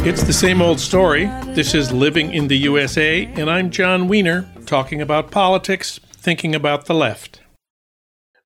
It's 0.04 0.24
the 0.24 0.32
same 0.32 0.62
old 0.62 0.78
story. 0.80 1.26
This 1.54 1.74
is 1.74 1.92
Living 1.92 2.32
in 2.32 2.48
the 2.48 2.56
USA, 2.58 3.26
and 3.34 3.50
I'm 3.50 3.70
Jon 3.70 4.08
Wiener, 4.08 4.48
talking 4.66 5.00
about 5.00 5.30
politics, 5.30 6.00
thinking 6.12 6.54
about 6.54 6.86
the 6.86 6.94
left. 6.94 7.41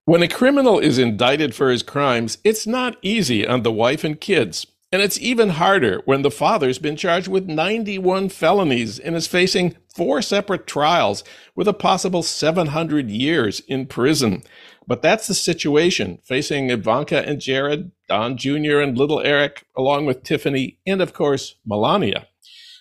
When 0.07 0.23
a 0.23 0.29
criminal 0.29 0.79
is 0.79 0.99
indicted 0.99 1.53
for 1.53 1.69
his 1.69 1.83
crimes, 1.83 2.39
it's 2.45 2.65
not 2.65 2.97
easy 3.03 3.45
on 3.45 3.65
the 3.65 3.73
wife 3.73 4.05
and 4.05 4.21
kids. 4.21 4.65
And 4.93 5.03
it's 5.03 5.19
even 5.19 5.49
harder 5.49 6.01
when 6.05 6.23
the 6.23 6.31
father's 6.31 6.79
been 6.79 6.95
charged 6.95 7.27
with 7.27 7.49
91 7.49 8.29
felonies 8.29 9.01
and 9.01 9.17
is 9.17 9.27
facing 9.27 9.75
four 9.97 10.23
separate 10.23 10.69
trials 10.69 11.25
with 11.57 11.67
a 11.67 11.73
possible 11.73 12.23
700 12.23 13.11
years 13.11 13.59
in 13.67 13.87
prison. 13.87 14.45
But 14.87 15.03
that's 15.03 15.27
the 15.27 15.35
situation 15.35 16.21
facing 16.23 16.71
Ivanka 16.71 17.27
and 17.29 17.41
Jared, 17.41 17.91
Don 18.09 18.37
Jr. 18.37 18.79
and 18.79 18.97
little 18.97 19.21
Eric, 19.23 19.67
along 19.77 20.07
with 20.07 20.23
Tiffany 20.23 20.79
and, 20.87 21.03
of 21.03 21.15
course, 21.15 21.57
Melania. 21.67 22.29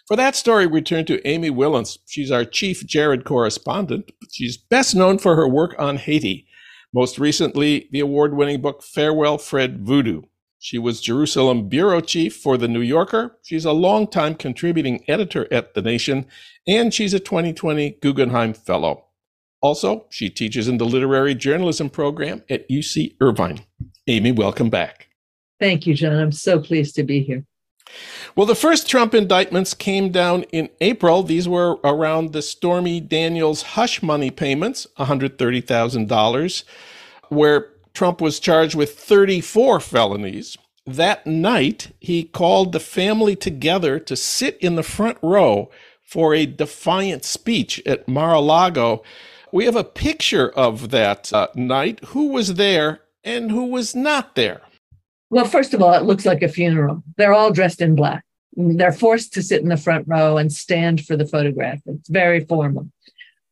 For 0.08 0.16
that 0.16 0.36
story, 0.36 0.68
we 0.68 0.84
turn 0.84 1.06
to 1.06 1.28
Amy 1.28 1.50
Wilentz. 1.50 1.98
She's 2.06 2.30
our 2.30 2.46
chief 2.46 2.86
Jared 2.86 3.26
correspondent. 3.26 4.12
She's 4.32 4.58
best 4.58 4.94
known 4.94 5.18
for 5.18 5.36
her 5.36 5.48
work 5.48 5.74
on 5.80 5.98
Haiti. 5.98 6.46
Most 6.96 7.20
recently, 7.20 7.90
the 7.92 8.00
award 8.00 8.38
winning 8.38 8.62
book 8.62 8.82
Farewell 8.82 9.38
Fred 9.38 9.86
Voodoo. 9.86 10.22
She 10.60 10.78
was 10.80 11.02
Jerusalem 11.02 11.68
bureau 11.68 12.00
chief 12.00 12.38
for 12.38 12.58
The 12.58 12.70
New 12.70 12.80
Yorker. 12.80 13.38
She's 13.44 13.66
a 13.66 13.74
longtime 13.74 14.36
contributing 14.36 15.04
editor 15.10 15.46
at 15.52 15.74
The 15.74 15.82
Nation, 15.82 16.26
and 16.66 16.94
she's 16.94 17.14
a 17.14 17.20
2020 17.20 17.98
Guggenheim 18.02 18.54
Fellow. 18.54 19.08
Also, 19.60 20.06
she 20.10 20.30
teaches 20.30 20.70
in 20.70 20.78
the 20.78 20.86
literary 20.86 21.36
journalism 21.36 21.90
program 21.90 22.44
at 22.50 22.70
UC 22.70 23.18
Irvine. 23.20 23.66
Amy, 24.08 24.32
welcome 24.32 24.70
back. 24.70 25.10
Thank 25.60 25.86
you, 25.86 25.96
Jon. 25.96 26.14
I'm 26.14 26.32
so 26.32 26.62
pleased 26.62 26.96
to 26.96 27.04
be 27.04 27.22
here. 27.22 27.46
Well, 28.36 28.46
the 28.46 28.56
first 28.56 28.90
Trump 28.90 29.14
indictments 29.14 29.74
came 29.74 30.12
down 30.12 30.44
in 30.52 30.70
April. 30.82 31.24
These 31.24 31.48
were 31.48 31.78
around 31.84 32.34
the 32.34 32.42
Stormy 32.42 33.00
Daniels 33.00 33.62
hush 33.62 34.04
money 34.04 34.30
payments, 34.30 34.88
$130,000, 34.98 36.64
where 37.30 37.70
Trump 37.94 38.20
was 38.20 38.40
charged 38.42 38.76
with 38.76 39.00
34 39.00 39.80
felonies. 39.80 40.58
That 40.86 41.26
night, 41.26 41.96
he 42.00 42.24
called 42.24 42.72
the 42.72 42.80
family 42.80 43.36
together 43.36 44.00
to 44.00 44.16
sit 44.16 44.58
in 44.58 44.76
the 44.76 44.84
front 44.84 45.18
row 45.22 45.72
for 46.04 46.36
a 46.36 46.46
defiant 46.46 47.26
speech 47.26 47.82
at 47.86 48.08
Mar 48.08 48.36
a 48.36 48.40
Lago. 48.40 49.02
We 49.52 49.66
have 49.66 49.76
a 49.76 49.84
picture 49.84 50.50
of 50.50 50.92
that 50.92 51.32
uh, 51.34 51.48
night. 51.56 52.04
Who 52.08 52.28
was 52.28 52.56
there 52.56 53.00
and 53.24 53.50
who 53.50 53.66
was 53.66 53.96
not 53.96 54.36
there? 54.36 54.62
Well, 55.30 55.46
first 55.46 55.74
of 55.74 55.82
all, 55.82 55.94
it 55.94 56.04
looks 56.04 56.26
like 56.26 56.44
a 56.44 56.48
funeral. 56.48 57.04
They're 57.18 57.34
all 57.34 57.52
dressed 57.52 57.82
in 57.82 57.96
black. 57.96 58.24
Mm-hmm. 58.58 58.78
They're 58.78 58.92
forced 58.92 59.34
to 59.34 59.44
sit 59.44 59.62
in 59.62 59.70
the 59.70 59.78
front 59.78 60.08
row 60.08 60.38
and 60.38 60.52
stand 60.52 61.06
for 61.06 61.18
the 61.18 61.28
photograph. 61.28 61.80
It's 61.86 62.10
very 62.10 62.42
formal. 62.42 62.90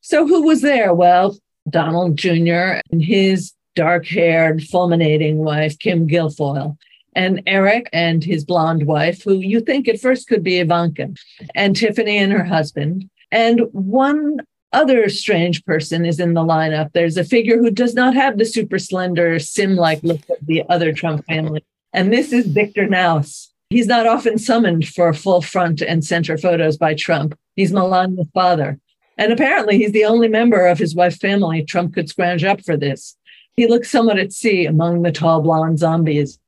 So, 0.01 0.27
who 0.27 0.43
was 0.43 0.61
there? 0.61 0.93
Well, 0.93 1.37
Donald 1.69 2.17
Jr. 2.17 2.81
and 2.91 3.01
his 3.01 3.53
dark 3.75 4.05
haired, 4.05 4.63
fulminating 4.63 5.37
wife, 5.37 5.79
Kim 5.79 6.07
Guilfoyle, 6.07 6.77
and 7.15 7.41
Eric 7.45 7.89
and 7.93 8.23
his 8.23 8.43
blonde 8.45 8.85
wife, 8.85 9.23
who 9.23 9.35
you 9.35 9.59
think 9.61 9.87
at 9.87 9.99
first 9.99 10.27
could 10.27 10.43
be 10.43 10.59
Ivanka, 10.59 11.09
and 11.55 11.75
Tiffany 11.75 12.17
and 12.17 12.31
her 12.31 12.43
husband. 12.43 13.09
And 13.31 13.61
one 13.71 14.37
other 14.73 15.09
strange 15.09 15.63
person 15.65 16.05
is 16.05 16.19
in 16.19 16.33
the 16.33 16.41
lineup. 16.41 16.91
There's 16.93 17.17
a 17.17 17.23
figure 17.23 17.57
who 17.57 17.71
does 17.71 17.93
not 17.93 18.13
have 18.15 18.37
the 18.37 18.45
super 18.45 18.79
slender, 18.79 19.39
sim 19.39 19.75
like 19.75 20.03
look 20.03 20.21
of 20.29 20.37
the 20.41 20.63
other 20.69 20.91
Trump 20.91 21.25
family. 21.25 21.63
And 21.93 22.11
this 22.11 22.33
is 22.33 22.47
Viktor 22.47 22.87
Knavs. 22.87 23.49
He's 23.69 23.87
not 23.87 24.05
often 24.05 24.37
summoned 24.37 24.87
for 24.87 25.13
full 25.13 25.41
front 25.41 25.81
and 25.81 26.03
center 26.03 26.37
photos 26.37 26.77
by 26.77 26.93
Trump. 26.93 27.37
He's 27.55 27.71
Melania's 27.71 28.29
father. 28.33 28.79
And 29.17 29.31
apparently, 29.31 29.77
he's 29.77 29.91
the 29.91 30.05
only 30.05 30.27
member 30.27 30.65
of 30.65 30.79
his 30.79 30.95
wife's 30.95 31.17
family 31.17 31.63
Trump 31.63 31.93
could 31.93 32.09
scrounge 32.09 32.43
up 32.43 32.63
for 32.63 32.75
this. 32.75 33.15
He 33.55 33.67
looks 33.67 33.91
somewhat 33.91 34.17
at 34.17 34.33
sea 34.33 34.65
among 34.65 35.03
the 35.03 35.11
tall 35.11 35.41
blonde 35.41 35.79
zombies. 35.79 36.39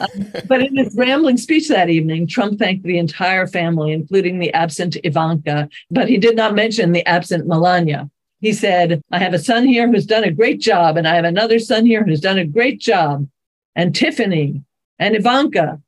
Um, 0.00 0.32
but 0.46 0.60
in 0.62 0.76
his 0.76 0.94
rambling 0.94 1.36
speech 1.36 1.68
that 1.68 1.88
evening, 1.88 2.26
Trump 2.26 2.58
thanked 2.58 2.84
the 2.84 2.98
entire 2.98 3.46
family, 3.46 3.92
including 3.92 4.38
the 4.38 4.52
absent 4.52 4.96
Ivanka, 5.02 5.68
but 5.90 6.08
he 6.08 6.18
did 6.18 6.36
not 6.36 6.54
mention 6.54 6.92
the 6.92 7.06
absent 7.06 7.46
Melania. 7.46 8.10
He 8.40 8.52
said, 8.52 9.00
I 9.10 9.18
have 9.18 9.34
a 9.34 9.38
son 9.38 9.64
here 9.66 9.90
who's 9.90 10.06
done 10.06 10.24
a 10.24 10.30
great 10.32 10.60
job, 10.60 10.96
and 10.96 11.06
I 11.06 11.14
have 11.14 11.24
another 11.24 11.58
son 11.58 11.86
here 11.86 12.04
who's 12.04 12.20
done 12.20 12.38
a 12.38 12.44
great 12.44 12.80
job. 12.80 13.28
And 13.76 13.94
Tiffany 13.94 14.62
and 14.98 15.16
Ivanka 15.16 15.80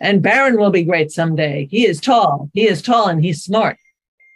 and 0.00 0.22
Barron 0.22 0.58
will 0.58 0.70
be 0.70 0.84
great 0.84 1.10
someday. 1.10 1.66
He 1.70 1.86
is 1.86 2.00
tall. 2.00 2.50
He 2.54 2.66
is 2.68 2.82
tall 2.82 3.08
and 3.08 3.22
he's 3.22 3.42
smart. 3.42 3.76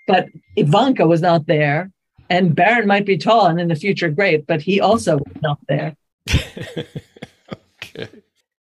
But 0.06 0.26
Ivanka 0.56 1.06
was 1.06 1.20
not 1.20 1.46
there. 1.46 1.90
And 2.28 2.54
Barron 2.54 2.86
might 2.86 3.06
be 3.06 3.18
tall 3.18 3.46
and 3.46 3.60
in 3.60 3.68
the 3.68 3.74
future 3.74 4.08
great, 4.08 4.46
but 4.46 4.62
he 4.62 4.80
also 4.80 5.16
was 5.16 5.42
not 5.42 5.58
there. 5.68 5.96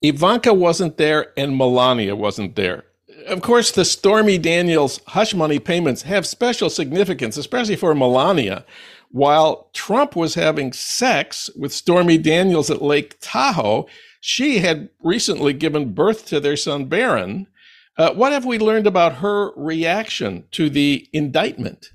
Ivanka 0.02 0.52
wasn't 0.52 0.96
there 0.96 1.32
and 1.36 1.56
Melania 1.56 2.14
wasn't 2.14 2.56
there. 2.56 2.84
Of 3.26 3.42
course, 3.42 3.70
the 3.70 3.84
Stormy 3.84 4.38
Daniels 4.38 5.00
hush 5.08 5.34
money 5.34 5.58
payments 5.58 6.02
have 6.02 6.26
special 6.26 6.70
significance, 6.70 7.36
especially 7.36 7.76
for 7.76 7.94
Melania. 7.94 8.64
While 9.10 9.70
Trump 9.72 10.14
was 10.14 10.34
having 10.34 10.72
sex 10.72 11.48
with 11.56 11.72
Stormy 11.72 12.18
Daniels 12.18 12.70
at 12.70 12.82
Lake 12.82 13.16
Tahoe, 13.20 13.86
she 14.20 14.58
had 14.58 14.90
recently 15.00 15.52
given 15.52 15.94
birth 15.94 16.26
to 16.26 16.40
their 16.40 16.56
son 16.56 16.86
Barron. 16.86 17.46
Uh, 17.96 18.12
what 18.12 18.32
have 18.32 18.44
we 18.44 18.58
learned 18.58 18.86
about 18.86 19.14
her 19.14 19.52
reaction 19.56 20.44
to 20.50 20.68
the 20.68 21.08
indictment? 21.12 21.90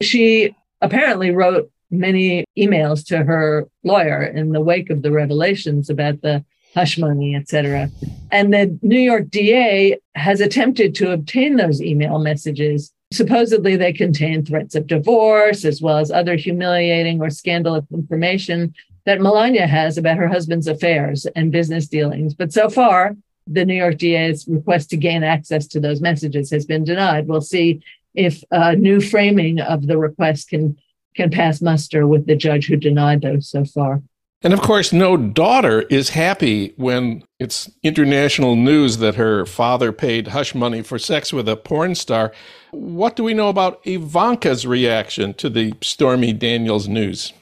She 0.00 0.54
apparently 0.80 1.30
wrote 1.30 1.70
many 1.90 2.44
emails 2.56 3.04
to 3.06 3.18
her 3.24 3.66
lawyer 3.84 4.22
in 4.22 4.52
the 4.52 4.60
wake 4.60 4.90
of 4.90 5.02
the 5.02 5.10
revelations 5.10 5.90
about 5.90 6.22
the 6.22 6.44
hush 6.74 6.98
money, 6.98 7.34
et 7.34 7.48
cetera. 7.48 7.90
And 8.30 8.52
the 8.52 8.78
New 8.82 8.98
York 8.98 9.30
DA 9.30 9.98
has 10.14 10.40
attempted 10.40 10.94
to 10.96 11.12
obtain 11.12 11.56
those 11.56 11.82
email 11.82 12.18
messages. 12.18 12.92
Supposedly, 13.12 13.76
they 13.76 13.92
contain 13.92 14.44
threats 14.44 14.74
of 14.74 14.86
divorce 14.86 15.64
as 15.64 15.82
well 15.82 15.98
as 15.98 16.10
other 16.10 16.36
humiliating 16.36 17.20
or 17.20 17.30
scandalous 17.30 17.84
information 17.92 18.74
that 19.04 19.20
Melania 19.20 19.66
has 19.66 19.98
about 19.98 20.16
her 20.16 20.28
husband's 20.28 20.66
affairs 20.66 21.26
and 21.36 21.52
business 21.52 21.88
dealings. 21.88 22.34
But 22.34 22.52
so 22.52 22.70
far, 22.70 23.16
the 23.46 23.64
New 23.64 23.74
York 23.74 23.98
DA's 23.98 24.46
request 24.48 24.90
to 24.90 24.96
gain 24.96 25.24
access 25.24 25.66
to 25.68 25.80
those 25.80 26.00
messages 26.00 26.50
has 26.52 26.64
been 26.64 26.84
denied. 26.84 27.26
We'll 27.26 27.40
see 27.40 27.82
if 28.14 28.42
a 28.50 28.76
new 28.76 29.00
framing 29.00 29.60
of 29.60 29.86
the 29.86 29.98
request 29.98 30.48
can 30.48 30.78
can 31.14 31.30
pass 31.30 31.60
muster 31.60 32.06
with 32.06 32.26
the 32.26 32.34
judge 32.34 32.66
who 32.66 32.76
denied 32.76 33.20
those 33.20 33.48
so 33.48 33.64
far. 33.64 34.02
And 34.44 34.52
of 34.52 34.60
course, 34.60 34.92
no 34.92 35.16
daughter 35.16 35.82
is 35.82 36.10
happy 36.10 36.74
when 36.76 37.22
it's 37.38 37.70
international 37.84 38.56
news 38.56 38.96
that 38.96 39.14
her 39.14 39.46
father 39.46 39.92
paid 39.92 40.28
hush 40.28 40.52
money 40.52 40.82
for 40.82 40.98
sex 40.98 41.32
with 41.32 41.48
a 41.48 41.56
porn 41.56 41.94
star. 41.94 42.32
What 42.72 43.14
do 43.14 43.22
we 43.22 43.34
know 43.34 43.48
about 43.48 43.80
Ivanka's 43.86 44.66
reaction 44.66 45.34
to 45.34 45.48
the 45.48 45.74
Stormy 45.80 46.32
Daniels 46.32 46.88
news? 46.88 47.32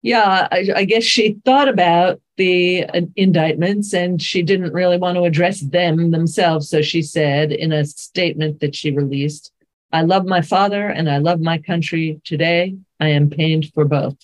Yeah, 0.00 0.48
I, 0.50 0.68
I 0.74 0.84
guess 0.84 1.02
she 1.02 1.36
thought 1.44 1.68
about 1.68 2.20
the 2.36 2.84
uh, 2.84 3.02
indictments 3.16 3.92
and 3.92 4.22
she 4.22 4.42
didn't 4.42 4.72
really 4.72 4.96
want 4.96 5.16
to 5.16 5.24
address 5.24 5.60
them 5.60 6.12
themselves. 6.12 6.70
So 6.70 6.80
she 6.80 7.02
said 7.02 7.52
in 7.52 7.72
a 7.72 7.84
statement 7.84 8.60
that 8.60 8.74
she 8.74 8.90
released, 8.90 9.52
I 9.92 10.02
love 10.02 10.24
my 10.24 10.40
father 10.40 10.88
and 10.88 11.10
I 11.10 11.18
love 11.18 11.40
my 11.40 11.58
country. 11.58 12.20
Today, 12.24 12.76
I 13.00 13.08
am 13.08 13.28
pained 13.28 13.70
for 13.74 13.84
both 13.84 14.16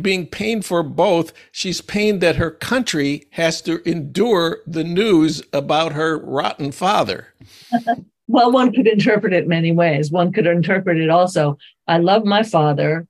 being 0.00 0.26
pained 0.26 0.64
for 0.64 0.82
both. 0.82 1.32
She's 1.50 1.80
pained 1.80 2.20
that 2.20 2.36
her 2.36 2.50
country 2.50 3.26
has 3.30 3.60
to 3.62 3.86
endure 3.88 4.58
the 4.66 4.84
news 4.84 5.42
about 5.52 5.92
her 5.92 6.18
rotten 6.18 6.70
father. 6.70 7.34
well, 8.28 8.52
one 8.52 8.72
could 8.72 8.86
interpret 8.86 9.32
it 9.32 9.48
many 9.48 9.72
ways. 9.72 10.10
One 10.10 10.32
could 10.32 10.46
interpret 10.46 10.98
it 10.98 11.10
also 11.10 11.58
I 11.88 11.98
love 11.98 12.24
my 12.24 12.42
father. 12.42 13.06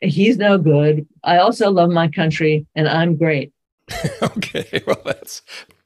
He's 0.00 0.38
no 0.38 0.58
good. 0.58 1.06
I 1.22 1.36
also 1.38 1.70
love 1.70 1.90
my 1.90 2.08
country 2.08 2.66
and 2.74 2.88
I'm 2.88 3.16
great. 3.16 3.52
okay. 4.22 4.82
Well, 4.86 5.02
that's 5.04 5.42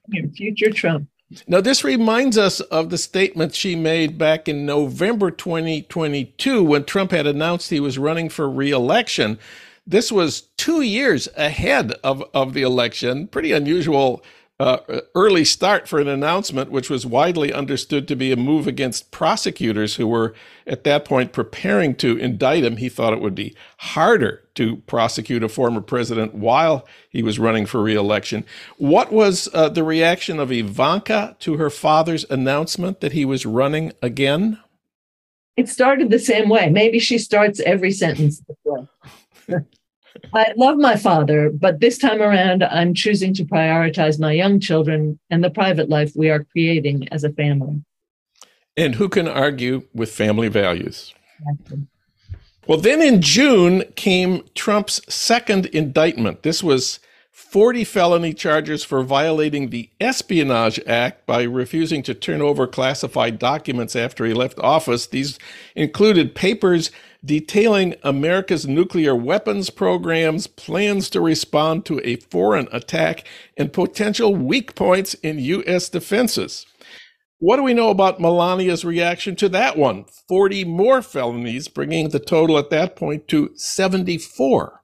your 0.08 0.28
future 0.30 0.70
Trump. 0.70 1.08
Now, 1.46 1.60
this 1.60 1.84
reminds 1.84 2.36
us 2.36 2.58
of 2.60 2.90
the 2.90 2.98
statement 2.98 3.54
she 3.54 3.76
made 3.76 4.18
back 4.18 4.48
in 4.48 4.66
November 4.66 5.30
2022 5.30 6.64
when 6.64 6.84
Trump 6.84 7.12
had 7.12 7.26
announced 7.26 7.70
he 7.70 7.78
was 7.78 7.98
running 7.98 8.28
for 8.28 8.50
reelection. 8.50 9.38
This 9.86 10.12
was 10.12 10.42
two 10.56 10.82
years 10.82 11.28
ahead 11.36 11.92
of, 12.04 12.22
of 12.34 12.54
the 12.54 12.62
election. 12.62 13.26
Pretty 13.26 13.52
unusual 13.52 14.22
uh, 14.60 15.00
early 15.14 15.42
start 15.42 15.88
for 15.88 16.00
an 16.00 16.06
announcement, 16.06 16.70
which 16.70 16.90
was 16.90 17.06
widely 17.06 17.50
understood 17.50 18.06
to 18.06 18.14
be 18.14 18.30
a 18.30 18.36
move 18.36 18.66
against 18.66 19.10
prosecutors 19.10 19.96
who 19.96 20.06
were 20.06 20.34
at 20.66 20.84
that 20.84 21.06
point 21.06 21.32
preparing 21.32 21.94
to 21.94 22.18
indict 22.18 22.62
him. 22.62 22.76
He 22.76 22.90
thought 22.90 23.14
it 23.14 23.22
would 23.22 23.34
be 23.34 23.56
harder 23.78 24.42
to 24.56 24.76
prosecute 24.76 25.42
a 25.42 25.48
former 25.48 25.80
president 25.80 26.34
while 26.34 26.86
he 27.08 27.22
was 27.22 27.38
running 27.38 27.64
for 27.64 27.80
reelection. 27.82 28.44
What 28.76 29.10
was 29.10 29.48
uh, 29.54 29.70
the 29.70 29.82
reaction 29.82 30.38
of 30.38 30.52
Ivanka 30.52 31.36
to 31.40 31.56
her 31.56 31.70
father's 31.70 32.26
announcement 32.28 33.00
that 33.00 33.12
he 33.12 33.24
was 33.24 33.46
running 33.46 33.94
again? 34.02 34.58
It 35.56 35.70
started 35.70 36.10
the 36.10 36.18
same 36.18 36.50
way. 36.50 36.68
Maybe 36.68 36.98
she 36.98 37.16
starts 37.16 37.60
every 37.60 37.92
sentence. 37.92 38.42
I 40.34 40.52
love 40.56 40.76
my 40.76 40.96
father, 40.96 41.50
but 41.50 41.80
this 41.80 41.98
time 41.98 42.20
around, 42.20 42.62
I'm 42.64 42.94
choosing 42.94 43.32
to 43.34 43.44
prioritize 43.44 44.18
my 44.18 44.32
young 44.32 44.60
children 44.60 45.18
and 45.30 45.42
the 45.42 45.50
private 45.50 45.88
life 45.88 46.12
we 46.16 46.30
are 46.30 46.44
creating 46.44 47.08
as 47.12 47.24
a 47.24 47.30
family. 47.30 47.82
And 48.76 48.94
who 48.94 49.08
can 49.08 49.28
argue 49.28 49.86
with 49.94 50.10
family 50.10 50.48
values? 50.48 51.14
Exactly. 51.40 51.86
Well, 52.66 52.78
then 52.78 53.02
in 53.02 53.20
June 53.20 53.84
came 53.96 54.44
Trump's 54.54 55.00
second 55.12 55.66
indictment. 55.66 56.42
This 56.42 56.62
was 56.62 57.00
40 57.32 57.84
felony 57.84 58.32
charges 58.32 58.84
for 58.84 59.02
violating 59.02 59.70
the 59.70 59.90
Espionage 60.00 60.78
Act 60.86 61.26
by 61.26 61.42
refusing 61.42 62.02
to 62.04 62.14
turn 62.14 62.40
over 62.40 62.66
classified 62.66 63.38
documents 63.38 63.96
after 63.96 64.24
he 64.24 64.34
left 64.34 64.58
office. 64.60 65.06
These 65.06 65.38
included 65.74 66.34
papers 66.34 66.90
detailing 67.24 67.94
America's 68.02 68.66
nuclear 68.66 69.14
weapons 69.14 69.70
programs, 69.70 70.46
plans 70.46 71.10
to 71.10 71.20
respond 71.20 71.84
to 71.86 72.00
a 72.04 72.16
foreign 72.16 72.68
attack, 72.72 73.26
and 73.56 73.72
potential 73.72 74.34
weak 74.34 74.74
points 74.74 75.14
in 75.14 75.38
U.S. 75.38 75.88
defenses. 75.88 76.66
What 77.38 77.56
do 77.56 77.62
we 77.62 77.72
know 77.72 77.88
about 77.88 78.20
Melania's 78.20 78.84
reaction 78.84 79.34
to 79.36 79.48
that 79.50 79.76
one? 79.78 80.04
40 80.28 80.64
more 80.66 81.00
felonies, 81.00 81.68
bringing 81.68 82.10
the 82.10 82.18
total 82.18 82.58
at 82.58 82.70
that 82.70 82.96
point 82.96 83.28
to 83.28 83.50
74. 83.54 84.82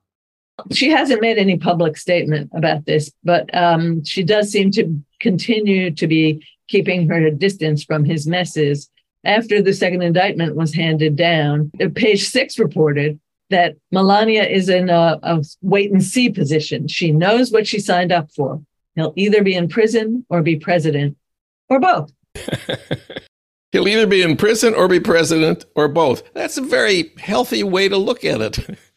She 0.73 0.89
hasn't 0.89 1.21
made 1.21 1.37
any 1.37 1.59
public 1.59 1.99
statement 1.99 2.51
about 2.55 2.87
this, 2.87 3.13
but 3.23 3.55
um, 3.55 4.03
she 4.05 4.23
does 4.23 4.51
seem 4.51 4.71
to 4.73 4.99
continue 5.21 5.91
to 5.91 6.07
be 6.07 6.43
keeping 6.69 7.09
her 7.09 7.31
distance 7.31 7.85
from 7.85 8.05
his 8.05 8.27
messes 8.27 8.91
after 9.27 9.61
the 9.61 9.75
second 9.75 10.03
indictment 10.03 10.57
was 10.57 10.75
handed 10.75 11.17
down, 11.17 11.71
uh, 11.83 11.89
page 11.95 12.29
six 12.29 12.59
reported 12.59 13.21
that 13.51 13.77
Melania 13.93 14.45
is 14.45 14.69
in 14.69 14.89
a, 14.89 15.19
a, 15.23 15.43
wait 15.63 15.93
and 15.93 16.03
see 16.03 16.31
position. 16.31 16.89
She 16.89 17.13
knows 17.13 17.53
what 17.53 17.67
she 17.67 17.79
signed 17.79 18.13
up 18.13 18.31
for. 18.33 18.61
He'll 18.95 19.13
either 19.17 19.43
be 19.43 19.55
in 19.55 19.69
prison 19.69 20.25
or 20.29 20.43
be 20.43 20.57
president, 20.57 21.17
or 21.69 21.79
both. 21.79 22.11
He'll 23.73 23.89
either 23.89 24.07
be 24.07 24.23
in 24.23 24.37
prison 24.37 24.75
or 24.75 24.89
be 24.89 25.01
president, 25.01 25.67
or 25.75 25.89
both. 25.89 26.33
That's 26.33 26.57
a 26.57 26.63
very 26.63 27.13
healthy 27.19 27.63
way 27.63 27.89
to 27.89 27.97
look 27.97 28.25
at 28.25 28.41
it. 28.41 28.79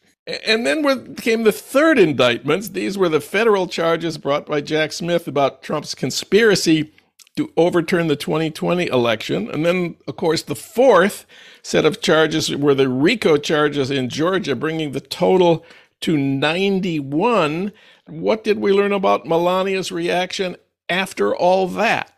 And 0.46 0.64
then 0.64 1.16
came 1.16 1.42
the 1.42 1.50
third 1.50 1.98
indictments. 1.98 2.68
These 2.68 2.96
were 2.96 3.08
the 3.08 3.22
federal 3.22 3.66
charges 3.66 4.16
brought 4.16 4.46
by 4.46 4.60
Jack 4.60 4.92
Smith 4.92 5.26
about 5.26 5.60
Trump's 5.60 5.92
conspiracy 5.92 6.92
to 7.36 7.52
overturn 7.56 8.08
the 8.08 8.16
2020 8.16 8.86
election. 8.86 9.50
And 9.50 9.64
then, 9.64 9.96
of 10.06 10.16
course, 10.16 10.42
the 10.42 10.54
fourth 10.54 11.26
set 11.62 11.84
of 11.84 12.00
charges 12.00 12.54
were 12.54 12.74
the 12.74 12.88
RICO 12.88 13.36
charges 13.36 13.90
in 13.90 14.08
Georgia, 14.08 14.54
bringing 14.56 14.92
the 14.92 15.00
total 15.00 15.64
to 16.00 16.16
91. 16.16 17.72
What 18.06 18.44
did 18.44 18.58
we 18.58 18.72
learn 18.72 18.92
about 18.92 19.26
Melania's 19.26 19.92
reaction 19.92 20.56
after 20.88 21.34
all 21.34 21.66
that? 21.68 22.12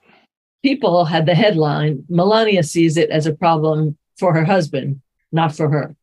People 0.63 1.05
had 1.05 1.27
the 1.27 1.35
headline 1.35 2.05
Melania 2.09 2.63
sees 2.63 2.97
it 2.97 3.11
as 3.11 3.27
a 3.27 3.35
problem 3.35 3.99
for 4.17 4.33
her 4.33 4.45
husband, 4.45 5.01
not 5.33 5.55
for 5.55 5.69
her. 5.69 5.97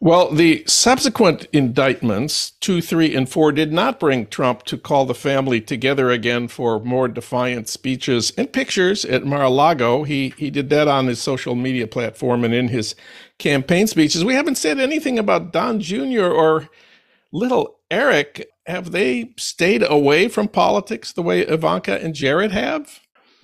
Well, 0.00 0.30
the 0.30 0.62
subsequent 0.68 1.48
indictments, 1.52 2.52
two, 2.60 2.80
three, 2.80 3.16
and 3.16 3.28
four, 3.28 3.50
did 3.50 3.72
not 3.72 3.98
bring 3.98 4.26
Trump 4.26 4.62
to 4.64 4.78
call 4.78 5.06
the 5.06 5.14
family 5.14 5.60
together 5.60 6.12
again 6.12 6.46
for 6.46 6.78
more 6.78 7.08
defiant 7.08 7.68
speeches 7.68 8.32
and 8.36 8.52
pictures 8.52 9.04
at 9.04 9.26
Mar 9.26 9.42
a 9.42 9.50
Lago. 9.50 10.04
He, 10.04 10.34
he 10.36 10.50
did 10.50 10.70
that 10.70 10.86
on 10.86 11.08
his 11.08 11.20
social 11.20 11.56
media 11.56 11.88
platform 11.88 12.44
and 12.44 12.54
in 12.54 12.68
his 12.68 12.94
campaign 13.38 13.88
speeches. 13.88 14.24
We 14.24 14.34
haven't 14.34 14.54
said 14.54 14.78
anything 14.78 15.18
about 15.18 15.52
Don 15.52 15.80
Jr. 15.80 16.26
or 16.26 16.68
little 17.32 17.80
Eric. 17.90 18.48
Have 18.66 18.92
they 18.92 19.32
stayed 19.36 19.82
away 19.82 20.28
from 20.28 20.46
politics 20.46 21.12
the 21.12 21.22
way 21.22 21.40
Ivanka 21.40 22.00
and 22.00 22.14
Jared 22.14 22.52
have? 22.52 23.00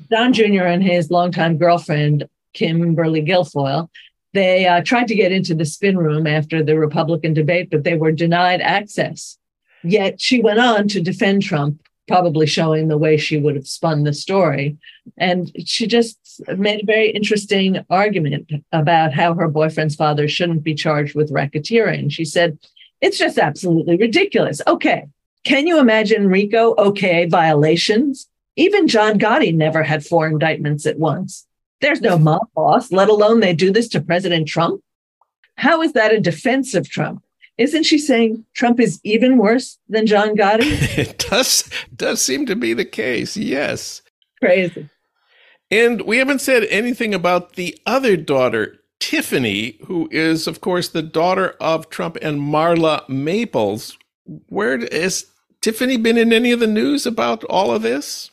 Don 0.08 0.32
Jr. 0.32 0.66
and 0.66 0.84
his 0.84 1.10
longtime 1.10 1.58
girlfriend, 1.58 2.28
Kimberly 2.52 3.22
Guilfoyle, 3.22 3.88
they 4.34 4.66
uh, 4.66 4.82
tried 4.82 5.08
to 5.08 5.14
get 5.14 5.32
into 5.32 5.54
the 5.54 5.64
spin 5.64 5.96
room 5.96 6.26
after 6.26 6.62
the 6.62 6.78
Republican 6.78 7.32
debate, 7.32 7.70
but 7.70 7.84
they 7.84 7.96
were 7.96 8.12
denied 8.12 8.60
access. 8.60 9.38
Yet 9.82 10.20
she 10.20 10.42
went 10.42 10.58
on 10.58 10.88
to 10.88 11.00
defend 11.00 11.42
Trump 11.42 11.80
probably 12.06 12.46
showing 12.46 12.88
the 12.88 12.98
way 12.98 13.16
she 13.16 13.38
would 13.38 13.54
have 13.54 13.66
spun 13.66 14.04
the 14.04 14.12
story. 14.12 14.76
And 15.16 15.50
she 15.64 15.86
just 15.86 16.18
made 16.58 16.82
a 16.82 16.86
very 16.86 17.10
interesting 17.10 17.84
argument 17.88 18.52
about 18.72 19.14
how 19.14 19.34
her 19.34 19.48
boyfriend's 19.48 19.94
father 19.94 20.28
shouldn't 20.28 20.64
be 20.64 20.74
charged 20.74 21.14
with 21.14 21.32
racketeering. 21.32 22.12
She 22.12 22.24
said, 22.24 22.58
it's 23.00 23.18
just 23.18 23.38
absolutely 23.38 23.96
ridiculous. 23.96 24.60
Okay. 24.66 25.06
Can 25.44 25.66
you 25.66 25.78
imagine 25.78 26.28
RICO 26.28 26.74
okay 26.76 27.26
violations? 27.26 28.28
Even 28.56 28.86
John 28.88 29.18
Gotti 29.18 29.54
never 29.54 29.82
had 29.82 30.04
four 30.04 30.26
indictments 30.26 30.86
at 30.86 30.98
once. 30.98 31.43
There's 31.80 32.00
no 32.00 32.18
mob 32.18 32.48
boss, 32.54 32.92
let 32.92 33.08
alone 33.08 33.40
they 33.40 33.52
do 33.52 33.72
this 33.72 33.88
to 33.88 34.00
President 34.00 34.48
Trump. 34.48 34.80
How 35.56 35.82
is 35.82 35.92
that 35.92 36.12
a 36.12 36.20
defense 36.20 36.74
of 36.74 36.88
Trump? 36.88 37.22
Isn't 37.56 37.84
she 37.84 37.98
saying 37.98 38.44
Trump 38.54 38.80
is 38.80 39.00
even 39.04 39.38
worse 39.38 39.78
than 39.88 40.06
John 40.06 40.36
Gotti? 40.36 40.62
it 40.98 41.24
does 41.30 41.68
does 41.94 42.20
seem 42.20 42.46
to 42.46 42.56
be 42.56 42.74
the 42.74 42.84
case. 42.84 43.36
Yes. 43.36 44.02
Crazy. 44.40 44.88
And 45.70 46.02
we 46.02 46.18
haven't 46.18 46.40
said 46.40 46.64
anything 46.64 47.14
about 47.14 47.54
the 47.54 47.78
other 47.86 48.16
daughter, 48.16 48.78
Tiffany, 49.00 49.78
who 49.86 50.08
is, 50.10 50.46
of 50.46 50.60
course, 50.60 50.88
the 50.88 51.02
daughter 51.02 51.56
of 51.60 51.88
Trump 51.90 52.16
and 52.22 52.40
Marla 52.40 53.08
Maples. 53.08 53.96
Where 54.48 54.78
has 54.92 55.26
Tiffany 55.60 55.96
been 55.96 56.18
in 56.18 56.32
any 56.32 56.52
of 56.52 56.60
the 56.60 56.66
news 56.66 57.06
about 57.06 57.44
all 57.44 57.70
of 57.70 57.82
this? 57.82 58.30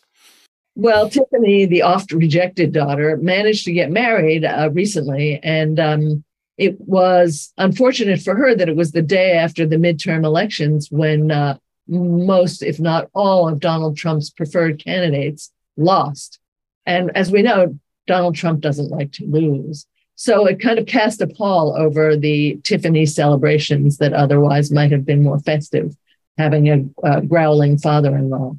Well, 0.76 1.10
Tiffany, 1.10 1.66
the 1.66 1.82
oft 1.82 2.12
rejected 2.12 2.72
daughter, 2.72 3.18
managed 3.18 3.66
to 3.66 3.74
get 3.74 3.92
married 3.92 4.46
uh, 4.46 4.70
recently, 4.72 5.40
and 5.44 5.80
um, 5.80 6.24
it 6.58 6.80
was 6.80 7.52
unfortunate 7.58 8.22
for 8.22 8.36
her 8.36 8.56
that 8.56 8.70
it 8.70 8.76
was 8.76 8.92
the 8.92 9.02
day 9.02 9.34
after 9.34 9.66
the 9.66 9.76
midterm 9.76 10.24
elections 10.24 10.90
when 10.90 11.32
uh, 11.32 11.58
most, 11.88 12.62
if 12.62 12.80
not 12.80 13.10
all, 13.14 13.50
of 13.50 13.60
Donald 13.60 13.98
Trump's 13.98 14.30
preferred 14.30 14.84
candidates 14.84 15.52
lost. 15.76 16.40
And 16.86 17.12
as 17.16 17.32
we 17.32 17.42
know, 17.42 17.78
Donald 18.08 18.36
Trump 18.36 18.62
doesn't 18.62 18.92
like 18.92 19.12
to 19.14 19.26
lose. 19.26 19.86
So 20.16 20.46
it 20.46 20.60
kind 20.60 20.78
of 20.78 20.86
cast 20.86 21.22
a 21.22 21.28
pall 21.28 21.76
over 21.76 22.16
the 22.16 22.60
Tiffany 22.64 23.06
celebrations 23.06 23.98
that 23.98 24.14
otherwise 24.14 24.72
might 24.72 24.92
have 24.92 25.06
been 25.06 25.24
more 25.24 25.40
festive, 25.40 25.96
having 26.38 26.70
a, 26.70 26.86
a 27.04 27.22
growling 27.22 27.78
father 27.78 28.16
in 28.16 28.30
law. 28.30 28.56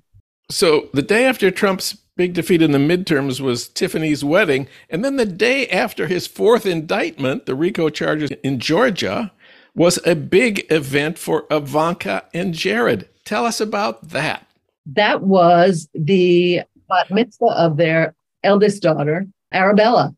So 0.50 0.88
the 0.92 1.02
day 1.02 1.24
after 1.24 1.50
Trump's 1.50 1.96
big 2.22 2.34
defeat 2.34 2.62
in 2.62 2.70
the 2.70 2.78
midterms 2.78 3.40
was 3.40 3.66
Tiffany's 3.66 4.22
wedding. 4.22 4.68
And 4.88 5.04
then 5.04 5.16
the 5.16 5.26
day 5.26 5.66
after 5.66 6.06
his 6.06 6.28
fourth 6.28 6.64
indictment, 6.64 7.46
the 7.46 7.56
RICO 7.56 7.88
charges 7.88 8.30
in 8.44 8.60
Georgia, 8.60 9.32
was 9.74 9.98
a 10.06 10.14
big 10.14 10.64
event 10.70 11.18
for 11.18 11.46
Ivanka 11.50 12.22
and 12.32 12.54
Jared. 12.54 13.08
Tell 13.24 13.44
us 13.44 13.60
about 13.60 14.10
that. 14.10 14.46
That 14.86 15.22
was 15.22 15.88
the 15.94 16.62
bat 16.88 17.10
mitzvah 17.10 17.46
of 17.56 17.76
their 17.76 18.14
eldest 18.44 18.82
daughter, 18.82 19.26
Arabella. 19.50 20.14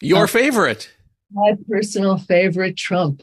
Your 0.00 0.24
uh, 0.24 0.28
favorite. 0.28 0.90
My 1.30 1.58
personal 1.68 2.16
favorite, 2.16 2.78
Trump. 2.78 3.20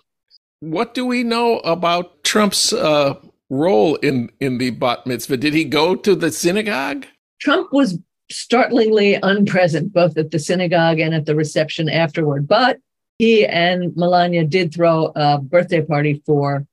What 0.60 0.94
do 0.94 1.08
we 1.08 1.24
know 1.24 1.58
about 1.62 2.24
Trump's 2.24 2.72
uh, 2.72 3.16
role 3.50 3.96
in, 3.96 4.30
in 4.40 4.60
the 4.60 4.70
bat 4.70 5.08
mitzvah? 5.08 5.38
Did 5.38 5.56
he 5.56 5.64
go 5.64 5.96
to 5.96 6.14
the 6.14 6.32
synagogue? 6.32 7.08
Trump 7.40 7.74
was 7.74 7.98
startlingly 8.32 9.18
unpresent 9.22 9.94
both 9.94 10.18
at 10.18 10.32
the 10.32 10.40
synagogue 10.40 11.00
and 11.00 11.14
at 11.14 11.26
the 11.26 11.36
reception 11.36 11.90
afterward, 11.90 12.48
but 12.48 12.80
he 13.18 13.46
and 13.46 13.96
Melania 13.96 14.46
did 14.46 14.74
throw 14.74 15.12
a 15.16 15.40
birthday 15.40 15.82
party 15.82 16.22
for 16.26 16.66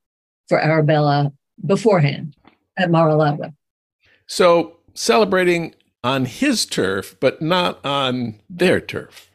for 0.48 0.58
Arabella 0.58 1.32
beforehand 1.64 2.34
at 2.76 2.90
Mar-a-Lago. 2.90 3.52
So 4.26 4.76
celebrating 4.94 5.74
on 6.02 6.24
his 6.24 6.64
turf, 6.64 7.16
but 7.20 7.42
not 7.42 7.84
on 7.84 8.40
their 8.48 8.80
turf. 8.80 9.30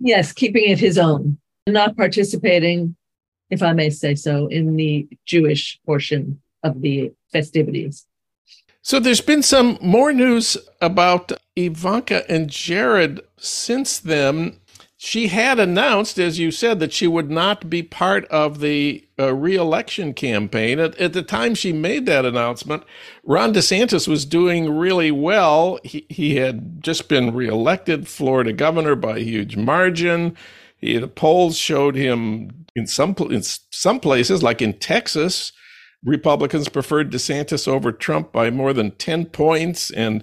Yes, 0.00 0.32
keeping 0.32 0.68
it 0.68 0.78
his 0.78 0.98
own, 0.98 1.38
not 1.66 1.96
participating, 1.96 2.96
if 3.50 3.62
I 3.62 3.72
may 3.72 3.90
say 3.90 4.14
so, 4.14 4.46
in 4.46 4.76
the 4.76 5.08
Jewish 5.26 5.80
portion 5.86 6.40
of 6.62 6.82
the 6.82 7.12
festivities. 7.32 8.06
So 8.82 9.00
there's 9.00 9.20
been 9.20 9.42
some 9.42 9.78
more 9.80 10.12
news 10.12 10.56
about 10.80 11.32
Ivanka 11.56 12.30
and 12.30 12.48
Jared 12.48 13.20
since 13.36 13.98
then. 13.98 14.60
She 15.00 15.28
had 15.28 15.60
announced, 15.60 16.18
as 16.18 16.40
you 16.40 16.50
said, 16.50 16.80
that 16.80 16.92
she 16.92 17.06
would 17.06 17.30
not 17.30 17.70
be 17.70 17.84
part 17.84 18.24
of 18.26 18.58
the 18.58 19.06
uh, 19.16 19.32
reelection 19.32 20.12
campaign. 20.12 20.80
At, 20.80 20.96
at, 20.98 21.12
the 21.12 21.22
time 21.22 21.54
she 21.54 21.72
made 21.72 22.04
that 22.06 22.24
announcement, 22.24 22.82
Ron 23.22 23.54
DeSantis 23.54 24.08
was 24.08 24.24
doing 24.24 24.76
really 24.76 25.12
well. 25.12 25.78
He, 25.84 26.04
he 26.08 26.36
had 26.36 26.82
just 26.82 27.08
been 27.08 27.32
reelected 27.32 28.08
Florida 28.08 28.52
governor 28.52 28.96
by 28.96 29.18
a 29.18 29.24
huge 29.24 29.56
margin. 29.56 30.36
He, 30.78 30.98
the 30.98 31.06
polls 31.06 31.56
showed 31.56 31.94
him 31.94 32.66
in 32.74 32.88
some 32.88 33.14
in 33.30 33.42
some 33.42 34.00
places, 34.00 34.42
like 34.42 34.60
in 34.60 34.72
Texas, 34.74 35.52
Republicans 36.04 36.68
preferred 36.68 37.10
DeSantis 37.10 37.66
over 37.66 37.92
Trump 37.92 38.32
by 38.32 38.50
more 38.50 38.72
than 38.72 38.92
10 38.92 39.26
points. 39.26 39.90
And 39.90 40.22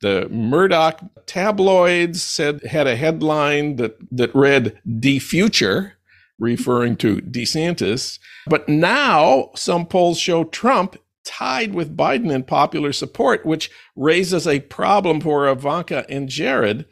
the 0.00 0.28
Murdoch 0.28 1.00
tabloids 1.26 2.22
said 2.22 2.62
had 2.64 2.86
a 2.86 2.96
headline 2.96 3.76
that, 3.76 3.96
that 4.10 4.34
read 4.34 4.78
"De 5.00 5.18
Future," 5.18 5.94
referring 6.38 6.96
to 6.96 7.16
DeSantis. 7.16 8.18
But 8.46 8.68
now 8.68 9.50
some 9.54 9.86
polls 9.86 10.18
show 10.18 10.44
Trump 10.44 10.96
tied 11.24 11.74
with 11.74 11.96
Biden 11.96 12.30
in 12.30 12.42
popular 12.42 12.92
support, 12.92 13.46
which 13.46 13.70
raises 13.96 14.46
a 14.46 14.60
problem 14.60 15.20
for 15.20 15.48
Ivanka 15.48 16.04
and 16.08 16.28
Jared. 16.28 16.84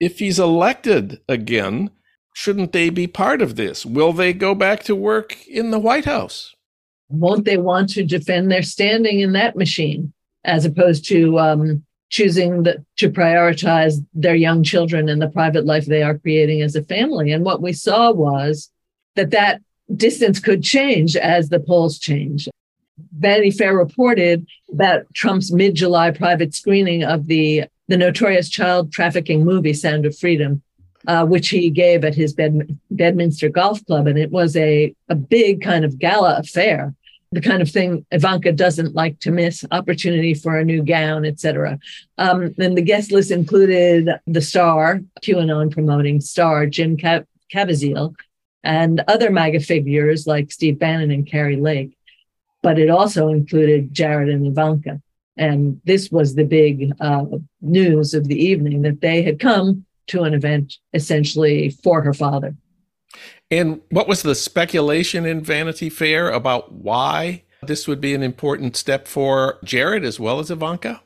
If 0.00 0.18
he's 0.18 0.40
elected 0.40 1.20
again, 1.28 1.90
shouldn't 2.34 2.72
they 2.72 2.90
be 2.90 3.06
part 3.06 3.40
of 3.40 3.56
this? 3.56 3.86
Will 3.86 4.12
they 4.12 4.32
go 4.32 4.54
back 4.54 4.82
to 4.84 4.96
work 4.96 5.46
in 5.46 5.70
the 5.70 5.78
White 5.78 6.06
House? 6.06 6.54
Won't 7.10 7.44
they 7.44 7.56
want 7.56 7.90
to 7.90 8.04
defend 8.04 8.50
their 8.50 8.62
standing 8.62 9.20
in 9.20 9.32
that 9.32 9.56
machine 9.56 10.12
as 10.44 10.64
opposed 10.64 11.04
to 11.08 11.38
um, 11.38 11.84
choosing 12.08 12.62
the, 12.62 12.84
to 12.96 13.10
prioritize 13.10 13.94
their 14.14 14.34
young 14.34 14.62
children 14.62 15.08
and 15.08 15.20
the 15.20 15.28
private 15.28 15.66
life 15.66 15.86
they 15.86 16.02
are 16.02 16.18
creating 16.18 16.62
as 16.62 16.76
a 16.76 16.84
family? 16.84 17.32
And 17.32 17.44
what 17.44 17.60
we 17.60 17.72
saw 17.72 18.12
was 18.12 18.70
that 19.16 19.30
that 19.30 19.60
distance 19.94 20.38
could 20.38 20.62
change 20.62 21.16
as 21.16 21.48
the 21.48 21.60
polls 21.60 21.98
change. 21.98 22.48
Vanity 23.18 23.50
Fair 23.50 23.76
reported 23.76 24.46
about 24.72 25.02
Trump's 25.14 25.52
mid-July 25.52 26.12
private 26.12 26.54
screening 26.54 27.02
of 27.02 27.26
the 27.26 27.64
the 27.88 27.96
notorious 27.96 28.48
child 28.48 28.92
trafficking 28.92 29.44
movie 29.44 29.74
Sound 29.74 30.06
of 30.06 30.16
Freedom, 30.16 30.62
uh, 31.08 31.26
which 31.26 31.48
he 31.48 31.70
gave 31.70 32.04
at 32.04 32.14
his 32.14 32.32
Bed- 32.32 32.78
Bedminster 32.88 33.48
Golf 33.48 33.84
Club, 33.86 34.06
and 34.06 34.16
it 34.16 34.30
was 34.30 34.54
a 34.56 34.94
a 35.08 35.16
big 35.16 35.60
kind 35.60 35.84
of 35.84 35.98
gala 35.98 36.38
affair 36.38 36.94
the 37.32 37.40
kind 37.40 37.62
of 37.62 37.70
thing 37.70 38.04
Ivanka 38.10 38.52
doesn't 38.52 38.94
like 38.94 39.20
to 39.20 39.30
miss 39.30 39.64
opportunity 39.70 40.34
for 40.34 40.58
a 40.58 40.64
new 40.64 40.82
gown, 40.82 41.24
etc. 41.24 41.78
Um, 42.18 42.54
and 42.58 42.76
the 42.76 42.82
guest 42.82 43.12
list 43.12 43.30
included 43.30 44.10
the 44.26 44.40
star, 44.40 45.00
QAnon 45.22 45.70
promoting 45.70 46.20
star, 46.20 46.66
Jim 46.66 46.96
Caviezel, 46.96 48.14
and 48.64 49.02
other 49.06 49.30
MAGA 49.30 49.60
figures 49.60 50.26
like 50.26 50.50
Steve 50.50 50.78
Bannon 50.78 51.12
and 51.12 51.26
Kari 51.26 51.56
Lake. 51.56 51.96
But 52.62 52.78
it 52.78 52.90
also 52.90 53.28
included 53.28 53.94
Jared 53.94 54.28
and 54.28 54.46
Ivanka. 54.46 55.00
And 55.36 55.80
this 55.84 56.10
was 56.10 56.34
the 56.34 56.44
big 56.44 56.92
uh, 57.00 57.24
news 57.62 58.12
of 58.12 58.26
the 58.26 58.38
evening 58.38 58.82
that 58.82 59.00
they 59.00 59.22
had 59.22 59.38
come 59.38 59.86
to 60.08 60.24
an 60.24 60.34
event 60.34 60.74
essentially 60.92 61.70
for 61.70 62.02
her 62.02 62.12
father. 62.12 62.54
And 63.50 63.80
what 63.90 64.06
was 64.06 64.22
the 64.22 64.34
speculation 64.34 65.26
in 65.26 65.42
Vanity 65.42 65.90
Fair 65.90 66.30
about 66.30 66.72
why 66.72 67.42
this 67.62 67.88
would 67.88 68.00
be 68.00 68.14
an 68.14 68.22
important 68.22 68.76
step 68.76 69.08
for 69.08 69.58
Jared 69.64 70.04
as 70.04 70.20
well 70.20 70.38
as 70.38 70.50
Ivanka? 70.50 71.02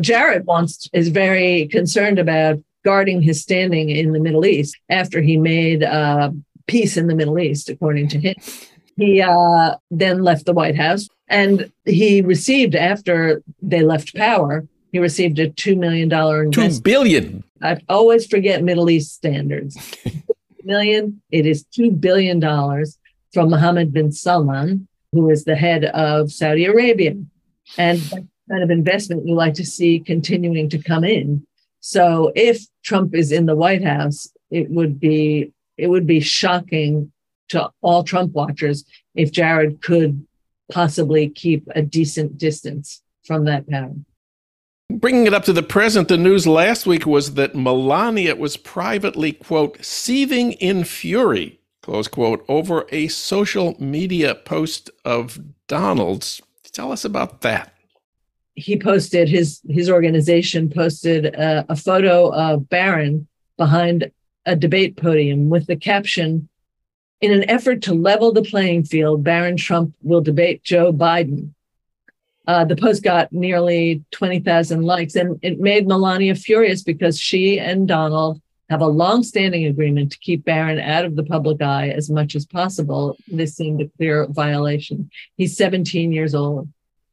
Jared 0.00 0.46
wants 0.46 0.88
is 0.92 1.08
very 1.08 1.68
concerned 1.68 2.18
about 2.18 2.58
guarding 2.84 3.20
his 3.20 3.42
standing 3.42 3.90
in 3.90 4.12
the 4.12 4.20
Middle 4.20 4.46
East 4.46 4.76
after 4.88 5.20
he 5.20 5.36
made 5.36 5.82
uh, 5.82 6.30
peace 6.66 6.96
in 6.96 7.06
the 7.06 7.14
Middle 7.14 7.38
East, 7.38 7.68
according 7.68 8.08
to 8.08 8.18
him. 8.18 8.34
He 8.96 9.20
uh, 9.20 9.76
then 9.90 10.22
left 10.22 10.46
the 10.46 10.52
White 10.52 10.76
House 10.76 11.08
and 11.28 11.70
he 11.84 12.22
received, 12.22 12.74
after 12.74 13.42
they 13.60 13.82
left 13.82 14.14
power, 14.14 14.66
he 14.92 14.98
received 14.98 15.38
a 15.38 15.50
$2 15.50 15.76
million 15.76 16.10
investment. 16.10 16.54
$2 16.54 16.82
billion. 16.82 17.44
I 17.62 17.78
always 17.88 18.26
forget 18.26 18.62
Middle 18.62 18.88
East 18.88 19.14
standards. 19.14 19.76
million. 20.68 21.20
It 21.32 21.46
is 21.46 21.64
$2 21.64 22.00
billion 22.00 22.40
from 23.32 23.50
Mohammed 23.50 23.92
bin 23.92 24.12
Salman, 24.12 24.86
who 25.12 25.30
is 25.30 25.44
the 25.44 25.56
head 25.56 25.86
of 25.86 26.30
Saudi 26.30 26.66
Arabia. 26.66 27.14
And 27.76 27.98
that 27.98 28.24
kind 28.48 28.62
of 28.62 28.70
investment 28.70 29.26
you 29.26 29.34
like 29.34 29.54
to 29.54 29.66
see 29.66 29.98
continuing 29.98 30.68
to 30.70 30.78
come 30.78 31.02
in. 31.02 31.44
So 31.80 32.32
if 32.36 32.64
Trump 32.84 33.14
is 33.14 33.32
in 33.32 33.46
the 33.46 33.56
White 33.56 33.84
House, 33.84 34.28
it 34.50 34.70
would 34.70 35.00
be 35.00 35.52
it 35.76 35.88
would 35.88 36.06
be 36.06 36.20
shocking 36.20 37.12
to 37.50 37.70
all 37.80 38.02
Trump 38.02 38.32
watchers 38.32 38.84
if 39.14 39.30
Jared 39.30 39.80
could 39.80 40.26
possibly 40.70 41.28
keep 41.28 41.66
a 41.74 41.82
decent 41.82 42.36
distance 42.36 43.00
from 43.24 43.44
that 43.44 43.68
power. 43.68 43.94
Bringing 44.90 45.26
it 45.26 45.34
up 45.34 45.44
to 45.44 45.52
the 45.52 45.62
present, 45.62 46.08
the 46.08 46.16
news 46.16 46.46
last 46.46 46.86
week 46.86 47.04
was 47.04 47.34
that 47.34 47.54
Melania 47.54 48.34
was 48.34 48.56
privately, 48.56 49.32
quote, 49.32 49.84
seething 49.84 50.52
in 50.52 50.84
fury, 50.84 51.60
close 51.82 52.08
quote, 52.08 52.42
over 52.48 52.86
a 52.90 53.08
social 53.08 53.76
media 53.78 54.34
post 54.34 54.90
of 55.04 55.38
Donald's. 55.66 56.40
Tell 56.72 56.90
us 56.90 57.04
about 57.04 57.42
that. 57.42 57.74
He 58.54 58.78
posted 58.78 59.28
his 59.28 59.60
his 59.68 59.90
organization 59.90 60.70
posted 60.70 61.26
a, 61.26 61.66
a 61.68 61.76
photo 61.76 62.32
of 62.32 62.68
Barron 62.68 63.28
behind 63.56 64.10
a 64.46 64.56
debate 64.56 64.96
podium 64.96 65.48
with 65.48 65.66
the 65.66 65.76
caption, 65.76 66.48
"In 67.20 67.30
an 67.30 67.48
effort 67.48 67.82
to 67.82 67.94
level 67.94 68.32
the 68.32 68.42
playing 68.42 68.84
field, 68.84 69.22
Barron 69.22 69.56
Trump 69.56 69.94
will 70.02 70.22
debate 70.22 70.64
Joe 70.64 70.92
Biden." 70.92 71.52
Uh, 72.48 72.64
the 72.64 72.74
post 72.74 73.02
got 73.02 73.30
nearly 73.30 74.02
20,000 74.10 74.82
likes, 74.82 75.16
and 75.16 75.38
it 75.42 75.60
made 75.60 75.86
Melania 75.86 76.34
furious 76.34 76.82
because 76.82 77.20
she 77.20 77.60
and 77.60 77.86
Donald 77.86 78.40
have 78.70 78.80
a 78.80 78.86
long-standing 78.86 79.66
agreement 79.66 80.12
to 80.12 80.18
keep 80.18 80.46
Barron 80.46 80.80
out 80.80 81.04
of 81.04 81.14
the 81.14 81.24
public 81.24 81.60
eye 81.60 81.90
as 81.90 82.08
much 82.08 82.34
as 82.34 82.46
possible. 82.46 83.18
This 83.28 83.54
seemed 83.54 83.82
a 83.82 83.88
clear 83.98 84.26
violation. 84.28 85.10
He's 85.36 85.58
17 85.58 86.10
years 86.10 86.34
old. 86.34 86.68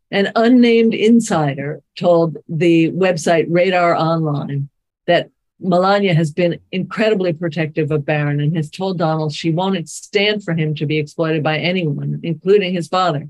An 0.09 0.31
unnamed 0.37 0.93
insider 0.93 1.81
told 1.97 2.37
the 2.47 2.91
website 2.91 3.47
Radar 3.49 3.93
Online 3.93 4.69
that 5.05 5.31
Melania 5.59 6.13
has 6.13 6.31
been 6.31 6.59
incredibly 6.71 7.33
protective 7.33 7.91
of 7.91 8.05
Barron 8.05 8.39
and 8.39 8.55
has 8.55 8.69
told 8.69 8.97
Donald 8.97 9.33
she 9.33 9.51
won't 9.51 9.89
stand 9.89 10.45
for 10.45 10.53
him 10.53 10.75
to 10.75 10.85
be 10.85 10.97
exploited 10.97 11.43
by 11.43 11.57
anyone, 11.57 12.21
including 12.23 12.73
his 12.73 12.87
father. 12.87 13.27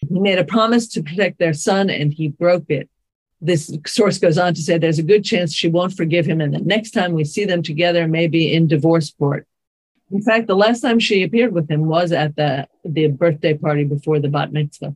He 0.00 0.20
made 0.20 0.38
a 0.38 0.44
promise 0.44 0.88
to 0.88 1.02
protect 1.02 1.38
their 1.38 1.54
son 1.54 1.90
and 1.90 2.12
he 2.12 2.28
broke 2.28 2.70
it. 2.70 2.88
This 3.40 3.76
source 3.86 4.18
goes 4.18 4.38
on 4.38 4.54
to 4.54 4.62
say 4.62 4.78
there's 4.78 4.98
a 4.98 5.02
good 5.02 5.24
chance 5.24 5.52
she 5.52 5.68
won't 5.68 5.94
forgive 5.94 6.26
him. 6.26 6.40
And 6.40 6.54
the 6.54 6.60
next 6.60 6.92
time 6.92 7.12
we 7.12 7.24
see 7.24 7.44
them 7.44 7.62
together, 7.62 8.08
maybe 8.08 8.52
in 8.52 8.66
divorce 8.66 9.12
court. 9.12 9.46
In 10.10 10.22
fact, 10.22 10.46
the 10.46 10.56
last 10.56 10.80
time 10.80 10.98
she 10.98 11.22
appeared 11.22 11.52
with 11.52 11.68
him 11.68 11.86
was 11.86 12.12
at 12.12 12.36
the, 12.36 12.66
the 12.84 13.08
birthday 13.08 13.54
party 13.54 13.84
before 13.84 14.20
the 14.20 14.28
bat 14.28 14.52
mitzvah. 14.52 14.94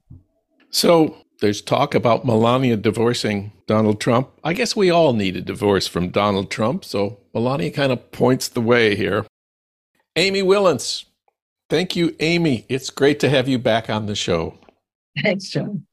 So 0.71 1.17
there's 1.41 1.61
talk 1.61 1.95
about 1.95 2.25
Melania 2.25 2.77
divorcing 2.77 3.53
Donald 3.67 4.01
Trump. 4.01 4.31
I 4.45 4.53
guess 4.53 4.77
we 4.77 4.91
all 4.91 5.13
need 5.13 5.37
a 5.37 5.41
divorce 5.41 5.87
from 5.87 6.11
Donald 6.11 6.51
Trump. 6.51 6.85
So 6.85 7.19
Melania 7.35 7.73
kind 7.73 7.93
of 7.93 8.13
points 8.13 8.49
the 8.49 8.61
way 8.61 8.95
here. 8.95 9.27
Amy 10.17 10.43
Wilentz. 10.43 11.07
Thank 11.69 11.95
you, 11.95 12.15
Amy. 12.21 12.67
It's 12.69 12.91
great 12.91 13.21
to 13.21 13.29
have 13.29 13.49
you 13.49 13.59
back 13.59 13.89
on 13.89 14.07
the 14.07 14.15
show. 14.15 14.59
Thanks, 15.23 15.49
Jon. 15.51 15.87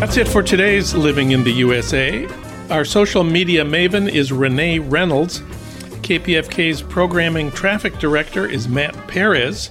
That's 0.00 0.16
it 0.16 0.28
for 0.28 0.42
today's 0.42 0.94
Living 0.94 1.32
in 1.32 1.44
the 1.44 1.52
USA. 1.52 2.26
Our 2.70 2.84
social 2.84 3.24
media 3.24 3.64
maven 3.64 4.10
is 4.10 4.32
Renee 4.32 4.78
Reynolds. 4.78 5.40
KPFK's 6.02 6.82
programming 6.82 7.50
traffic 7.50 7.98
director 7.98 8.46
is 8.46 8.68
Matt 8.68 8.94
Perez. 9.08 9.70